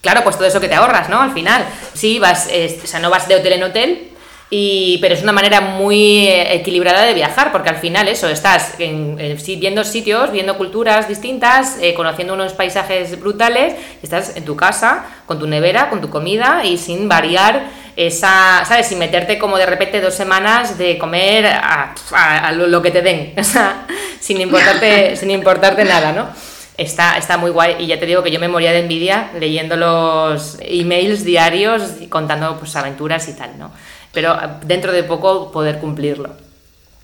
Claro, 0.01 0.23
pues 0.23 0.37
todo 0.37 0.47
eso 0.47 0.59
que 0.59 0.67
te 0.67 0.75
ahorras, 0.75 1.09
¿no? 1.09 1.19
Al 1.21 1.31
final. 1.31 1.65
Sí, 1.93 2.19
vas, 2.19 2.47
o 2.83 2.87
sea, 2.87 2.99
no 2.99 3.09
vas 3.09 3.27
de 3.27 3.35
hotel 3.35 3.53
en 3.53 3.63
hotel, 3.63 4.11
Y, 4.49 4.99
pero 5.01 5.13
es 5.13 5.23
una 5.23 5.33
manera 5.33 5.59
muy 5.59 6.27
equilibrada 6.29 7.03
de 7.03 7.13
viajar, 7.13 7.51
porque 7.51 7.67
al 7.67 7.75
final 7.75 8.07
eso, 8.07 8.29
estás 8.29 8.75
en, 8.79 9.17
viendo 9.59 9.83
sitios, 9.83 10.31
viendo 10.31 10.57
culturas 10.57 11.09
distintas, 11.09 11.77
eh, 11.81 11.93
conociendo 11.93 12.33
unos 12.33 12.53
paisajes 12.53 13.19
brutales, 13.19 13.75
estás 14.01 14.37
en 14.37 14.45
tu 14.45 14.55
casa, 14.55 15.05
con 15.25 15.37
tu 15.37 15.47
nevera, 15.47 15.89
con 15.89 15.99
tu 15.99 16.09
comida 16.09 16.63
y 16.63 16.77
sin 16.77 17.09
variar 17.09 17.65
esa, 17.97 18.63
¿sabes? 18.63 18.87
Sin 18.87 18.99
meterte 18.99 19.37
como 19.37 19.57
de 19.57 19.65
repente 19.65 19.99
dos 19.99 20.13
semanas 20.13 20.77
de 20.77 20.97
comer 20.97 21.45
a, 21.45 21.93
lo 22.53 22.81
que 22.81 22.91
te 22.91 23.01
den, 23.01 23.33
sin 24.21 24.39
importarte, 24.39 25.15
sin 25.17 25.29
importarte 25.29 25.83
nada, 25.83 26.13
¿no? 26.13 26.29
Está, 26.77 27.17
está 27.17 27.37
muy 27.37 27.49
guay 27.49 27.77
y 27.79 27.87
ya 27.87 27.99
te 27.99 28.05
digo 28.05 28.21
que 28.21 28.29
yo 28.29 28.39
me 28.39 28.47
moría 28.47 28.71
de 28.71 28.79
envidia 28.79 29.31
leyendo 29.39 29.75
los 29.75 30.59
emails 30.61 31.23
diarios 31.25 31.95
y 31.99 32.05
contando 32.05 32.57
pues 32.59 32.75
aventuras 32.75 33.27
y 33.27 33.33
tal, 33.33 33.57
¿no? 33.57 33.71
Pero 34.17 34.35
dentro 34.63 34.91
de 34.91 35.03
poco 35.03 35.51
poder 35.51 35.77
cumplirlo. 35.77 36.35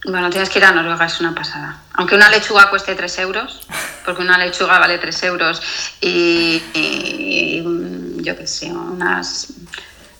Bueno, 0.03 0.31
tienes 0.31 0.49
que 0.49 0.57
ir 0.57 0.65
a 0.65 0.71
Noruega, 0.71 1.05
es 1.05 1.19
una 1.19 1.35
pasada. 1.35 1.79
Aunque 1.93 2.15
una 2.15 2.27
lechuga 2.27 2.71
cueste 2.71 2.95
3 2.95 3.19
euros, 3.19 3.67
porque 4.03 4.23
una 4.23 4.35
lechuga 4.39 4.79
vale 4.79 4.97
3 4.97 5.23
euros 5.25 5.61
y, 6.01 7.61
mm, 7.63 8.23
yo 8.23 8.35
qué 8.35 8.47
sé, 8.47 8.71
unas, 8.71 9.53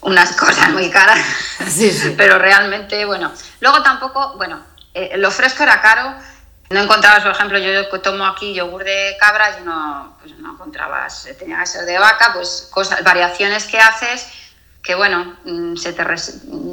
unas 0.02 0.34
cosas 0.34 0.70
muy 0.70 0.92
caras. 0.92 1.18
Sí, 1.68 1.90
sí. 1.90 2.14
Pero 2.16 2.38
realmente, 2.38 3.06
bueno. 3.06 3.32
Luego 3.60 3.82
tampoco, 3.82 4.38
bueno, 4.38 4.62
eh, 4.94 5.18
lo 5.18 5.32
fresco 5.32 5.64
era 5.64 5.82
caro. 5.82 6.14
No 6.70 6.80
encontrabas, 6.80 7.24
por 7.24 7.32
ejemplo, 7.32 7.58
yo 7.58 7.90
tomo 8.02 8.24
aquí 8.28 8.54
yogur 8.54 8.84
de 8.84 9.18
cabra 9.20 9.58
y 9.60 9.64
no, 9.64 10.16
pues 10.22 10.38
no 10.38 10.54
encontrabas, 10.54 11.28
tenía 11.40 11.58
que 11.58 11.66
ser 11.66 11.86
de 11.86 11.98
vaca, 11.98 12.34
pues 12.34 12.68
cosas, 12.70 13.04
variaciones 13.04 13.66
que 13.66 13.80
haces 13.80 14.28
que 14.84 14.96
bueno, 14.96 15.38
mm, 15.46 15.78
se 15.78 15.94
te 15.94 16.04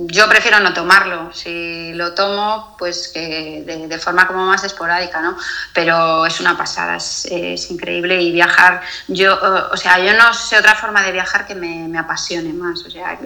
yo 0.09 0.29
prefiero 0.29 0.59
no 0.59 0.75
tomarlo. 0.75 1.33
Si 1.33 1.93
lo 1.93 2.13
tomo, 2.13 2.75
pues 2.77 3.09
que 3.15 3.63
de, 3.65 3.99
forma 4.01 4.27
como 4.27 4.45
más 4.47 4.65
esporádica, 4.65 5.21
¿no? 5.21 5.37
Pero 5.73 6.27
es 6.27 6.41
una 6.41 6.59
pasada, 6.59 6.97
es, 6.97 7.71
increíble 7.71 8.21
y 8.21 8.33
viajar, 8.33 8.83
yo, 9.07 9.39
o 9.71 9.77
sea, 9.77 10.01
yo 10.01 10.13
no 10.15 10.35
sé 10.35 10.59
otra 10.59 10.75
forma 10.75 11.03
de 11.03 11.13
viajar 11.13 11.47
que 11.47 11.55
me, 11.55 11.97
apasione 11.97 12.53
más. 12.53 12.83
O 12.83 12.91
sea, 12.91 13.17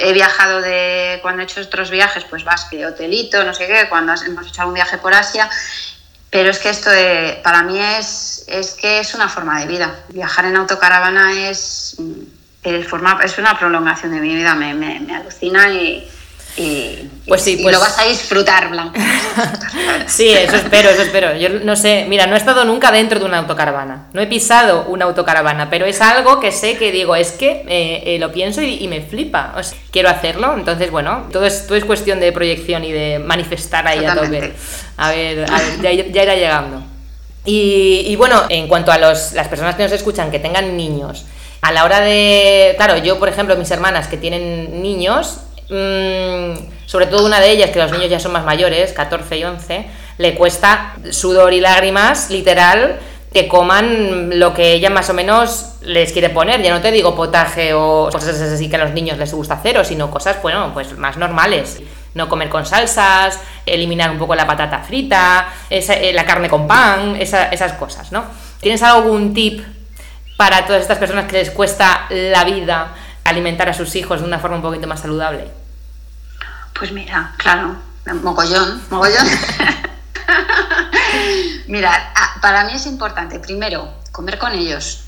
he 0.00 0.12
viajado 0.14 0.62
de, 0.62 1.18
cuando 1.20 1.42
he 1.42 1.44
hecho 1.44 1.60
otros 1.60 1.90
viajes, 1.90 2.24
pues 2.24 2.42
vas 2.42 2.64
que 2.64 2.86
hotelito, 2.86 3.44
no 3.44 3.52
sé 3.52 3.66
qué, 3.66 3.88
cuando 3.90 4.14
hemos 4.14 4.46
hecho 4.46 4.62
algún 4.62 4.74
viaje 4.74 4.96
por 4.96 5.12
Asia, 5.12 5.50
pero 6.30 6.50
es 6.50 6.58
que 6.58 6.70
esto 6.70 6.90
para 7.42 7.62
mí 7.64 7.78
es, 7.78 8.46
es 8.48 8.72
que 8.72 9.00
es 9.00 9.14
una 9.14 9.28
forma 9.28 9.60
de 9.60 9.66
vida. 9.66 9.94
Viajar 10.08 10.46
en 10.46 10.56
autocaravana 10.56 11.50
es 11.50 11.96
es 12.64 13.38
una 13.38 13.58
prolongación 13.58 14.12
de 14.12 14.20
mi 14.20 14.34
vida, 14.34 14.54
me, 14.54 14.74
me, 14.74 15.14
alucina 15.14 15.68
y, 15.70 16.08
pues 17.26 17.42
sí, 17.42 17.58
pues... 17.62 17.74
lo 17.74 17.80
vas 17.80 17.98
a 17.98 18.04
disfrutar, 18.04 18.68
Blanca. 18.68 19.00
sí, 20.06 20.28
eso 20.28 20.56
espero, 20.56 20.90
eso 20.90 21.02
espero. 21.02 21.34
Yo 21.36 21.48
no 21.48 21.76
sé, 21.76 22.06
mira, 22.08 22.26
no 22.26 22.34
he 22.34 22.38
estado 22.38 22.64
nunca 22.64 22.92
dentro 22.92 23.18
de 23.18 23.24
una 23.24 23.38
autocaravana, 23.38 24.08
no 24.12 24.20
he 24.20 24.26
pisado 24.26 24.84
una 24.84 25.06
autocaravana, 25.06 25.70
pero 25.70 25.86
es 25.86 26.00
algo 26.00 26.40
que 26.40 26.52
sé 26.52 26.76
que 26.76 26.92
digo, 26.92 27.16
es 27.16 27.32
que 27.32 27.64
eh, 27.66 28.02
eh, 28.06 28.18
lo 28.20 28.32
pienso 28.32 28.62
y, 28.62 28.86
me 28.86 29.00
flipa. 29.00 29.54
quiero 29.90 30.08
hacerlo, 30.08 30.54
entonces, 30.56 30.90
bueno, 30.90 31.28
todo 31.32 31.46
es, 31.46 31.66
todo 31.66 31.76
es 31.76 31.84
cuestión 31.84 32.20
de 32.20 32.30
proyección 32.32 32.84
y 32.84 32.92
de 32.92 33.18
manifestar 33.18 33.86
ahí 33.88 34.04
a 34.04 34.14
tope. 34.14 34.52
A 34.98 35.10
ver, 35.10 35.50
a 35.50 35.58
ver 35.58 35.80
ya, 35.80 35.90
ya, 35.92 36.22
irá 36.22 36.34
llegando. 36.36 36.82
Y, 37.44 38.04
y, 38.06 38.14
bueno, 38.14 38.44
en 38.50 38.68
cuanto 38.68 38.92
a 38.92 38.98
los, 38.98 39.32
las 39.32 39.48
personas 39.48 39.74
que 39.74 39.82
nos 39.82 39.90
escuchan 39.90 40.30
que 40.30 40.38
tengan 40.38 40.76
niños, 40.76 41.24
a 41.62 41.70
la 41.70 41.84
hora 41.84 42.00
de, 42.00 42.74
claro, 42.76 42.98
yo 42.98 43.18
por 43.18 43.28
ejemplo, 43.28 43.56
mis 43.56 43.70
hermanas 43.70 44.08
que 44.08 44.16
tienen 44.16 44.82
niños, 44.82 45.38
mm, 45.70 46.86
sobre 46.86 47.06
todo 47.06 47.24
una 47.24 47.40
de 47.40 47.50
ellas, 47.50 47.70
que 47.70 47.78
los 47.78 47.92
niños 47.92 48.10
ya 48.10 48.18
son 48.18 48.32
más 48.32 48.44
mayores, 48.44 48.92
14 48.92 49.38
y 49.38 49.44
11, 49.44 49.86
le 50.18 50.34
cuesta 50.34 50.96
sudor 51.10 51.54
y 51.54 51.60
lágrimas, 51.60 52.30
literal, 52.30 52.98
que 53.32 53.48
coman 53.48 54.38
lo 54.38 54.52
que 54.52 54.72
ella 54.72 54.90
más 54.90 55.08
o 55.08 55.14
menos 55.14 55.76
les 55.82 56.12
quiere 56.12 56.30
poner. 56.30 56.60
Ya 56.62 56.74
no 56.74 56.82
te 56.82 56.90
digo 56.90 57.14
potaje 57.14 57.72
o 57.72 58.10
cosas 58.12 58.38
así 58.40 58.68
que 58.68 58.76
a 58.76 58.80
los 58.80 58.92
niños 58.92 59.16
les 59.16 59.32
gusta 59.32 59.54
hacer, 59.54 59.82
sino 59.86 60.10
cosas, 60.10 60.42
bueno, 60.42 60.72
pues 60.74 60.98
más 60.98 61.16
normales. 61.16 61.80
No 62.14 62.28
comer 62.28 62.50
con 62.50 62.66
salsas, 62.66 63.40
eliminar 63.64 64.10
un 64.10 64.18
poco 64.18 64.34
la 64.34 64.46
patata 64.46 64.80
frita, 64.80 65.48
eh, 65.70 66.12
la 66.12 66.26
carne 66.26 66.50
con 66.50 66.66
pan, 66.66 67.16
esas 67.16 67.72
cosas, 67.74 68.12
¿no? 68.12 68.24
¿Tienes 68.60 68.82
algún 68.82 69.32
tip 69.32 69.62
para 70.36 70.66
todas 70.66 70.82
estas 70.82 70.98
personas 70.98 71.26
que 71.26 71.38
les 71.38 71.50
cuesta 71.50 72.06
la 72.10 72.44
vida 72.44 72.94
alimentar 73.24 73.68
a 73.68 73.74
sus 73.74 73.94
hijos 73.96 74.20
de 74.20 74.26
una 74.26 74.38
forma 74.38 74.56
un 74.56 74.62
poquito 74.62 74.86
más 74.86 75.00
saludable? 75.00 75.50
Pues 76.74 76.92
mira, 76.92 77.34
claro, 77.36 77.76
mogollón, 78.22 78.82
mogollón. 78.90 79.26
mira, 81.68 82.12
ah, 82.14 82.36
para 82.40 82.64
mí 82.64 82.72
es 82.74 82.86
importante, 82.86 83.38
primero, 83.38 83.92
comer 84.10 84.38
con 84.38 84.52
ellos. 84.52 85.04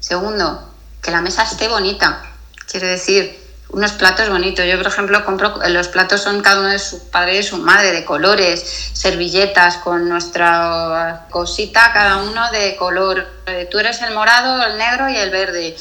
Segundo, 0.00 0.72
que 1.02 1.10
la 1.10 1.20
mesa 1.20 1.44
esté 1.44 1.68
bonita. 1.68 2.22
Quiero 2.70 2.86
decir, 2.86 3.38
unos 3.72 3.92
platos 3.92 4.28
bonitos. 4.28 4.66
Yo, 4.66 4.76
por 4.76 4.88
ejemplo, 4.88 5.24
compro, 5.24 5.60
los 5.68 5.88
platos 5.88 6.22
son 6.22 6.42
cada 6.42 6.60
uno 6.60 6.68
de 6.68 6.78
su 6.78 7.10
padre 7.10 7.38
y 7.38 7.42
su 7.42 7.58
madre, 7.58 7.92
de 7.92 8.04
colores, 8.04 8.90
servilletas 8.92 9.76
con 9.78 10.08
nuestra 10.08 11.26
cosita, 11.30 11.92
cada 11.92 12.18
uno 12.18 12.50
de 12.50 12.76
color. 12.76 13.26
Tú 13.70 13.78
eres 13.78 14.00
el 14.02 14.14
morado, 14.14 14.64
el 14.64 14.78
negro 14.78 15.08
y 15.08 15.16
el 15.16 15.30
verde. 15.30 15.76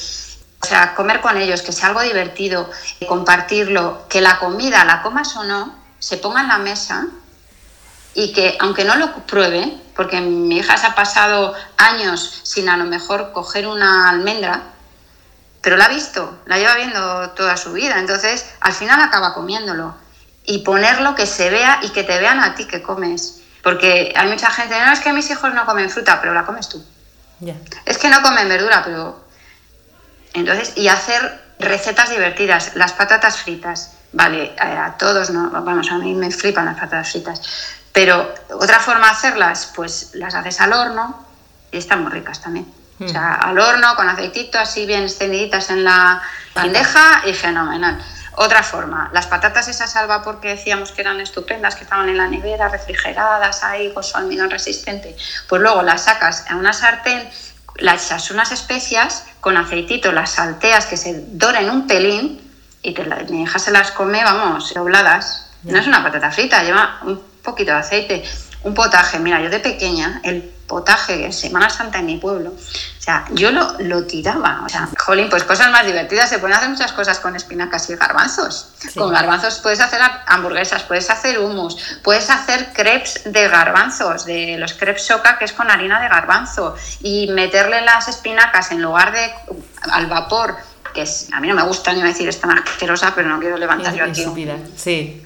O 0.61 0.65
sea, 0.65 0.93
comer 0.93 1.21
con 1.21 1.37
ellos, 1.37 1.61
que 1.61 1.71
sea 1.71 1.87
algo 1.87 2.01
divertido, 2.01 2.69
compartirlo, 3.07 4.05
que 4.09 4.21
la 4.21 4.39
comida, 4.39 4.83
la 4.83 5.01
comas 5.01 5.35
o 5.37 5.43
no, 5.43 5.73
se 5.99 6.17
ponga 6.17 6.41
en 6.41 6.49
la 6.49 6.57
mesa 6.57 7.07
y 8.13 8.33
que 8.33 8.57
aunque 8.59 8.83
no 8.83 8.95
lo 8.95 9.13
pruebe, 9.25 9.77
porque 9.95 10.19
mi 10.19 10.57
hija 10.57 10.77
se 10.77 10.87
ha 10.87 10.95
pasado 10.95 11.53
años 11.77 12.41
sin 12.43 12.67
a 12.67 12.77
lo 12.77 12.85
mejor 12.85 13.31
coger 13.31 13.67
una 13.67 14.09
almendra, 14.09 14.63
pero 15.61 15.77
la 15.77 15.85
ha 15.85 15.89
visto, 15.89 16.39
la 16.45 16.57
lleva 16.57 16.75
viendo 16.75 17.31
toda 17.31 17.57
su 17.57 17.73
vida, 17.73 17.99
entonces 17.99 18.45
al 18.61 18.73
final 18.73 19.01
acaba 19.01 19.33
comiéndolo. 19.33 19.95
Y 20.43 20.59
ponerlo 20.59 21.15
que 21.15 21.27
se 21.27 21.49
vea 21.49 21.79
y 21.83 21.89
que 21.89 22.03
te 22.03 22.17
vean 22.17 22.39
a 22.39 22.55
ti 22.55 22.65
que 22.65 22.81
comes. 22.81 23.41
Porque 23.61 24.13
hay 24.15 24.27
mucha 24.29 24.49
gente, 24.49 24.79
no 24.83 24.91
es 24.91 24.99
que 24.99 25.13
mis 25.13 25.29
hijos 25.29 25.53
no 25.53 25.65
comen 25.65 25.89
fruta, 25.89 26.19
pero 26.21 26.33
la 26.33 26.45
comes 26.45 26.69
tú. 26.69 26.83
Es 27.85 27.97
que 27.97 28.09
no 28.09 28.21
comen 28.21 28.47
verdura, 28.47 28.81
pero... 28.83 29.27
Entonces, 30.33 30.73
y 30.75 30.87
hacer 30.87 31.41
recetas 31.59 32.09
divertidas, 32.09 32.75
las 32.75 32.93
patatas 32.93 33.37
fritas, 33.37 33.91
vale, 34.13 34.55
a 34.59 34.95
todos, 34.97 35.29
no, 35.29 35.49
vamos, 35.51 35.91
a 35.91 35.97
mí 35.97 36.13
me 36.13 36.31
flipan 36.31 36.65
las 36.65 36.75
patatas 36.75 37.11
fritas, 37.11 37.41
pero 37.91 38.33
otra 38.51 38.79
forma 38.79 39.07
de 39.07 39.13
hacerlas, 39.13 39.71
pues 39.75 40.11
las 40.13 40.35
haces 40.35 40.61
al 40.61 40.73
horno 40.73 41.25
y 41.71 41.77
están 41.77 42.03
muy 42.03 42.11
ricas 42.11 42.41
también. 42.41 42.78
O 42.99 43.07
sea, 43.07 43.33
al 43.35 43.57
horno, 43.57 43.95
con 43.95 44.09
aceitito, 44.09 44.59
así 44.59 44.85
bien 44.85 45.03
extendiditas 45.03 45.69
en 45.69 45.83
la 45.83 46.21
bandeja 46.53 47.21
y 47.25 47.33
fenomenal. 47.33 48.03
Otra 48.35 48.63
forma, 48.63 49.09
las 49.13 49.27
patatas 49.27 49.67
esas 49.67 49.95
al 49.95 50.07
vapor 50.07 50.39
que 50.39 50.49
decíamos 50.49 50.91
que 50.91 51.01
eran 51.01 51.19
estupendas, 51.19 51.75
que 51.75 51.83
estaban 51.83 52.07
en 52.09 52.17
la 52.17 52.27
nevera, 52.27 52.69
refrigeradas 52.69 53.63
ahí 53.63 53.93
con 53.93 54.03
su 54.03 54.15
almidón 54.17 54.49
resistente, 54.49 55.15
pues 55.47 55.61
luego 55.61 55.81
las 55.81 56.05
sacas 56.05 56.45
a 56.49 56.55
una 56.55 56.71
sartén, 56.71 57.29
las 57.75 58.05
echas 58.05 58.31
unas 58.31 58.51
especias, 58.51 59.25
con 59.39 59.57
aceitito 59.57 60.11
las 60.11 60.31
salteas 60.31 60.85
que 60.85 60.97
se 60.97 61.23
doren 61.27 61.69
un 61.69 61.87
pelín 61.87 62.49
y 62.81 62.93
te 62.93 63.05
hija 63.33 63.59
se 63.59 63.71
las 63.71 63.91
come, 63.91 64.23
vamos, 64.23 64.73
dobladas. 64.73 65.51
No 65.63 65.77
es 65.77 65.87
una 65.87 66.01
patata 66.01 66.31
frita, 66.31 66.63
lleva 66.63 66.99
un 67.03 67.21
poquito 67.43 67.71
de 67.71 67.77
aceite. 67.77 68.23
Un 68.63 68.73
potaje, 68.73 69.19
mira, 69.19 69.41
yo 69.41 69.49
de 69.49 69.59
pequeña, 69.59 70.21
el 70.23 70.41
potaje 70.67 71.25
en 71.25 71.33
Semana 71.33 71.69
Santa 71.69 71.99
en 71.99 72.05
mi 72.05 72.17
pueblo, 72.17 72.51
o 72.51 73.01
sea, 73.01 73.25
yo 73.31 73.51
lo, 73.51 73.75
lo 73.79 74.05
tiraba. 74.05 74.61
O 74.65 74.69
sea, 74.69 74.87
jolín, 74.97 75.29
pues 75.29 75.43
cosas 75.43 75.71
más 75.71 75.85
divertidas. 75.85 76.29
Se 76.29 76.37
pueden 76.37 76.55
hacer 76.55 76.69
muchas 76.69 76.91
cosas 76.91 77.19
con 77.19 77.35
espinacas 77.35 77.89
y 77.89 77.95
garbanzos. 77.95 78.73
Con 78.95 79.11
garbanzos 79.11 79.59
puedes 79.59 79.79
hacer 79.79 79.99
hamburguesas, 80.27 80.83
puedes 80.83 81.09
hacer 81.09 81.39
hummus, 81.39 81.77
puedes 82.03 82.29
hacer 82.29 82.71
crepes 82.73 83.21
de 83.25 83.47
garbanzos, 83.47 84.25
de 84.25 84.57
los 84.57 84.73
crepes 84.73 85.05
soca, 85.05 85.39
que 85.39 85.45
es 85.45 85.53
con 85.53 85.71
harina 85.71 85.99
de 85.99 86.07
garbanzo, 86.07 86.75
y 86.99 87.27
meterle 87.31 87.81
las 87.81 88.07
espinacas 88.07 88.71
en 88.71 88.81
lugar 88.81 89.11
de 89.11 89.33
al 89.91 90.07
vapor 90.07 90.55
que 90.93 91.03
es, 91.03 91.29
a 91.31 91.39
mí 91.39 91.47
no 91.47 91.55
me 91.55 91.61
gusta 91.63 91.93
ni 91.93 92.01
decir 92.01 92.27
es 92.27 92.39
tan 92.39 92.51
asquerosa, 92.51 93.13
pero 93.15 93.29
no 93.29 93.39
quiero 93.39 93.57
levantar 93.57 93.93
yo 93.93 94.03
aquí. 94.05 94.25
Sí. 94.75 95.23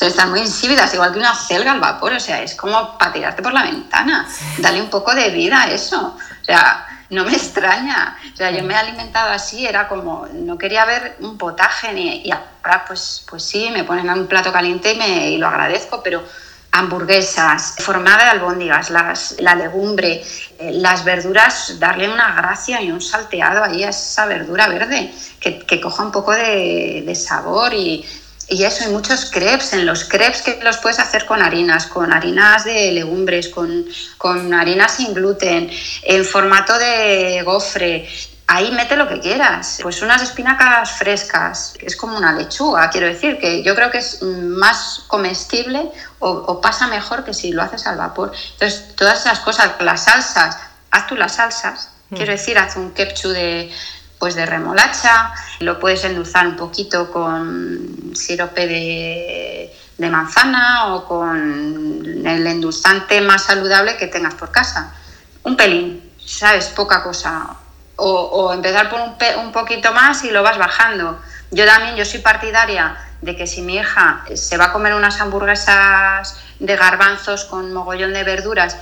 O 0.00 0.04
están 0.04 0.30
muy 0.30 0.40
insípidas, 0.40 0.92
igual 0.94 1.12
que 1.12 1.18
una 1.18 1.34
celga 1.34 1.72
al 1.72 1.80
vapor, 1.80 2.12
o 2.12 2.20
sea, 2.20 2.42
es 2.42 2.54
como 2.54 2.96
para 2.96 3.12
tirarte 3.12 3.42
por 3.42 3.52
la 3.52 3.62
ventana. 3.62 4.28
Dale 4.58 4.80
un 4.80 4.90
poco 4.90 5.14
de 5.14 5.30
vida 5.30 5.62
a 5.62 5.70
eso. 5.70 6.16
O 6.40 6.44
sea, 6.44 6.86
no 7.10 7.24
me 7.24 7.32
extraña. 7.36 8.16
O 8.32 8.36
sea, 8.36 8.50
yo 8.50 8.62
me 8.64 8.74
he 8.74 8.76
alimentado 8.76 9.30
así, 9.30 9.66
era 9.66 9.88
como, 9.88 10.26
no 10.32 10.56
quería 10.58 10.84
ver 10.84 11.16
un 11.20 11.36
potaje, 11.38 11.92
ni, 11.92 12.22
y 12.24 12.30
ahora 12.30 12.84
pues, 12.86 13.24
pues 13.28 13.42
sí, 13.42 13.70
me 13.70 13.84
ponen 13.84 14.08
un 14.10 14.26
plato 14.26 14.52
caliente 14.52 14.92
y, 14.92 14.96
me, 14.98 15.30
y 15.30 15.38
lo 15.38 15.48
agradezco, 15.48 16.02
pero 16.02 16.22
hamburguesas, 16.70 17.76
formada 17.78 18.24
de 18.24 18.30
albóndigas, 18.30 18.90
las, 18.90 19.36
la 19.40 19.54
legumbre, 19.54 20.22
eh, 20.58 20.70
las 20.72 21.02
verduras, 21.02 21.78
darle 21.78 22.08
una 22.08 22.34
gracia 22.34 22.82
y 22.82 22.92
un 22.92 23.00
salteado 23.00 23.64
ahí 23.64 23.84
a 23.84 23.88
esa 23.88 24.26
verdura 24.26 24.68
verde, 24.68 25.12
que, 25.40 25.60
que 25.60 25.80
coja 25.80 26.04
un 26.04 26.12
poco 26.12 26.32
de, 26.32 27.02
de 27.06 27.14
sabor 27.14 27.72
y, 27.72 28.04
y 28.48 28.64
eso, 28.64 28.84
hay 28.84 28.90
muchos 28.90 29.30
crepes. 29.30 29.72
En 29.74 29.84
los 29.84 30.04
crepes 30.04 30.42
que 30.42 30.58
los 30.62 30.78
puedes 30.78 30.98
hacer 30.98 31.26
con 31.26 31.42
harinas, 31.42 31.86
con 31.86 32.12
harinas 32.12 32.64
de 32.64 32.92
legumbres, 32.92 33.48
con, 33.48 33.84
con 34.16 34.54
harinas 34.54 34.94
sin 34.94 35.12
gluten, 35.12 35.70
en 36.02 36.24
formato 36.24 36.78
de 36.78 37.42
gofre. 37.44 38.08
Ahí 38.46 38.72
mete 38.72 38.96
lo 38.96 39.06
que 39.06 39.20
quieras. 39.20 39.80
Pues 39.82 40.00
unas 40.00 40.22
espinacas 40.22 40.92
frescas, 40.92 41.74
es 41.80 41.94
como 41.94 42.16
una 42.16 42.32
lechuga, 42.32 42.88
quiero 42.88 43.06
decir, 43.06 43.38
que 43.38 43.62
yo 43.62 43.74
creo 43.74 43.90
que 43.90 43.98
es 43.98 44.22
más 44.22 45.04
comestible 45.06 45.90
o, 46.18 46.60
pasa 46.62 46.86
mejor 46.86 47.24
que 47.24 47.34
si 47.34 47.52
lo 47.52 47.62
haces 47.62 47.86
al 47.86 47.98
vapor. 47.98 48.32
Entonces, 48.52 48.94
todas 48.96 49.20
esas 49.20 49.40
cosas, 49.40 49.72
las 49.80 50.04
salsas, 50.04 50.56
haz 50.90 51.06
tú 51.06 51.16
las 51.16 51.34
salsas. 51.34 51.90
Mm. 52.08 52.16
Quiero 52.16 52.32
decir, 52.32 52.58
haz 52.58 52.76
un 52.76 52.92
ketchup 52.92 53.32
de, 53.32 53.70
pues 54.18 54.34
de 54.34 54.46
remolacha, 54.46 55.32
lo 55.60 55.78
puedes 55.78 56.04
endulzar 56.04 56.46
un 56.46 56.56
poquito 56.56 57.10
con 57.10 58.12
sirope 58.14 58.66
de, 58.66 59.74
manzana 60.10 60.94
o 60.94 61.04
con 61.04 62.26
el 62.26 62.46
endulzante 62.46 63.20
más 63.20 63.44
saludable 63.44 63.96
que 63.96 64.06
tengas 64.06 64.34
por 64.34 64.50
casa. 64.50 64.94
Un 65.42 65.56
pelín, 65.56 66.12
¿sabes? 66.24 66.66
Poca 66.68 67.02
cosa. 67.02 67.56
O, 67.96 68.52
empezar 68.52 68.90
por 68.90 69.00
un, 69.00 69.16
un, 69.44 69.52
poquito 69.52 69.92
más 69.92 70.22
y 70.22 70.30
lo 70.30 70.44
vas 70.44 70.56
bajando. 70.56 71.18
Yo 71.50 71.66
también, 71.66 71.96
yo 71.96 72.04
soy 72.04 72.20
partidaria 72.20 72.96
de 73.22 73.34
que 73.34 73.48
si 73.48 73.62
mi 73.62 73.76
hija 73.76 74.24
se 74.34 74.56
va 74.56 74.66
a 74.66 74.72
comer 74.72 74.94
unas 74.94 75.20
hamburguesas 75.20 76.36
de 76.60 76.76
garbanzos 76.76 77.44
con 77.44 77.72
mogollón 77.72 78.12
de 78.12 78.22
verduras, 78.22 78.76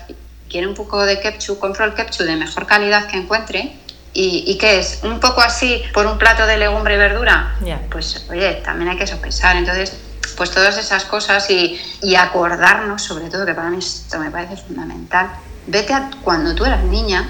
quiere 0.51 0.67
un 0.67 0.75
poco 0.75 1.05
de 1.07 1.21
ketchup, 1.21 1.59
compro 1.59 1.87
el 1.87 1.95
ketchup 1.95 2.27
de 2.27 2.37
mejor 2.37 2.67
calidad 2.67 3.07
que 3.07 3.17
encuentre 3.17 3.79
¿Y, 4.19 4.57
qué 4.57 4.79
es? 4.79 5.01
¿Un 5.03 5.21
poco 5.21 5.43
así 5.43 5.83
por 5.93 6.07
un 6.07 6.17
plato 6.17 6.47
de 6.47 6.57
legumbre 6.57 6.95
y 6.95 6.97
verdura? 6.97 7.55
Pues 7.91 8.25
oye, 8.31 8.63
también 8.65 8.89
hay 8.89 8.97
que 8.97 9.07
sopesar. 9.07 9.57
Entonces, 9.57 9.95
pues 10.39 10.51
todas 10.51 10.79
esas 10.79 11.05
cosas 11.05 11.51
y, 11.51 12.17
acordarnos, 12.17 13.03
sobre 13.03 13.29
todo, 13.29 13.45
que 13.45 13.53
para 13.53 13.69
mí 13.69 13.79
esto 13.79 14.19
me 14.19 14.31
parece 14.31 14.57
fundamental. 14.57 15.29
Vete 15.67 15.93
a 15.93 16.11
cuando 16.23 16.55
tú 16.55 16.65
eras 16.65 16.83
niña 16.85 17.29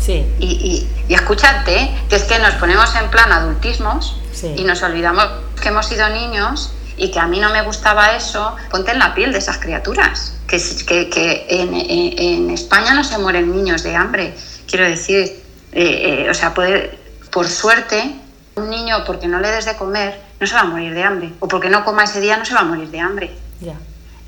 sí. 0.00 0.26
y, 0.38 0.86
y, 1.08 1.14
escúchate, 1.14 1.96
que 2.10 2.16
es 2.16 2.24
que 2.24 2.38
nos 2.38 2.54
ponemos 2.54 2.94
en 2.96 3.08
plan 3.10 3.32
adultismos 3.32 4.20
y 4.54 4.64
nos 4.64 4.82
olvidamos 4.82 5.26
que 5.62 5.68
hemos 5.68 5.86
sido 5.86 6.10
niños 6.10 6.72
y 6.98 7.10
que 7.10 7.20
a 7.20 7.26
mí 7.26 7.40
no 7.40 7.50
me 7.50 7.62
gustaba 7.62 8.14
eso, 8.16 8.54
ponte 8.70 8.90
en 8.90 8.98
la 8.98 9.14
piel 9.14 9.32
de 9.32 9.38
esas 9.38 9.56
criaturas. 9.58 10.34
Que, 10.46 10.62
que, 10.86 11.08
que 11.08 11.46
en, 11.48 11.74
en 11.74 12.50
España 12.50 12.92
no 12.92 13.04
se 13.04 13.16
mueren 13.18 13.54
niños 13.54 13.82
de 13.82 13.94
hambre. 13.94 14.34
Quiero 14.66 14.84
decir, 14.84 15.47
eh, 15.72 16.24
eh, 16.24 16.30
o 16.30 16.34
sea, 16.34 16.54
por 16.54 17.48
suerte, 17.48 18.14
un 18.54 18.70
niño 18.70 19.04
porque 19.06 19.28
no 19.28 19.40
le 19.40 19.50
des 19.50 19.64
de 19.64 19.76
comer 19.76 20.28
no 20.40 20.46
se 20.46 20.54
va 20.54 20.60
a 20.60 20.64
morir 20.64 20.94
de 20.94 21.02
hambre, 21.02 21.32
o 21.40 21.48
porque 21.48 21.68
no 21.68 21.84
coma 21.84 22.04
ese 22.04 22.20
día 22.20 22.36
no 22.36 22.44
se 22.44 22.54
va 22.54 22.60
a 22.60 22.64
morir 22.64 22.88
de 22.90 23.00
hambre. 23.00 23.30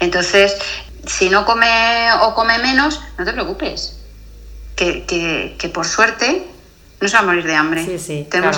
Entonces, 0.01 0.57
si 1.07 1.29
no 1.29 1.45
come 1.45 2.11
o 2.23 2.35
come 2.35 2.59
menos, 2.59 3.01
no 3.19 3.25
te 3.25 3.33
preocupes, 3.33 3.99
que, 4.75 5.05
que, 5.59 5.69
por 5.69 5.87
suerte 5.87 6.47
no 7.01 7.09
se 7.09 7.15
va 7.15 7.21
a 7.21 7.27
morir 7.27 7.45
de 7.45 7.55
hambre. 7.55 7.85
Sí, 7.85 7.99
sí, 7.99 8.27
claro, 8.29 8.51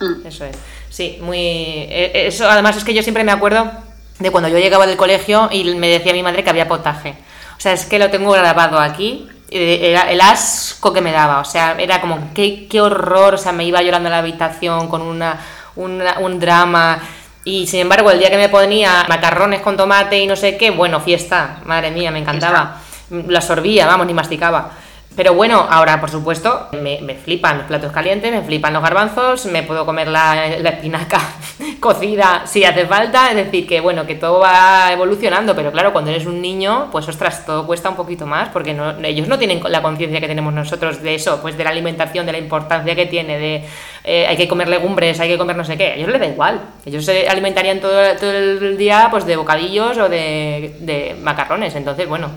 mm. 0.00 0.26
eso 0.26 0.44
es. 0.44 0.56
Sí, 0.90 1.18
muy... 1.22 1.38
Eh, 1.38 2.26
eso 2.26 2.50
además 2.50 2.76
es 2.76 2.84
que 2.84 2.94
yo 2.94 3.02
siempre 3.02 3.22
me 3.22 3.32
acuerdo 3.32 3.70
de 4.18 4.30
cuando 4.30 4.48
yo 4.48 4.58
llegaba 4.58 4.86
del 4.86 4.96
colegio 4.96 5.48
y 5.52 5.64
me 5.76 5.88
decía 5.88 6.12
mi 6.12 6.22
madre 6.22 6.42
que 6.42 6.50
había 6.50 6.68
potaje. 6.68 7.16
O 7.56 7.60
sea, 7.60 7.72
es 7.72 7.86
que 7.86 7.98
lo 7.98 8.10
tengo 8.10 8.32
grabado 8.32 8.80
aquí 8.80 9.28
era 9.50 10.10
el 10.10 10.20
asco 10.20 10.92
que 10.92 11.00
me 11.00 11.12
daba, 11.12 11.40
o 11.40 11.44
sea, 11.44 11.74
era 11.78 12.00
como, 12.00 12.32
qué, 12.34 12.68
qué 12.68 12.80
horror, 12.80 13.34
o 13.34 13.38
sea, 13.38 13.52
me 13.52 13.64
iba 13.64 13.82
llorando 13.82 14.08
a 14.08 14.12
la 14.12 14.18
habitación 14.18 14.88
con 14.88 15.02
una, 15.02 15.40
un 15.76 16.40
drama. 16.40 17.00
Y 17.44 17.66
sin 17.66 17.80
embargo, 17.80 18.10
el 18.10 18.18
día 18.18 18.30
que 18.30 18.36
me 18.36 18.48
ponía 18.48 19.06
macarrones 19.08 19.60
con 19.60 19.76
tomate 19.76 20.20
y 20.20 20.26
no 20.26 20.36
sé 20.36 20.56
qué, 20.56 20.70
bueno, 20.70 21.00
fiesta, 21.00 21.60
madre 21.64 21.90
mía, 21.90 22.10
me 22.10 22.20
encantaba. 22.20 22.80
La 23.10 23.40
sorbía, 23.40 23.86
vamos, 23.86 24.06
ni 24.06 24.14
masticaba. 24.14 24.70
Pero 25.16 25.34
bueno, 25.34 25.66
ahora 25.68 26.00
por 26.00 26.08
supuesto 26.08 26.68
me, 26.80 26.98
flipan 27.16 27.58
los 27.58 27.66
platos 27.66 27.90
calientes, 27.90 28.30
me 28.30 28.42
flipan 28.42 28.72
los 28.72 28.82
garbanzos, 28.82 29.44
me 29.46 29.64
puedo 29.64 29.84
comer 29.84 30.06
la, 30.06 30.46
espinaca 30.46 31.20
cocida 31.80 32.42
si 32.46 32.64
hace 32.64 32.86
falta, 32.86 33.30
es 33.30 33.36
decir, 33.36 33.66
que 33.66 33.80
bueno, 33.80 34.06
que 34.06 34.14
todo 34.14 34.38
va 34.38 34.92
evolucionando, 34.92 35.56
pero 35.56 35.72
claro, 35.72 35.92
cuando 35.92 36.12
eres 36.12 36.26
un 36.26 36.40
niño, 36.40 36.88
pues 36.92 37.08
ostras, 37.08 37.44
todo 37.44 37.66
cuesta 37.66 37.90
un 37.90 37.96
poquito 37.96 38.24
más, 38.24 38.50
porque 38.50 38.70
ellos 39.02 39.26
no 39.26 39.36
tienen 39.36 39.60
la 39.68 39.82
conciencia 39.82 40.20
que 40.20 40.28
tenemos 40.28 40.54
nosotros 40.54 41.02
de 41.02 41.16
eso, 41.16 41.40
pues 41.42 41.58
de 41.58 41.64
la 41.64 41.70
alimentación, 41.70 42.24
de 42.24 42.32
la 42.32 42.38
importancia 42.38 42.94
que 42.94 43.06
tiene, 43.06 43.36
de 43.36 43.64
eh, 44.04 44.26
hay 44.28 44.36
que 44.36 44.46
comer 44.46 44.68
legumbres, 44.68 45.18
hay 45.18 45.28
que 45.28 45.38
comer 45.38 45.56
no 45.56 45.64
sé 45.64 45.76
qué, 45.76 45.88
a 45.88 45.94
ellos 45.96 46.08
les 46.08 46.20
da 46.20 46.26
igual, 46.28 46.60
ellos 46.86 47.04
se 47.04 47.28
alimentarían 47.28 47.80
todo, 47.80 48.16
todo 48.16 48.30
el 48.30 48.78
día 48.78 49.08
pues 49.10 49.26
de 49.26 49.36
bocadillos 49.36 49.98
o 49.98 50.08
de, 50.08 50.76
de 50.78 51.16
macarrones, 51.20 51.74
entonces 51.74 52.08
bueno, 52.08 52.30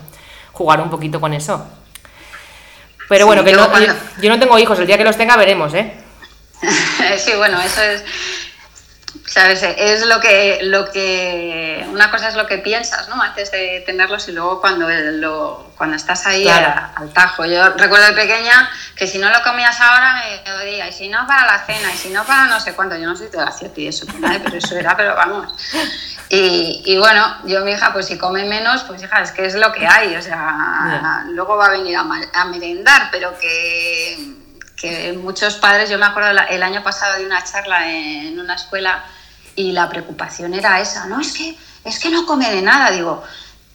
jugar 0.53 0.82
un 0.82 0.89
poquito 0.89 1.21
con 1.21 1.34
eso. 1.34 1.63
Pero 3.10 3.26
bueno, 3.26 3.43
que 3.43 3.51
yo, 3.51 4.30
no 4.30 4.39
tengo 4.39 4.58
hijos, 4.60 4.80
el 4.80 4.88
día 4.88 4.97
que 4.97 5.04
los 5.04 5.18
tenga 5.18 5.36
veremos, 5.38 5.74
¿eh? 5.74 5.93
sí, 7.18 7.34
bueno, 7.36 7.60
eso 7.62 7.82
es, 7.82 8.04
¿sabes? 9.26 9.64
Es 9.64 10.06
lo 10.06 10.20
que, 10.20 10.60
lo 10.64 10.91
que, 10.91 11.86
una 11.89 12.12
cosa 12.12 12.30
es 12.30 12.36
lo 12.36 12.47
que 12.47 12.60
piensas, 12.60 13.10
¿no? 13.10 13.22
Antes 13.22 13.51
de 13.51 13.84
tenerlos 13.86 14.28
y 14.28 14.32
luego 14.32 14.62
cuando, 14.62 14.88
lo, 14.89 15.72
cuando 15.78 15.95
estás 15.95 16.26
ahí 16.26 16.47
al, 16.47 17.12
tajo. 17.14 17.45
Yo 17.45 17.70
recuerdo 17.70 18.08
de 18.08 18.14
pequeña 18.14 18.70
que 18.95 19.08
si 19.08 19.18
no 19.18 19.30
lo 19.30 19.41
comías 19.43 19.80
ahora 19.82 20.24
me 20.45 20.51
odia, 20.54 20.88
y 20.88 20.93
si 20.93 21.10
no 21.10 21.26
para 21.28 21.45
la 21.45 21.66
cena, 21.66 21.93
y 21.93 21.97
si 21.97 22.10
no 22.10 22.24
para 22.26 22.45
no 22.45 22.60
sé 22.60 22.74
cuánto, 22.74 22.95
yo 22.95 23.06
no 23.06 23.16
soy 23.16 23.30
toda 23.30 23.51
cierta 23.51 23.80
y 23.80 23.88
eso, 23.88 24.06
pero 24.43 24.58
eso 24.58 24.78
era, 24.78 24.95
pero 24.95 25.16
vamos. 25.16 25.54
Y, 26.30 26.97
bueno, 26.97 27.38
yo 27.45 27.63
mi 27.63 27.71
hija, 27.71 27.93
pues 27.93 28.07
si 28.07 28.17
come 28.17 28.45
menos, 28.45 28.84
pues 28.84 29.03
hija, 29.03 29.21
es 29.21 29.32
que 29.32 29.45
es 29.45 29.55
lo 29.55 29.71
que 29.71 29.86
hay, 29.86 30.15
o 30.15 30.21
sea, 30.21 31.26
luego 31.28 31.57
va 31.57 31.67
a 31.67 31.71
venir 31.71 31.95
a, 31.95 32.45
merendar, 32.45 33.09
pero 33.11 33.38
que, 33.38 34.34
que, 34.76 35.13
muchos 35.13 35.55
padres, 35.55 35.89
yo 35.89 35.99
me 35.99 36.05
acuerdo 36.07 36.32
el 36.49 36.63
año 36.63 36.82
pasado 36.82 37.19
de 37.19 37.26
una 37.26 37.43
charla 37.43 37.91
en 37.91 38.39
una 38.39 38.55
escuela 38.55 39.03
y 39.55 39.74
la 39.74 39.89
preocupación 39.89 40.55
era 40.55 40.80
esa, 40.80 41.05
no, 41.05 41.21
es 41.21 41.34
que, 41.34 41.55
es 41.84 41.99
que 41.99 42.09
no 42.09 42.26
come 42.26 42.49
de 42.49 42.63
nada, 42.63 42.89
digo, 42.89 43.24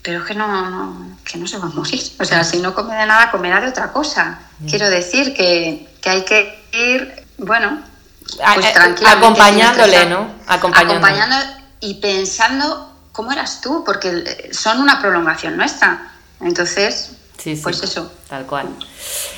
pero 0.02 0.20
es 0.20 0.26
que 0.26 0.34
no, 0.34 1.16
que 1.24 1.38
no 1.38 1.46
se 1.46 1.58
va 1.58 1.66
a 1.66 1.70
morir, 1.70 2.02
o 2.18 2.24
sea, 2.24 2.42
si 2.42 2.58
no 2.58 2.74
come 2.74 2.96
de 2.96 3.06
nada, 3.06 3.30
comerá 3.30 3.60
de 3.60 3.68
otra 3.68 3.92
cosa. 3.92 4.40
Quiero 4.68 4.90
decir 4.90 5.34
que, 5.34 5.88
que 6.00 6.10
hay 6.10 6.24
que 6.24 6.64
ir, 6.72 7.26
bueno, 7.36 7.82
pues 8.24 9.06
Acompañándole, 9.06 10.06
¿no? 10.06 10.34
Acompañándole 10.48 11.57
y 11.80 11.94
pensando 11.94 12.92
cómo 13.12 13.32
eras 13.32 13.60
tú, 13.60 13.82
porque 13.84 14.50
son 14.52 14.80
una 14.80 15.00
prolongación 15.00 15.56
nuestra. 15.56 16.12
Entonces, 16.40 17.16
pues 17.62 17.82
eso. 17.82 18.12
Tal 18.28 18.46
cual. 18.46 18.68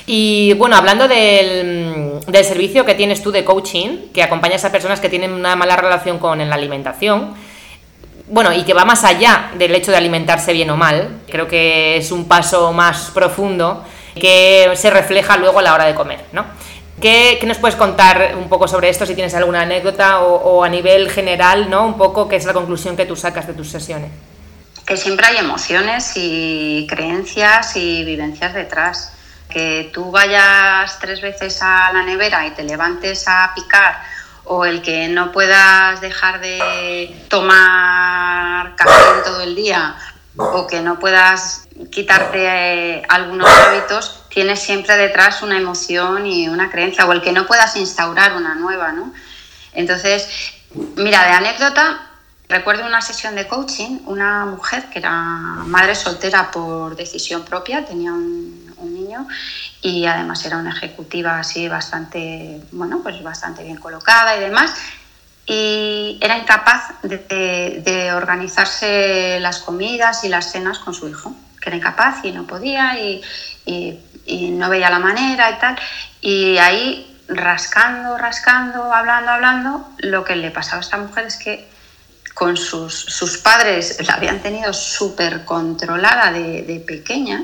Y 0.07 0.55
bueno, 0.55 0.77
hablando 0.77 1.07
del, 1.07 2.21
del, 2.27 2.45
servicio 2.45 2.85
que 2.85 2.95
tienes 2.95 3.23
tú 3.23 3.31
de 3.31 3.45
coaching, 3.45 4.09
que 4.13 4.23
acompañas 4.23 4.65
a 4.65 4.73
personas 4.73 5.01
que 5.01 5.09
tienen 5.09 5.33
una 5.33 5.55
mala 5.55 5.77
relación 5.77 6.19
con 6.19 6.39
la 6.39 6.55
alimentación, 6.55 7.35
bueno, 8.29 8.53
y 8.53 8.63
que 8.65 8.75
va 8.75 8.85
más 8.85 9.05
allá 9.05 9.51
del 9.59 9.75
hecho 9.75 9.91
de 9.91 9.97
alimentarse 9.97 10.53
bien 10.53 10.71
o 10.71 10.77
mal, 10.77 11.21
creo 11.29 11.49
que 11.49 11.97
es 11.97 12.13
un 12.13 12.27
paso 12.27 12.73
más 12.73 13.11
profundo 13.13 13.85
que 14.15 14.71
se 14.77 14.91
refleja 14.91 15.37
luego 15.37 15.59
a 15.59 15.63
la 15.63 15.75
hora 15.75 15.85
de 15.85 15.95
comer, 15.95 16.25
¿no? 16.33 16.45
¿Qué, 17.01 17.41
nos 17.47 17.59
puedes 17.59 17.77
contar 17.77 18.35
un 18.37 18.49
poco 18.49 18.69
sobre 18.69 18.89
esto, 18.91 19.07
si 19.07 19.15
tienes 19.15 19.35
alguna 19.35 19.63
anécdota 19.63 20.21
o, 20.21 20.63
a 20.63 20.69
nivel 20.69 21.11
general, 21.11 21.71
¿no? 21.71 21.87
Un 21.87 21.97
poco 21.97 22.29
qué 22.29 22.37
es 22.37 22.45
la 22.45 22.53
conclusión 22.53 22.97
que 22.97 23.07
tú 23.07 23.17
sacas 23.17 23.47
de 23.47 23.55
tus 23.55 23.71
sesiones. 23.71 24.11
Que 24.85 24.97
siempre 24.97 25.27
hay 25.27 25.39
emociones 25.39 26.13
y 26.17 26.87
creencias 26.89 27.77
y 27.77 28.05
vivencias 28.05 28.55
detrás. 28.55 29.13
Que 29.49 29.91
tú 29.93 30.11
vayas 30.11 30.99
tres 31.01 31.21
veces 31.21 31.61
a 31.63 31.93
la 31.93 32.03
nevera 32.03 32.47
y 32.47 32.51
te 32.51 32.63
levantes 32.63 33.27
a 33.27 33.53
picar 33.55 34.01
o 34.45 34.65
el 34.65 34.83
que 34.83 35.09
no 35.09 35.33
puedas 35.33 36.01
dejar 36.01 36.41
de 36.41 37.25
tomar 37.29 38.75
café 38.77 39.23
todo 39.25 39.41
el 39.43 39.55
día 39.55 39.97
o 40.37 40.67
que 40.67 40.81
no 40.81 40.99
puedas 40.99 41.69
quitarte 41.91 42.47
eh, 42.47 43.03
algunos 43.09 43.49
hábitos, 43.49 44.20
tienes 44.31 44.61
siempre 44.61 44.97
detrás 44.97 45.43
una 45.43 45.59
emoción 45.59 46.27
y 46.27 46.49
una 46.49 46.71
creencia, 46.71 47.05
o 47.07 47.13
el 47.13 47.21
que 47.21 47.33
no 47.33 47.47
puedas 47.47 47.77
instaurar 47.77 48.37
una 48.37 48.55
nueva, 48.55 48.93
¿no? 48.93 49.13
Entonces, 49.73 50.27
mira, 50.97 51.25
de 51.25 51.33
anécdota, 51.33 52.11
recuerdo 52.49 52.87
una 52.87 53.03
sesión 53.03 53.35
de 53.35 53.47
coaching, 53.47 54.01
una 54.07 54.47
mujer 54.47 54.89
que 54.91 55.01
era 55.01 55.13
madre 55.13 55.95
soltera 55.95 56.51
por 56.51 56.97
decisión 56.97 57.45
propia, 57.45 57.85
tenía 57.85 58.13
un, 58.13 58.75
un 58.79 58.95
niño 58.95 59.27
y 59.83 60.07
además 60.07 60.45
era 60.45 60.57
una 60.59 60.71
ejecutiva 60.71 61.39
así 61.39 61.69
bastante, 61.69 62.61
bueno, 62.73 63.01
pues 63.03 63.23
bastante 63.23 63.63
bien 63.63 63.77
colocada 63.77 64.37
y 64.37 64.41
demás, 64.41 64.73
y 65.47 66.19
era 66.21 66.39
incapaz 66.39 67.01
de, 67.03 68.13
organizarse 68.15 69.39
las 69.41 69.59
comidas 69.59 70.23
y 70.25 70.29
las 70.29 70.53
cenas 70.53 70.79
con 70.79 70.95
su 70.95 71.09
hijo, 71.09 71.35
que 71.61 71.71
era 71.71 71.77
incapaz 71.77 72.25
y 72.25 72.33
no 72.33 72.47
podía 72.47 72.99
y, 73.01 73.23
no 74.27 74.69
veía 74.69 74.91
la 74.91 74.99
manera 74.99 75.51
y 75.51 75.59
tal. 75.59 75.79
Y 76.21 76.59
ahí 76.59 77.19
rascando, 77.29 78.19
rascando, 78.19 78.93
hablando, 78.93 79.31
hablando, 79.31 79.89
lo 79.99 80.25
que 80.25 80.37
le 80.37 80.51
pasaba 80.51 80.79
a 80.79 80.81
esta 80.81 80.97
mujer 80.97 81.27
es 81.27 81.37
que 81.37 81.69
con 82.35 82.57
sus, 82.57 82.95
sus 82.95 83.39
padres 83.39 83.99
la 84.07 84.15
habían 84.15 84.41
tenido 84.41 84.73
súper 84.73 85.45
controlada 85.45 86.33
de, 86.33 86.63
de, 86.63 86.81
pequeña 86.81 87.43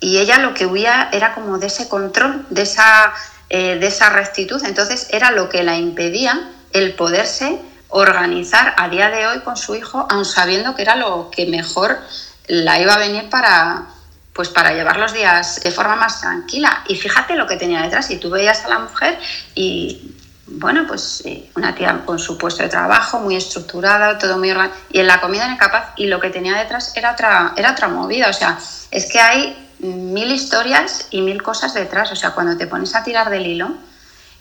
y 0.00 0.18
ella 0.18 0.38
lo 0.38 0.54
que 0.54 0.66
huía 0.66 1.10
era 1.12 1.34
como 1.34 1.58
de 1.58 1.66
ese 1.66 1.88
control, 1.88 2.46
de 2.50 2.62
esa, 2.62 3.12
eh, 3.50 3.76
de 3.76 3.86
esa 3.86 4.10
rectitud. 4.10 4.62
Entonces 4.64 5.08
era 5.10 5.30
lo 5.30 5.48
que 5.48 5.62
la 5.62 5.76
impedía 5.76 6.50
el 6.72 6.94
poderse 6.94 7.60
organizar 7.88 8.74
a 8.78 8.88
día 8.88 9.10
de 9.10 9.26
hoy 9.26 9.40
con 9.40 9.56
su 9.56 9.74
hijo, 9.74 10.06
aun 10.08 10.24
sabiendo 10.24 10.74
que 10.74 10.82
era 10.82 10.96
lo 10.96 11.30
que 11.30 11.46
mejor 11.46 11.98
la 12.46 12.80
iba 12.80 12.94
a 12.94 12.98
venir 12.98 13.28
para, 13.28 13.86
pues 14.32 14.48
para 14.48 14.72
llevar 14.72 14.96
los 14.98 15.12
días 15.12 15.60
de 15.62 15.70
forma 15.70 15.96
más 15.96 16.20
tranquila. 16.20 16.84
Y 16.88 16.96
fíjate 16.96 17.34
lo 17.34 17.46
que 17.46 17.56
tenía 17.56 17.82
detrás. 17.82 18.10
Y 18.10 18.18
tú 18.18 18.30
veías 18.30 18.64
a 18.64 18.68
la 18.68 18.78
mujer 18.78 19.18
y, 19.54 20.14
bueno, 20.46 20.86
pues 20.86 21.22
eh, 21.24 21.50
una 21.56 21.74
tía 21.74 22.02
con 22.04 22.18
su 22.18 22.38
puesto 22.38 22.62
de 22.62 22.68
trabajo, 22.68 23.20
muy 23.20 23.36
estructurada, 23.36 24.18
todo 24.18 24.38
muy 24.38 24.50
organizado. 24.50 24.80
Y 24.90 25.00
en 25.00 25.06
la 25.06 25.20
comida 25.20 25.46
era 25.46 25.56
capaz. 25.56 25.92
Y 25.96 26.06
lo 26.06 26.20
que 26.20 26.30
tenía 26.30 26.56
detrás 26.56 26.96
era 26.96 27.12
otra, 27.12 27.54
era 27.56 27.72
otra 27.72 27.88
movida. 27.88 28.28
O 28.28 28.32
sea, 28.32 28.58
es 28.90 29.10
que 29.10 29.20
hay 29.20 29.68
mil 29.80 30.30
historias 30.30 31.06
y 31.10 31.22
mil 31.22 31.42
cosas 31.42 31.74
detrás. 31.74 32.12
O 32.12 32.16
sea, 32.16 32.30
cuando 32.30 32.56
te 32.56 32.66
pones 32.66 32.94
a 32.94 33.02
tirar 33.02 33.30
del 33.30 33.46
hilo, 33.46 33.74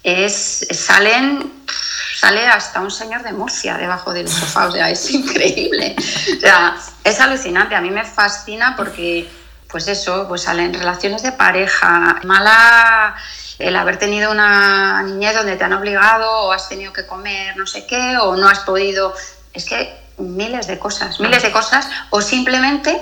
es, 0.03 0.67
salen 0.71 1.51
sale 2.19 2.45
hasta 2.47 2.81
un 2.81 2.91
señor 2.91 3.23
de 3.23 3.31
Murcia 3.31 3.77
debajo 3.77 4.11
del 4.11 4.27
sofá, 4.27 4.67
o 4.67 4.71
sea, 4.71 4.89
es 4.89 5.09
increíble. 5.11 5.95
O 6.35 6.39
sea, 6.39 6.75
es 7.03 7.19
alucinante, 7.21 7.75
a 7.75 7.81
mí 7.81 7.91
me 7.91 8.03
fascina 8.03 8.75
porque, 8.75 9.29
pues 9.69 9.87
eso, 9.87 10.27
pues 10.27 10.43
salen 10.43 10.73
relaciones 10.73 11.23
de 11.23 11.31
pareja, 11.31 12.19
mala 12.23 13.15
el 13.59 13.75
haber 13.75 13.97
tenido 13.97 14.31
una 14.31 15.03
niñez 15.03 15.35
donde 15.35 15.57
te 15.57 15.63
han 15.63 15.73
obligado 15.73 16.31
o 16.43 16.51
has 16.51 16.69
tenido 16.69 16.93
que 16.93 17.05
comer 17.05 17.57
no 17.57 17.67
sé 17.67 17.85
qué 17.85 18.17
o 18.17 18.35
no 18.35 18.47
has 18.47 18.59
podido, 18.59 19.13
es 19.53 19.65
que 19.65 19.95
miles 20.17 20.67
de 20.67 20.79
cosas, 20.79 21.19
miles 21.19 21.43
de 21.43 21.51
cosas, 21.51 21.87
o 22.09 22.21
simplemente 22.21 22.99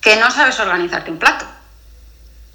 que 0.00 0.16
no 0.16 0.30
sabes 0.30 0.58
organizarte 0.60 1.10
un 1.10 1.18
plato. 1.18 1.46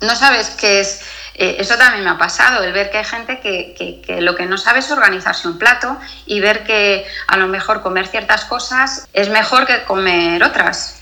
No 0.02 0.16
sabes 0.16 0.50
qué 0.52 0.82
es 0.82 1.02
eh, 1.40 1.58
eso 1.60 1.78
también 1.78 2.04
me 2.04 2.10
ha 2.10 2.18
pasado, 2.18 2.64
el 2.64 2.74
ver 2.74 2.90
que 2.90 2.98
hay 2.98 3.04
gente 3.04 3.40
que, 3.40 4.22
lo 4.22 4.36
que 4.36 4.48
no 4.48 4.58
sabe 4.58 4.80
es 4.80 4.90
organizarse 4.90 5.48
un 5.48 5.60
plato 5.60 5.96
y 6.26 6.40
ver 6.40 6.64
que 6.64 7.06
a 7.28 7.38
lo 7.38 7.48
mejor 7.48 7.84
comer 7.84 8.08
ciertas 8.08 8.44
cosas 8.46 9.08
es 9.14 9.30
mejor 9.30 9.68
que 9.68 9.84
comer 9.84 10.44
otras. 10.44 10.97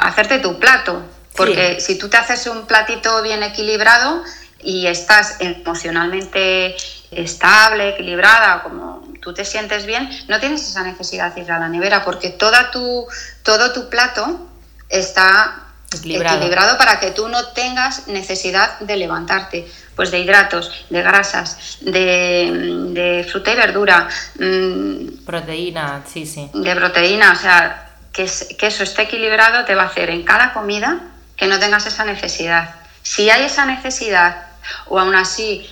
Hacerte 0.00 0.38
tu 0.38 0.58
plato, 0.58 1.02
porque 1.36 1.80
si 1.80 1.98
tú 1.98 2.08
te 2.08 2.16
haces 2.16 2.46
un 2.46 2.66
platito 2.66 3.22
bien 3.22 3.42
equilibrado 3.42 4.22
y 4.62 4.86
estás 4.86 5.36
emocionalmente 5.40 6.76
estable, 7.10 7.90
equilibrada, 7.90 8.62
como 8.62 9.08
tú 9.20 9.34
te 9.34 9.44
sientes 9.44 9.86
bien, 9.86 10.08
no 10.28 10.40
tienes 10.40 10.62
esa 10.68 10.82
necesidad 10.82 11.34
de 11.34 11.42
ir 11.42 11.52
a 11.52 11.58
la 11.58 11.68
nevera, 11.68 12.04
porque 12.04 12.30
toda 12.30 12.70
tu, 12.70 13.06
todo 13.42 13.72
tu 13.72 13.88
plato 13.88 14.48
está 14.88 15.66
equilibrado. 15.92 16.78
para 16.78 17.00
que 17.00 17.10
tú 17.10 17.28
no 17.28 17.48
tengas 17.48 18.06
necesidad 18.08 18.78
de 18.80 18.96
levantarte, 18.96 19.66
pues 19.96 20.10
de 20.10 20.20
hidratos, 20.20 20.70
de 20.88 21.02
grasas, 21.02 21.78
de, 21.80 23.26
fruta 23.30 23.52
y 23.52 23.56
verdura. 23.56 24.08
Mm, 24.38 25.24
proteína, 25.24 26.02
sí, 26.10 26.26
sí. 26.26 26.50
De 26.54 26.74
proteína, 26.76 27.32
o 27.32 27.36
sea, 27.36 27.89
que, 28.24 28.56
que 28.56 28.66
eso 28.66 28.82
esté 28.82 29.02
equilibrado 29.02 29.64
te 29.64 29.74
va 29.74 29.82
a 29.82 29.86
hacer 29.86 30.10
en 30.10 30.22
cada 30.24 30.52
comida 30.52 31.00
que 31.36 31.46
no 31.46 31.58
tengas 31.58 31.86
esa 31.86 32.04
necesidad. 32.04 32.74
Si 33.02 33.30
hay 33.30 33.44
esa 33.44 33.64
necesidad 33.64 34.46
o 34.86 34.98
aún 34.98 35.14
así, 35.14 35.68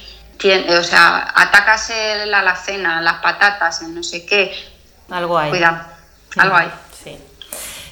o 0.69 0.83
sea, 0.83 1.33
atacas 1.35 1.93
la 2.27 2.41
alacena, 2.41 3.01
las 3.01 3.15
patatas, 3.15 3.83
no 3.83 4.03
sé 4.03 4.25
qué, 4.25 4.55
algo 5.11 5.39
hay. 5.39 5.51
Cuidado, 5.51 5.85
algo 6.37 6.57
hay. 6.57 6.71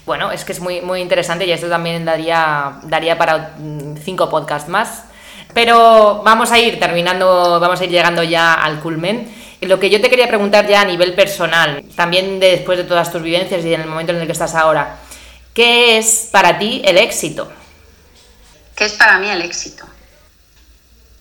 Bueno, 0.07 0.31
es 0.31 0.45
que 0.45 0.53
es 0.53 0.61
muy, 0.61 0.81
muy 0.83 1.01
interesante 1.01 1.47
y 1.47 1.51
esto 1.51 1.69
también 1.69 2.05
daría, 2.05 2.79
daría 2.85 3.19
para 3.19 3.57
cinco 4.05 4.31
podcasts 4.31 4.69
más. 4.69 5.05
Pero 5.53 6.23
vamos 6.23 6.53
a 6.53 6.59
ir 6.61 6.79
terminando, 6.79 7.59
vamos 7.59 7.81
a 7.81 7.85
ir 7.85 7.91
llegando 7.91 8.23
ya 8.23 8.55
al 8.55 8.79
culmen. 8.79 9.35
Lo 9.63 9.81
que 9.81 9.91
yo 9.91 10.01
te 10.01 10.11
quería 10.11 10.29
preguntar 10.29 10.67
ya 10.67 10.83
a 10.83 10.85
nivel 10.85 11.15
personal, 11.15 11.83
también 11.95 12.39
después 12.41 12.79
de 12.79 12.85
todas 12.85 13.11
tus 13.11 13.23
vivencias 13.23 13.65
y 13.65 13.73
en 13.73 13.81
el 13.81 13.89
momento 13.89 14.13
en 14.13 14.21
el 14.21 14.27
que 14.27 14.33
estás 14.33 14.55
ahora, 14.55 14.99
¿qué 15.55 15.99
es 15.99 16.29
para 16.31 16.59
ti 16.59 16.83
el 16.85 16.99
éxito? 16.99 17.51
¿Qué 18.75 18.85
es 18.85 18.93
para 18.93 19.19
mí 19.19 19.31
el 19.31 19.41
éxito? 19.41 19.87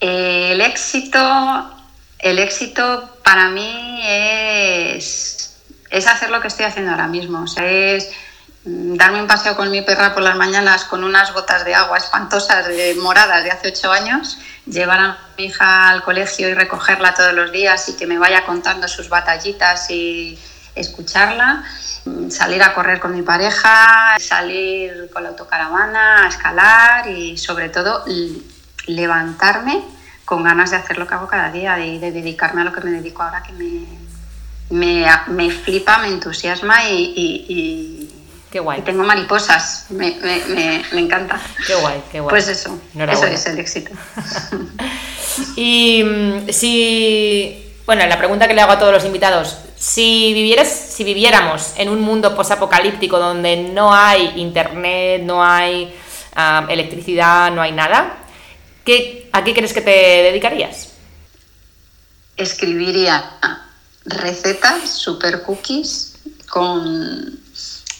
El 0.01 0.59
éxito, 0.59 1.71
el 2.19 2.39
éxito 2.39 3.17
para 3.23 3.47
mí 3.49 4.01
es, 4.03 5.55
es 5.89 6.07
hacer 6.07 6.29
lo 6.29 6.41
que 6.41 6.49
estoy 6.49 6.65
haciendo 6.65 6.91
ahora 6.91 7.07
mismo. 7.07 7.43
O 7.43 7.47
sea, 7.47 7.65
es 7.65 8.11
darme 8.66 9.22
un 9.22 9.28
paseo 9.28 9.55
con 9.55 9.70
mi 9.70 9.84
perra 9.84 10.13
por 10.13 10.24
las 10.24 10.36
mañanas 10.36 10.86
con 10.86 11.03
unas 11.03 11.32
gotas 11.34 11.63
de 11.63 11.76
agua 11.76 11.99
espantosas 11.99 12.68
de 12.68 12.95
moradas 12.95 13.43
de 13.43 13.51
hace 13.51 13.68
ocho 13.68 13.91
años, 13.91 14.39
llevar 14.66 14.99
a 14.99 15.18
mi 15.38 15.45
hija 15.45 15.89
al 15.89 16.01
colegio 16.01 16.49
y 16.49 16.55
recogerla 16.55 17.13
todos 17.13 17.34
los 17.34 17.51
días 17.51 17.88
y 17.89 17.95
que 17.95 18.07
me 18.07 18.18
vaya 18.18 18.43
contando 18.43 18.88
sus 18.88 19.07
batallitas 19.07 19.91
y 19.91 20.39
escucharla, 20.74 21.63
mm, 22.05 22.32
salir 22.32 22.63
a 22.63 22.74
correr 22.74 22.99
con 22.99 23.16
mi 23.16 23.22
pareja, 23.22 24.18
salir 24.20 25.11
con 25.13 25.22
la 25.22 25.30
autocaravana, 25.30 26.26
a 26.26 26.28
escalar 26.28 27.07
y 27.07 27.38
sobre 27.38 27.70
todo 27.70 28.03
levantarme 28.88 29.84
con 30.26 30.43
ganas 30.43 30.72
de 30.72 30.78
hacer 30.78 30.97
lo 30.97 31.05
que 31.05 31.13
hago 31.13 31.28
cada 31.28 31.51
día 31.51 31.80
y 31.80 31.99
de 31.99 32.11
dedicarme 32.11 32.61
a 32.61 32.63
lo 32.63 32.74
que 32.74 32.82
me 32.82 32.89
dedico 32.89 33.22
ahora 33.22 33.43
que 33.43 33.51
me, 33.51 33.86
me, 34.72 35.07
me 35.28 35.51
flipa, 35.51 35.99
me 35.99 36.07
entusiasma 36.07 36.84
y 36.89 38.04
Qué 38.55 38.61
guay. 38.61 38.83
tengo 38.83 39.03
mariposas, 39.03 39.87
me, 39.89 40.15
encanta. 40.93 41.41
Qué 41.67 41.75
guay, 41.75 42.01
qué 42.09 42.21
guay. 42.21 42.29
Pues 42.29 42.47
eso, 42.47 42.79
eso 42.97 43.25
es 43.25 43.45
el 43.47 43.59
éxito. 43.59 43.91
y 45.57 46.01
mm, 46.01 46.49
si, 46.51 47.75
bueno, 47.85 48.07
la 48.07 48.17
pregunta 48.17 48.47
que 48.47 48.53
le 48.53 48.61
hago 48.61 48.71
a 48.71 48.79
todos 48.79 48.93
los 48.93 49.03
invitados, 49.03 49.57
si, 49.75 50.33
vivieras, 50.33 50.69
si 50.69 51.03
viviéramos 51.03 51.73
en 51.75 51.89
un 51.89 51.99
mundo 51.99 52.33
posapocalíptico 52.33 53.19
donde 53.19 53.57
no 53.57 53.93
hay 53.93 54.31
internet, 54.37 55.23
no 55.25 55.43
hay 55.43 55.93
ah, 56.33 56.65
electricidad, 56.69 57.51
no 57.51 57.61
hay 57.61 57.73
nada, 57.73 58.19
¿qué, 58.85 59.27
¿a 59.33 59.43
qué 59.43 59.53
crees 59.53 59.73
que 59.73 59.81
te 59.81 59.91
dedicarías? 59.91 60.93
Escribiría 62.37 63.31
recetas, 64.05 64.91
super 64.91 65.43
cookies, 65.43 66.13
con 66.47 67.43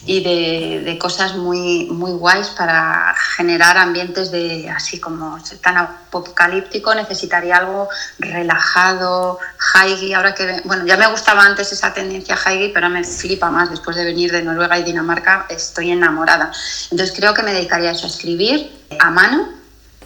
y 0.06 0.22
de, 0.22 0.98
cosas 0.98 1.34
muy, 1.34 1.86
muy 1.90 2.12
guays 2.12 2.48
para 2.50 3.14
generar 3.36 3.76
ambientes 3.76 4.30
de 4.30 4.70
así 4.70 5.00
como 5.00 5.38
tan 5.60 5.76
apocalíptico, 5.76 6.94
necesitaría 6.94 7.56
algo 7.56 7.88
relajado, 8.18 9.38
high 9.58 10.14
ahora 10.14 10.34
que 10.34 10.62
bueno, 10.64 10.86
ya 10.86 10.96
me 10.96 11.06
gustaba 11.08 11.44
antes 11.44 11.72
esa 11.72 11.92
tendencia 11.92 12.36
high 12.36 12.72
pero 12.72 12.88
me 12.88 13.04
flipa 13.04 13.50
más 13.50 13.68
después 13.68 13.96
de 13.96 14.04
venir 14.04 14.32
de 14.32 14.42
Noruega 14.42 14.78
y 14.78 14.84
Dinamarca, 14.84 15.46
estoy 15.48 15.90
enamorada. 15.90 16.52
Entonces 16.90 17.14
creo 17.16 17.34
que 17.34 17.42
me 17.42 17.52
dedicaría 17.52 17.90
a 17.90 17.92
eso, 17.92 18.06
a 18.06 18.08
escribir 18.08 18.70
a 18.98 19.10
mano 19.10 19.48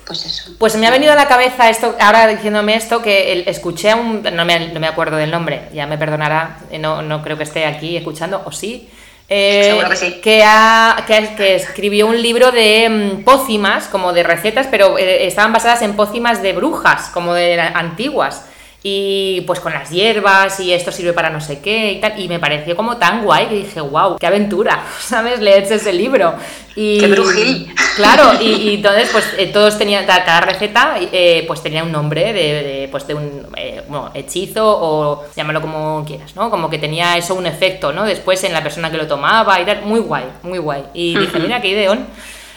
pues 0.06 0.26
eso. 0.26 0.50
Pues 0.58 0.74
me 0.74 0.88
ha 0.88 0.90
venido 0.90 1.12
a 1.12 1.14
la 1.14 1.28
cabeza 1.28 1.70
esto, 1.70 1.94
ahora 2.00 2.26
diciéndome 2.26 2.74
esto, 2.74 3.00
que 3.00 3.44
escuché 3.46 3.92
a 3.92 3.96
un, 3.96 4.24
no 4.32 4.44
me, 4.44 4.72
no 4.72 4.80
me, 4.80 4.88
acuerdo 4.88 5.16
del 5.16 5.30
nombre, 5.30 5.68
ya 5.72 5.86
me 5.86 5.98
perdonará, 5.98 6.58
no, 6.80 7.00
no 7.02 7.22
creo 7.22 7.36
que 7.36 7.44
esté 7.44 7.64
aquí 7.64 7.96
escuchando, 7.96 8.42
o 8.44 8.50
sí, 8.50 8.90
eh, 9.30 10.20
que, 10.22 10.42
ha, 10.44 11.04
que, 11.06 11.54
escribió 11.54 12.08
un 12.08 12.20
libro 12.20 12.50
de 12.50 12.88
mm, 12.88 13.24
pócimas, 13.24 13.86
como 13.86 14.12
de 14.12 14.24
recetas, 14.24 14.66
pero 14.68 14.98
eh, 14.98 15.26
estaban 15.26 15.52
basadas 15.52 15.82
en 15.82 15.94
pócimas 15.94 16.42
de 16.42 16.52
brujas, 16.52 17.10
como 17.10 17.34
de 17.34 17.60
antiguas 17.60 18.44
y 18.82 19.42
pues 19.42 19.60
con 19.60 19.74
las 19.74 19.90
hierbas 19.90 20.58
y 20.60 20.72
esto 20.72 20.90
sirve 20.90 21.12
para 21.12 21.28
no 21.28 21.40
sé 21.40 21.60
qué 21.60 21.92
y 21.92 22.00
tal. 22.00 22.18
Y 22.18 22.28
me 22.28 22.38
pareció 22.38 22.76
como 22.76 22.96
tan 22.96 23.24
guay 23.24 23.46
que 23.46 23.54
dije, 23.56 23.80
wow, 23.80 24.16
qué 24.18 24.26
aventura, 24.26 24.84
¿sabes? 25.00 25.40
Leerse 25.40 25.74
ese 25.74 25.92
libro. 25.92 26.34
Y, 26.76 26.98
¡Qué 26.98 27.08
brujil! 27.08 27.74
Claro, 27.96 28.40
y, 28.40 28.74
entonces 28.76 29.10
pues 29.12 29.24
eh, 29.36 29.48
todos 29.48 29.76
tenían, 29.76 30.06
cada 30.06 30.40
receta 30.40 30.94
eh, 30.98 31.44
pues 31.46 31.62
tenía 31.62 31.84
un 31.84 31.92
nombre 31.92 32.32
de, 32.32 32.88
pues 32.90 33.06
de 33.06 33.14
un 33.14 33.46
eh, 33.56 33.82
hechizo 34.14 34.64
o 34.64 35.24
llámalo 35.36 35.60
como 35.60 36.04
quieras, 36.06 36.34
¿no? 36.34 36.48
Como 36.48 36.70
que 36.70 36.78
tenía 36.78 37.18
eso 37.18 37.34
un 37.34 37.46
efecto, 37.46 37.92
¿no? 37.92 38.04
Después 38.04 38.42
en 38.44 38.52
la 38.54 38.62
persona 38.62 38.90
que 38.90 38.96
lo 38.96 39.06
tomaba 39.06 39.60
y 39.60 39.66
tal, 39.66 39.82
muy 39.82 40.00
guay, 40.00 40.24
muy 40.42 40.58
guay. 40.58 40.84
Y 40.94 41.18
dije, 41.18 41.38
mira 41.38 41.60
qué 41.60 41.68
ideón, 41.68 42.06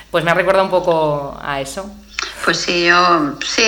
pues 0.10 0.24
me 0.24 0.32
ha 0.32 0.36
recordado 0.36 0.64
un 0.64 0.72
poco 0.72 1.38
a 1.44 1.60
eso. 1.60 1.90
Pues 2.46 2.58
sí, 2.58 2.86
yo, 2.86 3.34
sí, 3.46 3.64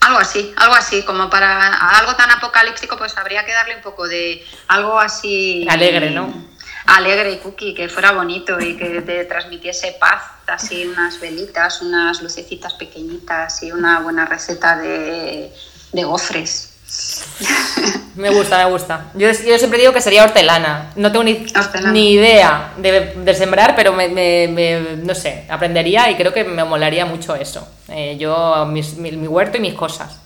algo 0.00 0.18
así, 0.18 0.52
algo 0.56 0.74
así, 0.74 1.02
como 1.02 1.28
para 1.30 1.74
algo 1.98 2.14
tan 2.14 2.30
apocalíptico, 2.30 2.96
pues 2.96 3.16
habría 3.16 3.44
que 3.44 3.52
darle 3.52 3.76
un 3.76 3.82
poco 3.82 4.06
de 4.06 4.44
algo 4.68 4.98
así. 4.98 5.66
Alegre, 5.68 6.10
¿no? 6.10 6.32
Alegre 6.86 7.32
y 7.32 7.38
cookie, 7.38 7.74
que 7.74 7.88
fuera 7.88 8.12
bonito 8.12 8.60
y 8.60 8.76
que 8.76 9.02
te 9.02 9.24
transmitiese 9.24 9.96
paz, 9.98 10.22
así 10.46 10.86
unas 10.86 11.18
velitas, 11.18 11.82
unas 11.82 12.22
lucecitas 12.22 12.74
pequeñitas 12.74 13.62
y 13.64 13.72
una 13.72 14.00
buena 14.00 14.24
receta 14.24 14.76
de, 14.76 15.52
de 15.92 16.04
gofres. 16.04 16.75
Me 18.16 18.30
gusta, 18.30 18.56
me 18.64 18.70
gusta. 18.70 19.10
Yo, 19.14 19.28
yo 19.28 19.58
siempre 19.58 19.78
digo 19.78 19.92
que 19.92 20.00
sería 20.00 20.24
hortelana. 20.24 20.90
No 20.96 21.12
tengo 21.12 21.24
ni, 21.24 21.46
ni 21.92 22.12
idea 22.12 22.72
de, 22.78 23.34
sembrar, 23.34 23.76
pero 23.76 23.92
me, 23.92 24.08
me, 24.08 24.80
no 25.02 25.14
sé, 25.14 25.44
aprendería 25.50 26.10
y 26.10 26.16
creo 26.16 26.32
que 26.32 26.42
me 26.42 26.64
molaría 26.64 27.04
mucho 27.04 27.34
eso. 27.34 27.68
Eh, 27.88 28.16
yo, 28.18 28.64
mi, 28.66 28.80
mi, 28.96 29.28
huerto 29.28 29.58
y 29.58 29.60
mis 29.60 29.74
cosas. 29.74 30.16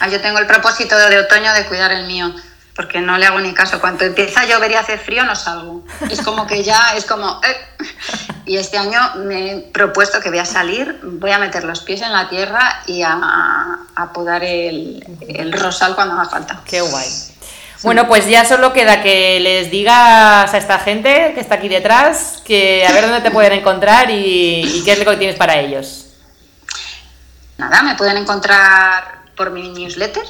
Ah, 0.00 0.08
yo 0.08 0.22
tengo 0.22 0.38
el 0.38 0.46
propósito 0.46 0.96
de 0.96 1.18
otoño 1.18 1.52
de 1.52 1.66
cuidar 1.66 1.92
el 1.92 2.06
mío 2.06 2.34
porque 2.74 3.00
no 3.00 3.18
le 3.18 3.26
hago 3.26 3.40
ni 3.40 3.52
caso. 3.52 3.80
Cuando 3.80 4.04
empieza 4.04 4.40
a 4.40 4.46
llover 4.46 4.70
y 4.70 4.74
hace 4.74 4.96
frío, 4.96 5.24
no 5.24 5.36
salgo. 5.36 5.84
Es 6.10 6.22
como 6.22 6.46
que 6.46 6.62
ya, 6.62 6.94
es 6.96 7.04
como... 7.04 7.40
Eh. 7.44 7.84
Y 8.44 8.56
este 8.56 8.76
año 8.76 8.98
me 9.16 9.52
he 9.52 9.58
propuesto 9.60 10.20
que 10.20 10.28
voy 10.28 10.38
a 10.38 10.44
salir, 10.44 10.98
voy 11.02 11.30
a 11.30 11.38
meter 11.38 11.64
los 11.64 11.80
pies 11.80 12.02
en 12.02 12.12
la 12.12 12.28
tierra 12.28 12.82
y 12.86 13.02
a, 13.02 13.78
a 13.94 14.12
podar 14.12 14.42
el, 14.42 15.06
el 15.28 15.52
rosal 15.52 15.94
cuando 15.94 16.14
haga 16.14 16.28
falta. 16.28 16.60
Qué 16.64 16.80
guay. 16.80 17.08
Bueno, 17.82 18.06
pues 18.06 18.26
ya 18.28 18.44
solo 18.44 18.72
queda 18.72 19.02
que 19.02 19.40
les 19.40 19.70
digas 19.70 20.52
a 20.52 20.56
esta 20.56 20.78
gente 20.78 21.32
que 21.34 21.40
está 21.40 21.56
aquí 21.56 21.68
detrás 21.68 22.40
que 22.44 22.86
a 22.86 22.92
ver 22.92 23.04
dónde 23.04 23.20
te 23.20 23.30
pueden 23.30 23.52
encontrar 23.52 24.10
y, 24.10 24.62
y 24.62 24.82
qué 24.84 24.92
es 24.92 24.98
lo 25.04 25.10
que 25.10 25.16
tienes 25.16 25.36
para 25.36 25.56
ellos. 25.58 26.06
Nada, 27.58 27.82
me 27.82 27.96
pueden 27.96 28.16
encontrar 28.16 29.22
por 29.36 29.50
mi 29.50 29.68
newsletter, 29.68 30.24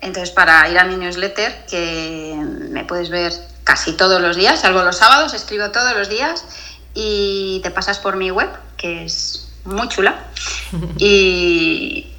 entonces, 0.00 0.30
para 0.30 0.68
ir 0.68 0.78
a 0.78 0.84
mi 0.84 0.96
newsletter, 0.96 1.66
que 1.68 2.34
me 2.70 2.84
puedes 2.84 3.10
ver 3.10 3.32
casi 3.64 3.96
todos 3.96 4.20
los 4.20 4.36
días, 4.36 4.60
salvo 4.60 4.82
los 4.82 4.96
sábados, 4.96 5.34
escribo 5.34 5.70
todos 5.70 5.96
los 5.96 6.08
días 6.08 6.44
y 7.00 7.60
te 7.62 7.70
pasas 7.70 8.00
por 8.00 8.16
mi 8.16 8.32
web, 8.32 8.48
que 8.76 9.04
es 9.04 9.48
muy 9.64 9.88
chula. 9.88 10.24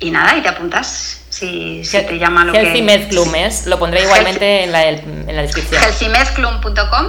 Y, 0.00 0.10
nada, 0.10 0.36
y 0.36 0.42
te 0.42 0.48
apuntas 0.48 1.22
si, 1.30 1.80
te 1.90 2.18
llama 2.18 2.44
lo 2.44 2.52
Healthy 2.52 2.84
que... 2.84 3.46
es, 3.46 3.66
lo 3.66 3.78
pondré 3.78 4.02
igualmente 4.02 4.64
en, 4.64 4.72
la, 4.72 4.86
en 4.88 5.34
la 5.34 5.40
descripción. 5.40 5.82
Healthymedclum.com 5.82 7.06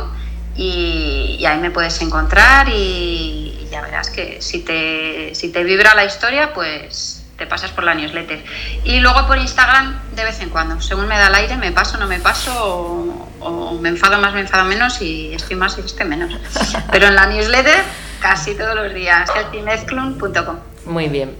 y, 0.55 1.35
y 1.39 1.45
ahí 1.45 1.57
me 1.59 1.71
puedes 1.71 1.99
encontrar 2.01 2.69
y 2.69 3.67
ya 3.69 3.81
verás 3.81 4.09
que 4.09 4.41
si 4.41 4.59
te, 4.59 5.35
si 5.35 5.49
te 5.49 5.63
vibra 5.65 5.93
la 5.93 6.05
historia, 6.05 6.53
pues 6.53 7.14
te 7.37 7.45
pasas 7.45 7.71
por 7.71 7.83
la 7.83 7.93
newsletter. 7.93 8.43
Y 8.83 8.99
luego 8.99 9.27
por 9.27 9.37
Instagram 9.37 9.99
de 10.15 10.23
vez 10.23 10.39
en 10.41 10.49
cuando, 10.49 10.79
según 10.81 11.07
me 11.07 11.17
da 11.17 11.27
el 11.27 11.35
aire, 11.35 11.57
me 11.57 11.71
paso, 11.71 11.97
no 11.97 12.07
me 12.07 12.19
paso, 12.19 13.27
o, 13.41 13.77
me 13.79 13.89
enfado 13.89 14.19
más, 14.19 14.33
me 14.33 14.41
enfado 14.41 14.65
menos, 14.65 15.01
y 15.01 15.33
estoy 15.33 15.55
más 15.55 15.77
y 15.77 15.81
estoy 15.81 16.07
menos. 16.07 16.33
Pero 16.91 17.07
en 17.07 17.15
la 17.15 17.25
newsletter 17.27 17.83
casi 18.19 18.55
todos 18.55 18.75
los 18.75 18.93
días, 18.93 19.29
healthymezclun.com. 19.35 20.57
Muy 20.85 21.09
bien. 21.09 21.35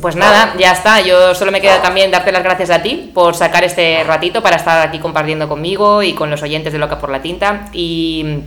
Pues 0.00 0.16
nada, 0.16 0.54
ya 0.58 0.72
está. 0.72 1.00
Yo 1.00 1.34
solo 1.34 1.52
me 1.52 1.60
queda 1.60 1.82
también 1.82 2.10
darte 2.10 2.32
las 2.32 2.42
gracias 2.42 2.70
a 2.70 2.82
ti 2.82 3.10
por 3.14 3.34
sacar 3.34 3.64
este 3.64 4.04
ratito 4.04 4.42
para 4.42 4.56
estar 4.56 4.86
aquí 4.86 4.98
compartiendo 4.98 5.48
conmigo 5.48 6.02
y 6.02 6.14
con 6.14 6.30
los 6.30 6.42
oyentes 6.42 6.72
de 6.72 6.78
Loca 6.78 6.98
por 6.98 7.10
la 7.10 7.22
Tinta. 7.22 7.66
Y 7.72 8.42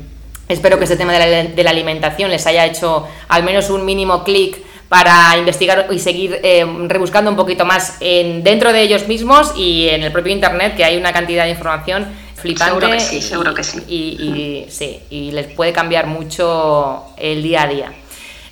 espero 0.48 0.78
que 0.78 0.86
este 0.86 0.98
tema 0.98 1.14
de 1.14 1.20
la, 1.20 1.50
de 1.50 1.64
la 1.64 1.72
alimentación 1.72 2.30
les 2.32 2.46
haya 2.48 2.66
hecho 2.66 3.08
al 3.28 3.44
menos 3.44 3.70
un 3.70 3.86
mínimo 3.86 4.24
clic 4.24 4.64
para 4.94 5.36
investigar 5.40 5.88
y 5.90 5.98
seguir 5.98 6.40
eh, 6.44 6.64
rebuscando 6.88 7.32
un 7.32 7.36
poquito 7.36 7.66
más 7.66 7.98
en, 8.00 8.44
dentro 8.44 8.72
de 8.72 8.84
ellos 8.84 9.08
mismos 9.08 9.52
y 9.58 9.90
en 9.90 10.04
el 10.04 10.12
propio 10.12 10.32
Internet, 10.32 10.76
que 10.76 10.86
hay 10.86 10.98
una 10.98 11.12
cantidad 11.12 11.46
de 11.46 11.50
información 11.50 12.06
flipante. 12.36 12.76
Seguro 12.76 12.92
que 12.92 13.00
sí, 13.00 13.22
seguro 13.24 13.54
que 13.56 13.64
sí. 13.64 13.80
Y, 13.88 14.66
sí, 14.70 15.00
y 15.10 15.32
les 15.32 15.48
puede 15.48 15.74
cambiar 15.74 16.06
mucho 16.06 17.06
el 17.18 17.42
día 17.42 17.64
a 17.64 17.68
día. 17.68 17.92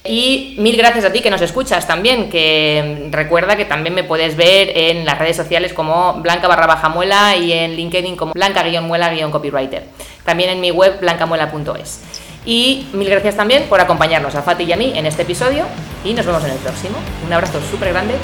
Y 0.03 0.55
mil 0.57 0.75
gracias 0.77 1.05
a 1.05 1.11
ti 1.11 1.21
que 1.21 1.29
nos 1.29 1.43
escuchas 1.43 1.87
también, 1.87 2.27
que 2.31 3.09
recuerda 3.11 3.55
que 3.55 3.65
también 3.65 3.93
me 3.93 4.03
puedes 4.03 4.35
ver 4.35 4.75
en 4.75 5.05
las 5.05 5.19
redes 5.19 5.35
sociales 5.37 5.73
como 5.73 6.13
Blanca 6.23 6.47
barra 6.47 6.65
baja 6.65 6.89
muela 6.89 7.37
y 7.37 7.53
en 7.53 7.75
LinkedIn 7.75 8.15
como 8.15 8.33
Blanca 8.33 8.63
guion 8.63 8.85
muela 8.85 9.13
guion 9.13 9.29
copywriter. 9.29 9.83
También 10.25 10.49
en 10.49 10.59
mi 10.59 10.71
web 10.71 10.99
blancamuela.es. 11.01 12.01
Y 12.45 12.87
mil 12.93 13.09
gracias 13.09 13.35
también 13.35 13.63
por 13.69 13.79
acompañarnos 13.81 14.33
a 14.35 14.41
Fati 14.41 14.63
y 14.63 14.73
a 14.73 14.77
mí 14.77 14.93
en 14.95 15.05
este 15.05 15.21
episodio 15.21 15.65
y 16.03 16.13
nos 16.13 16.25
vemos 16.25 16.43
en 16.43 16.51
el 16.51 16.57
próximo. 16.57 16.95
Un 17.25 17.33
abrazo 17.33 17.59
súper 17.69 17.89
grande. 17.89 18.15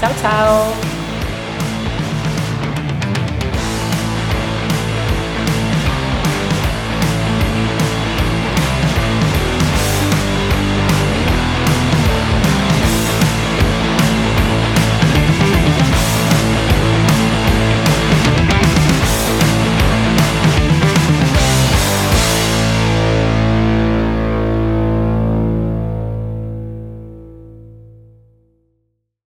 Chao, 0.00 0.10
chao. 0.20 1.05